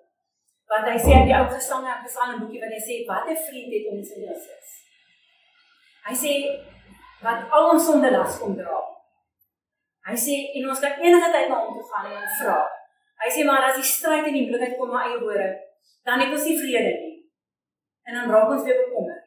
Want 0.71 0.89
hy 0.91 0.97
sê 0.99 1.13
in 1.21 1.29
die 1.29 1.37
ou 1.37 1.47
gesange, 1.51 1.93
in 1.95 2.09
Psalm 2.09 2.41
boekie 2.43 2.63
wat 2.63 2.75
hy 2.75 2.81
sê 2.83 2.95
wat 3.09 3.29
'n 3.31 3.43
vriend 3.47 3.73
het 3.77 3.87
ons 3.93 4.11
in 4.17 4.23
Jesus. 4.29 4.69
Hy 6.07 6.15
sê 6.23 6.33
wat 7.23 7.51
al 7.51 7.71
ons 7.73 7.87
sonde 7.87 8.11
las 8.11 8.39
kom 8.39 8.57
dra. 8.57 8.79
Hy 10.07 10.17
sê 10.27 10.35
en 10.59 10.69
ons 10.71 10.81
kan 10.81 10.99
enige 11.03 11.31
tyd 11.35 11.49
na 11.49 11.61
hom 11.63 11.75
toe 11.75 11.87
gaan 11.91 12.11
en 12.11 12.19
hom 12.19 12.33
vra. 12.41 12.59
Hy 13.23 13.31
sê 13.35 13.47
maar 13.47 13.65
as 13.69 13.79
die 13.79 13.89
stryd 13.95 14.27
en 14.29 14.37
die 14.37 14.45
moeilikheid 14.47 14.77
kom 14.79 14.93
na 14.93 15.07
eie 15.07 15.21
woorde, 15.23 15.49
dan 16.07 16.21
het 16.21 16.35
ons 16.37 16.45
nie 16.47 16.59
vrede 16.61 16.93
nie. 17.01 17.15
En 18.07 18.15
dan 18.15 18.31
raak 18.31 18.53
ons 18.55 18.67
weer 18.67 18.79
bekommerd. 18.85 19.25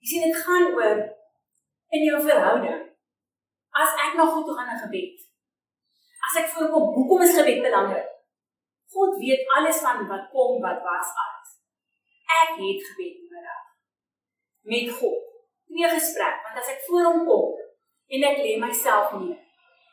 Jy 0.00 0.06
sien 0.08 0.24
dit 0.26 0.40
gaan 0.46 0.72
oor 0.74 0.98
in 1.94 2.06
jou 2.08 2.22
verhouding. 2.22 2.80
As 3.74 3.94
ek 4.06 4.16
na 4.18 4.26
God 4.26 4.46
toe 4.46 4.56
gaan 4.58 4.72
in 4.74 4.82
gebed. 4.82 5.22
As 6.34 6.40
ek 6.42 6.48
voor 6.50 6.70
kom, 6.70 6.86
hoekom 6.94 7.20
is 7.22 7.36
gebed 7.36 7.60
belangrik? 7.62 8.06
God 8.90 9.18
weet 9.22 9.50
alles 9.56 9.76
van 9.84 10.00
wat 10.08 10.24
kom, 10.32 10.56
wat 10.62 10.80
was 10.82 11.10
alles. 11.24 11.50
Ek 12.42 12.56
het 12.58 12.80
gebed 12.88 13.20
nodig. 13.30 13.60
Met 14.72 14.90
God. 14.96 15.20
Nie 15.70 15.86
gesprek, 15.92 16.40
want 16.42 16.58
as 16.58 16.72
ek 16.72 16.82
voor 16.88 17.06
hom 17.06 17.22
kom 17.28 17.54
en 18.14 18.26
ek 18.32 18.42
lê 18.42 18.56
myself 18.58 19.14
neer 19.14 19.38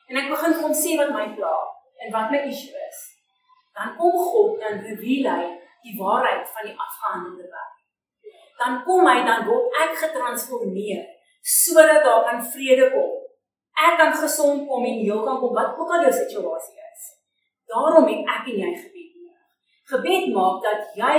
en 0.10 0.18
ek 0.24 0.34
begin 0.34 0.58
hom 0.64 0.74
sê 0.76 0.98
wat 0.98 1.14
my 1.14 1.28
pla 1.38 1.54
en 2.02 2.12
wat 2.16 2.34
my 2.34 2.42
issue 2.50 2.82
is, 2.90 3.00
dan 3.78 3.94
kom 4.02 4.18
God 4.18 4.58
dan 4.66 4.82
reveal 4.82 5.30
hy 5.30 5.48
die 5.86 5.94
waarheid 6.02 6.50
van 6.58 6.68
die 6.68 6.74
afgehandelde 6.74 7.54
werk. 7.54 7.78
Dan 8.58 8.82
kom 8.90 9.06
hy 9.08 9.20
dan 9.30 9.46
word 9.46 9.78
ek 9.86 9.94
getransformeer 10.08 11.06
sodat 11.54 12.02
daar 12.06 12.26
kan 12.32 12.42
vrede 12.50 12.90
kom. 12.98 13.21
Ek 13.82 13.98
kan 14.00 14.14
gesond 14.14 14.68
kom 14.70 14.86
en 14.86 15.00
heel 15.02 15.22
kan 15.26 15.40
kom 15.42 15.54
wat 15.58 15.78
ook 15.80 15.94
al 15.96 16.04
jou 16.06 16.14
situasie 16.14 16.82
is. 16.92 17.06
Daarom 17.72 18.10
het 18.12 18.28
ek 18.36 18.50
en 18.52 18.60
jy 18.64 18.72
gebed 18.82 19.14
nodig. 19.16 19.46
Gebed 19.94 20.28
maak 20.36 20.60
dat 20.66 20.82
jy 21.04 21.16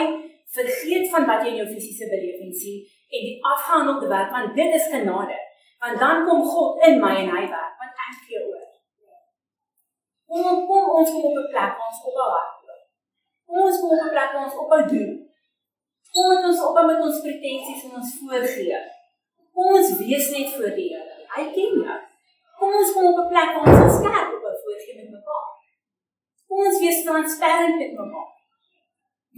vergeet 0.57 1.09
van 1.15 1.27
wat 1.31 1.43
jy 1.43 1.55
in 1.55 1.63
jou 1.63 1.71
fisiese 1.73 2.11
belewing 2.13 2.53
sien 2.55 2.83
en 3.13 3.25
die 3.29 3.39
afgehandelde 3.53 4.11
werk 4.13 4.31
want 4.37 4.55
dit 4.59 4.77
is 4.79 4.91
genade. 4.93 5.39
Want 5.83 5.99
dan 6.05 6.23
kom 6.29 6.45
God 6.53 6.85
in 6.89 7.01
my 7.03 7.15
en 7.25 7.33
hy 7.35 7.43
werk 7.57 7.75
want 7.81 8.05
ek 8.07 8.21
gee 8.29 8.45
oor. 8.45 8.69
Kom 10.29 10.63
kom 10.69 10.95
ons 11.01 11.11
kom 11.17 11.27
op 11.33 11.41
'n 11.43 11.51
plek 11.53 11.83
ons 11.89 11.99
ophou 12.09 12.29
hardloop. 12.37 12.85
Kom 13.47 13.59
ons 13.67 13.81
kom 13.81 13.97
op 13.97 14.05
'n 14.07 14.15
plek 14.15 14.39
ons 14.45 14.61
ophou 14.63 14.81
doen. 14.95 15.13
Kom 16.13 16.47
ons 16.49 16.65
ophou 16.69 16.87
met 16.87 17.05
ons 17.09 17.21
pretensies 17.27 17.85
en 17.89 17.99
ons 18.01 18.17
voorgee. 18.21 18.81
Kom 19.53 19.77
ons 19.81 19.93
wees 19.99 20.31
net 20.37 20.49
voor 20.55 20.73
die 20.79 20.89
Here. 20.93 21.15
Hy 21.35 21.45
ken 21.57 21.77
jou. 21.85 22.01
Kom 23.03 23.15
op 23.19 23.25
'n 23.25 23.29
plek 23.33 23.51
waar 23.55 23.67
ons 23.69 23.83
ons 23.85 23.97
skerp 23.99 24.29
ophou 24.35 24.55
voorgee 24.65 24.95
met 24.99 25.11
mekaar. 25.17 25.47
Kom 26.49 26.59
ons 26.69 26.79
wees 26.83 27.01
transparant 27.07 27.77
met 27.81 27.93
mekaar. 28.01 28.31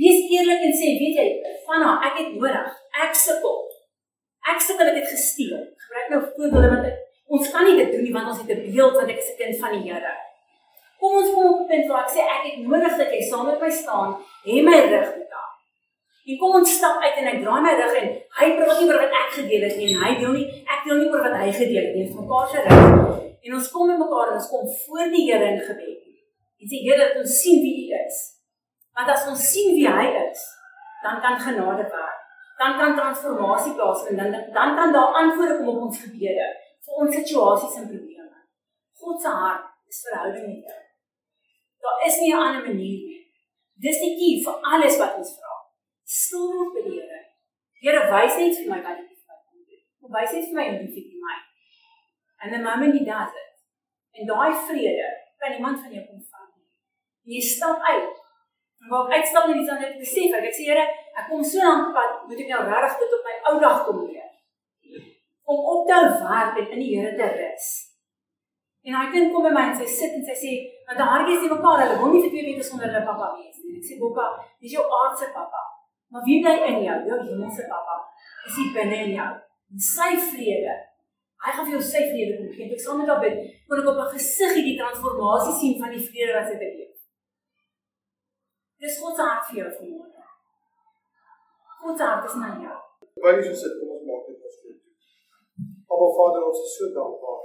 Wees 0.01 0.19
eerlik 0.35 0.61
en 0.67 0.75
sê, 0.81 0.89
weet 1.03 1.17
jy, 1.21 1.29
vanna, 1.67 1.91
ek 2.09 2.15
het 2.21 2.35
nodig. 2.35 2.69
Ek 3.05 3.15
sukkel. 3.27 3.57
Ek 4.53 4.61
sukkel 4.67 4.91
ek 4.91 4.99
het 5.01 5.09
gesteel. 5.15 5.63
Gebruik 5.85 6.09
nou 6.11 6.21
voorbeelde 6.27 6.69
want 6.75 6.87
ons 7.35 7.51
kan 7.53 7.65
nie 7.65 7.79
dit 7.81 7.93
doen 7.93 8.05
nie 8.07 8.17
want 8.17 8.29
ons 8.31 8.43
het 8.43 8.53
'n 8.53 8.65
beeld 8.67 8.95
want 8.99 9.11
ek 9.15 9.23
is 9.23 9.33
'n 9.33 9.41
kind 9.41 9.57
van 9.63 9.73
die 9.75 9.85
Here. 9.89 10.15
Kom 11.01 11.13
ons 11.21 11.33
kom 11.35 11.47
op 11.53 11.61
'n 11.61 11.71
punt 11.71 11.87
waar 11.89 12.05
ek 12.05 12.15
sê 12.15 12.21
ek 12.37 12.43
het 12.49 12.59
nodig 12.69 12.95
dat 13.01 13.11
jy 13.15 13.23
saam 13.31 13.47
met 13.47 13.61
my 13.61 13.71
staan, 13.71 14.11
hê 14.47 14.55
my 14.69 14.79
rug 14.93 15.09
betaal. 15.21 15.51
En 16.29 16.39
kom 16.41 16.53
ons 16.61 16.77
stap 16.77 16.97
uit 17.03 17.17
en 17.21 17.33
ek 17.33 17.43
draai 17.43 17.63
my 17.63 17.75
rug 17.81 17.95
en 18.01 18.09
hy 18.39 18.47
praat 18.57 18.79
nie 18.81 18.89
oor 18.89 19.03
wat 19.05 19.19
ek 19.23 19.31
gedeel 19.39 19.63
het 19.67 19.77
nie 19.77 19.89
en 19.91 20.03
hy 20.05 20.13
deel 20.21 20.33
nie 20.33 20.49
ek 20.75 20.81
deel 20.85 20.99
nie 21.01 21.11
oor 21.13 21.23
wat 21.27 21.37
hy 21.41 21.51
gedeel 21.53 21.85
het 21.87 21.95
nie, 21.95 22.07
ons 22.07 22.19
mekaar 22.21 22.49
se 22.49 22.61
rug. 22.69 23.14
En 23.45 23.55
ons 23.59 23.71
kom 23.71 23.91
met 23.91 24.01
mekaar 24.01 24.33
en 24.33 24.41
ons 24.41 24.51
kom 24.53 24.69
voor 24.85 25.11
die 25.13 25.25
Here 25.29 25.51
in 25.53 25.61
gebed. 25.61 26.05
En 26.61 26.71
sê 26.71 26.81
Here, 26.87 27.11
ons 27.21 27.41
sien 27.41 27.61
wie 27.65 27.75
U 27.85 27.99
is. 28.01 28.21
Want 28.97 29.11
as 29.13 29.27
ons 29.29 29.47
sien 29.51 29.75
wie 29.77 29.89
hy 29.91 30.07
is, 30.23 30.45
dan 31.05 31.21
kan 31.21 31.41
genade 31.41 31.85
werk. 31.97 32.21
Dan 32.59 32.79
kan 32.79 32.97
transformasie 32.97 33.75
plaasvind 33.75 34.21
en 34.23 34.33
dan 34.33 34.45
dan 34.57 34.77
kan 34.79 34.93
daar 34.93 35.17
antwoorde 35.21 35.57
kom 35.59 35.69
op 35.69 35.81
ons 35.89 36.01
gebede 36.05 36.47
vir 36.87 37.01
ons 37.03 37.17
situasies 37.17 37.79
en 37.81 37.89
probleme. 37.91 38.45
God 39.01 39.23
se 39.23 39.33
hart 39.43 39.65
is 39.91 40.01
verhouding 40.07 40.47
met 40.47 40.69
jou. 40.71 40.83
Daar 41.85 42.07
is 42.09 42.21
nie 42.21 42.33
'n 42.35 42.45
ander 42.45 42.63
manier 42.69 43.01
nie. 43.09 43.23
Dis 43.87 43.99
die 44.05 44.15
key 44.21 44.35
vir 44.45 44.57
alles 44.73 44.99
wat 44.99 45.17
ons 45.19 45.33
vra. 45.39 45.55
Stil 46.05 46.47
word 46.55 46.71
by 46.75 46.83
die 46.89 47.01
Here. 47.01 47.21
Here 47.83 48.03
wys 48.13 48.37
net 48.37 48.55
vir 48.59 48.71
my 48.73 48.81
wat 48.87 48.99
ek 49.03 49.09
moet 49.11 49.67
doen. 49.69 50.13
Wys 50.17 50.33
net 50.33 50.47
vir 50.49 50.57
my 50.59 50.67
hoe 50.71 50.79
dit 50.79 50.95
vir 50.95 51.21
my. 51.27 51.37
And 52.45 52.53
the 52.53 52.61
moment 52.61 52.93
he 52.93 53.05
does 53.09 53.33
it, 53.33 53.53
en 54.21 54.27
daai 54.29 54.53
vrede 54.67 55.07
kan 55.41 55.53
iemand 55.57 55.81
van 55.81 55.93
jou 55.97 56.03
kom 56.07 56.21
vang. 56.21 56.51
Jy 57.33 57.41
stap 57.41 57.81
uit. 57.81 58.19
En 58.85 58.91
waar 58.93 59.09
ek 59.09 59.15
uitstap 59.17 59.49
net 59.49 59.63
iets 59.63 59.73
aan 59.73 59.81
net 59.81 59.97
besef 59.97 60.37
ek, 60.37 60.51
ek 60.51 60.59
sê 60.59 60.67
Here, 60.69 60.85
ek 61.17 61.31
kom 61.31 61.41
so 61.41 61.65
lank 61.65 61.95
pad, 61.97 62.21
moet 62.29 62.43
ek 62.45 62.53
nou 62.53 62.61
regtig 62.69 63.01
dit 63.01 63.17
op 63.17 63.25
my 63.31 63.39
ou 63.49 63.55
dag 63.65 63.81
kom 63.87 64.05
leer. 64.05 64.29
Om 65.49 65.65
op 65.73 65.89
te 65.89 66.03
werk 66.21 66.61
en 66.61 66.71
in 66.77 66.85
die 66.85 66.93
Here 66.93 67.17
te 67.17 67.33
rus. 67.41 67.73
En 68.85 69.01
hy 69.01 69.09
kind 69.17 69.33
kom 69.33 69.49
by 69.49 69.57
my 69.57 69.67
en 69.71 69.77
sy 69.81 69.89
sit 69.89 70.21
en 70.21 70.29
sy 70.29 70.37
sê, 70.45 70.55
want 70.85 71.01
die 71.01 71.11
hartjies 71.15 71.45
die 71.47 71.53
mekaar, 71.57 71.81
hulle 71.81 72.01
wil 72.03 72.13
nie 72.13 72.25
vir 72.27 72.33
twee 72.37 72.49
weke 72.51 72.69
sonder 72.69 72.93
hulle 72.93 73.07
pappa 73.09 73.33
wees 73.39 73.57
nie. 73.65 73.79
Ek 73.81 73.89
sê, 73.89 73.97
"Bokka, 74.05 74.27
dis 74.61 74.77
jou 74.77 74.85
aardse 74.85 75.33
pappa. 75.33 75.63
Maar 76.13 76.23
wie 76.29 76.43
bly 76.45 76.57
in 76.69 76.83
jou? 76.85 76.99
Jou 77.09 77.19
hemelse 77.25 77.65
pappa. 77.73 77.97
Is 78.47 78.57
hy 78.61 78.67
binne 78.77 78.99
in 79.07 79.15
jou? 79.17 79.31
En 79.73 79.79
sy 79.81 80.11
vrede. 80.29 80.75
Hy 81.45 81.53
gaan 81.53 81.67
vir 81.69 81.77
jou 81.77 81.85
sy 81.85 82.03
vrede 82.11 82.39
kom 82.39 82.51
gee. 82.55 82.71
Ek 82.73 82.81
sal 82.81 82.99
met 82.99 83.11
daardie 83.11 83.35
kon 83.69 83.81
ek 83.83 83.91
op 83.93 84.01
'n 84.03 84.15
gesig 84.17 84.53
hierdie 84.57 84.79
transformasie 84.81 85.55
sien 85.61 85.79
van 85.81 85.91
die 85.95 86.07
vrede 86.09 86.37
wat 86.37 86.49
sy 86.51 86.57
beleef. 86.63 86.97
Dis 88.81 89.01
God 89.01 89.17
se 89.17 89.23
hart 89.31 89.45
vir 89.49 89.57
jou 89.61 89.71
vanmôre. 89.79 90.23
God 91.81 91.97
se 91.99 92.05
hart 92.11 92.29
is 92.29 92.37
na 92.41 92.49
jou. 92.65 92.79
Wanneer 93.23 93.45
jy 93.45 93.55
so 93.55 93.61
sit, 93.63 93.79
kom 93.79 93.97
ons 93.97 94.07
maak 94.09 94.23
dit 94.29 94.47
ons 94.47 94.61
goed. 94.63 94.79
Aba 95.93 96.07
Vader, 96.17 96.47
ons 96.49 96.65
is 96.67 96.77
so 96.79 96.93
dankbaar 97.01 97.45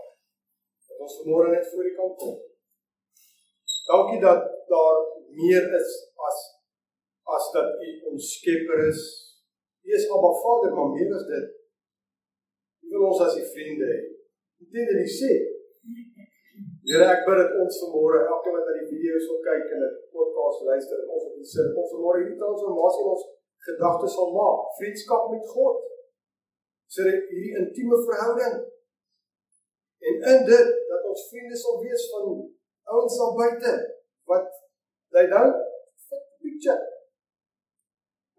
ons 1.04 1.18
vanmôre 1.22 1.50
net 1.54 1.68
voor 1.72 1.88
U 1.90 1.94
kan 1.98 2.16
kom. 2.22 2.38
Dankie 3.90 4.22
dat 4.28 4.42
daar 4.72 4.98
meer 5.40 5.66
is 5.82 5.92
as 6.28 6.40
as 7.36 7.46
dat 7.56 7.70
U 7.86 7.90
ons 8.12 8.34
skepper 8.36 8.84
is. 8.88 9.02
U 9.86 9.96
is 9.98 10.10
Abba 10.16 10.32
Vader, 10.42 10.76
maar 10.76 10.92
meer 10.96 11.14
as 11.16 11.26
dit. 11.30 11.48
Wil 13.00 13.14
ons 13.14 13.22
as 13.24 13.38
U 13.40 13.44
vriende 13.54 13.88
hê. 13.88 14.00
Dit 14.60 14.90
wat 14.92 14.98
U 15.00 15.12
sê. 15.16 15.36
Here, 16.90 17.06
ek 17.08 17.22
bid 17.24 17.38
dat 17.40 17.54
ons 17.64 17.78
vanmôre 17.86 18.26
elkeen 18.28 18.56
wat 18.58 18.66
na 18.68 18.74
die 18.76 18.90
video's 18.90 19.28
wil 19.30 19.40
kyk 19.46 19.72
en 19.76 19.86
'n 19.88 19.94
podcast 20.16 20.66
luister 20.68 20.98
en 21.04 21.14
ons 21.16 21.30
die 21.38 21.48
sin 21.52 21.70
ons 21.80 21.94
vanmôre 21.94 22.20
hierdie 22.20 22.42
transformasie 22.42 23.04
in 23.06 23.12
ons 23.14 23.26
gedagtes 23.68 24.16
sal 24.18 24.34
maak. 24.36 24.60
Vriendskap 24.80 25.32
met 25.32 25.48
God. 25.56 25.80
Sodat 26.94 27.32
hierdie 27.32 27.56
intieme 27.62 27.98
verhouding 28.10 28.56
en 30.10 30.16
in 30.34 30.46
dit 30.52 30.70
ons 31.10 31.28
vriende 31.32 31.58
sal 31.64 31.82
wees 31.86 32.06
van 32.12 32.26
ouens 32.94 33.18
daar 33.22 33.36
buite 33.42 33.74
wat 34.32 34.48
they 35.16 35.26
don't 35.34 35.60
fit 36.08 36.24
the 36.28 36.38
picture. 36.44 36.82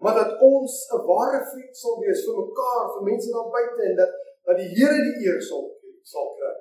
Maar 0.02 0.14
dat 0.20 0.32
ons 0.52 0.72
'n 0.96 1.06
ware 1.12 1.40
vriend 1.52 1.76
sal 1.76 1.96
wees 2.04 2.24
vir 2.26 2.36
mekaar, 2.44 2.84
vir 2.92 3.02
mense 3.10 3.30
daar 3.36 3.50
buite 3.56 3.82
en 3.90 3.96
dat 4.02 4.19
dat 4.48 4.60
die 4.60 4.70
Here 4.76 5.00
die 5.08 5.26
eer 5.26 5.40
sal 5.48 5.66
sal 6.12 6.32
kry. 6.38 6.54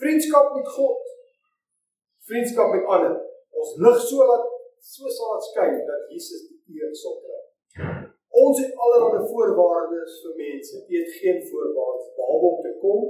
Vriendskap 0.00 0.54
met 0.56 0.68
God. 0.76 1.02
Vriendskap 2.28 2.72
met 2.74 2.88
ander. 2.94 3.16
Ons 3.56 3.76
lig 3.84 4.00
so 4.08 4.26
dat 4.32 4.48
so 4.92 5.12
sal 5.18 5.36
dit 5.36 5.50
skyn 5.50 5.78
dat 5.90 6.08
Jesus 6.12 6.48
die 6.48 6.80
eer 6.80 6.94
sal 7.02 7.20
kry. 7.24 7.42
Ons 8.36 8.60
het 8.62 8.74
allerlei 8.84 9.22
voorwaardes 9.30 10.18
vir 10.24 10.34
mense. 10.40 10.82
Dit 10.88 10.98
het 11.04 11.14
geen 11.20 11.40
voorwaardes 11.50 12.10
behalwe 12.18 12.52
om 12.54 12.60
te 12.64 12.74
kom 12.82 13.06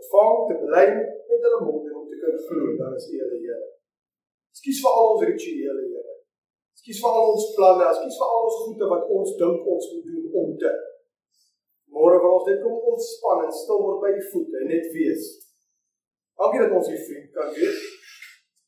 ontvang 0.00 0.48
te 0.48 0.56
bly 0.64 0.86
met 1.28 1.42
hulle 1.44 1.60
mond 1.64 1.88
en 1.88 1.96
om 2.00 2.06
te 2.08 2.16
kan 2.22 2.38
glo 2.46 2.76
dan 2.76 2.94
is 2.96 3.06
die 3.10 3.20
Here. 3.20 3.58
Ekskuus 4.50 4.80
vir 4.84 4.94
al 4.98 5.10
ons 5.14 5.24
rituele 5.28 5.82
Here. 5.88 6.14
Ekskuus 6.74 7.02
vir 7.02 7.18
al 7.18 7.32
ons 7.34 7.48
planne, 7.56 7.88
ekskuus 7.90 8.20
vir 8.20 8.32
al 8.34 8.46
ons 8.46 8.60
goede 8.64 8.88
wat 8.92 9.12
ons 9.18 9.34
dink 9.42 9.68
ons 9.74 9.90
moet 9.92 10.08
doen 10.08 10.40
om 10.42 10.54
te. 10.62 10.72
Môre 11.94 12.18
wil 12.22 12.36
ons 12.38 12.48
net 12.48 12.60
kom 12.64 12.76
ontspan 12.92 13.44
en 13.46 13.54
stil 13.54 13.80
word 13.84 14.02
by 14.04 14.10
U 14.14 14.26
voete 14.32 14.60
en 14.62 14.68
net 14.70 14.90
wees. 14.94 15.30
Dankie 16.40 16.62
dat 16.62 16.76
ons 16.78 16.90
U 16.90 16.98
vriend 17.06 17.30
kan 17.36 17.50
wees. 17.56 17.80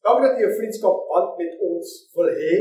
Dankie 0.07 0.27
dat 0.29 0.41
U 0.41 0.47
'n 0.49 0.57
vriendskap 0.59 0.97
band 1.11 1.37
met 1.43 1.53
ons 1.71 1.89
wil 2.17 2.31
hê. 2.43 2.57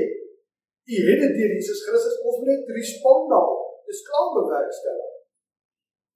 U 0.94 0.98
het 1.10 1.20
dit 1.24 1.34
deur 1.38 1.52
Jesus 1.58 1.82
Christus 1.86 2.22
ons 2.26 2.38
moet 2.38 2.52
net 2.54 2.76
respond 2.80 3.30
daarop. 3.34 3.66
Dis 3.90 4.06
klaar 4.08 4.30
bewerkstellig. 4.38 5.12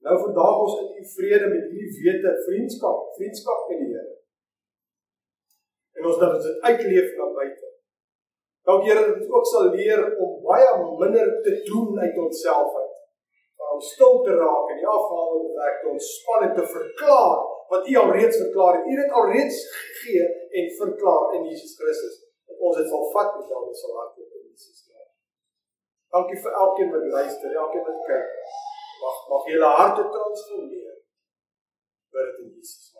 Nou 0.05 0.15
vandag 0.21 0.59
ons 0.63 0.75
in 0.81 0.89
u 1.01 1.03
vrede 1.17 1.47
met 1.49 1.63
hierdie 1.71 2.03
wete 2.05 2.31
vriendskap, 2.47 2.97
vriendskap 3.17 3.69
met 3.69 3.79
die 3.81 3.93
Here. 3.93 4.13
En 5.97 6.09
ons 6.09 6.19
dat 6.21 6.35
dit 6.43 6.59
uitleef 6.69 7.15
na 7.17 7.29
buite. 7.37 7.69
Dankie 8.69 8.91
Here 8.91 9.05
dat 9.07 9.21
ons 9.23 9.31
ook 9.37 9.47
sal 9.51 9.71
leer 9.77 10.03
om 10.21 10.35
baie 10.45 10.69
minder 11.01 11.31
te 11.47 11.55
doen 11.69 11.99
uit 12.03 12.19
onsself 12.25 12.75
uit 12.81 12.84
om 13.75 13.83
stil 13.93 14.21
te 14.27 14.33
raak 14.43 14.71
en 14.73 14.79
ja 14.87 14.95
Vader 15.09 15.41
om 15.47 15.59
werk 15.59 15.81
te 15.81 15.91
ontspan 15.95 16.47
en 16.47 16.53
te 16.57 16.65
verklaar 16.77 17.35
wat 17.71 17.87
U 17.91 17.95
alreeds 18.03 18.37
verklaar 18.43 18.73
het. 18.77 18.87
U 18.89 18.91
het 18.95 19.03
dit 19.03 19.17
alreeds 19.19 19.57
gegee 19.77 20.27
en 20.59 20.75
verklaar 20.83 21.33
in 21.35 21.47
Jesus 21.49 21.75
Christus. 21.79 22.15
Dat 22.47 22.57
ons 22.67 22.77
dit 22.79 22.89
sal 22.89 23.05
vat 23.15 23.37
met 23.39 23.51
al 23.51 23.67
ons 23.69 23.85
harte 23.99 24.21
in 24.21 24.43
Jesus 24.51 24.85
naam. 24.89 25.11
Dankie 26.15 26.41
vir 26.43 26.59
elkeen 26.63 26.91
wat 26.95 27.07
luister, 27.17 27.55
elkeen 27.63 27.87
wat 27.89 28.03
kyk. 28.09 28.35
Mag 29.03 29.23
mag 29.31 29.49
julle 29.53 29.71
harte 29.79 30.09
transformeer. 30.17 30.93
Bid 32.11 32.29
dit 32.29 32.43
in 32.45 32.53
Jesus 32.57 32.85
naam. 32.93 32.94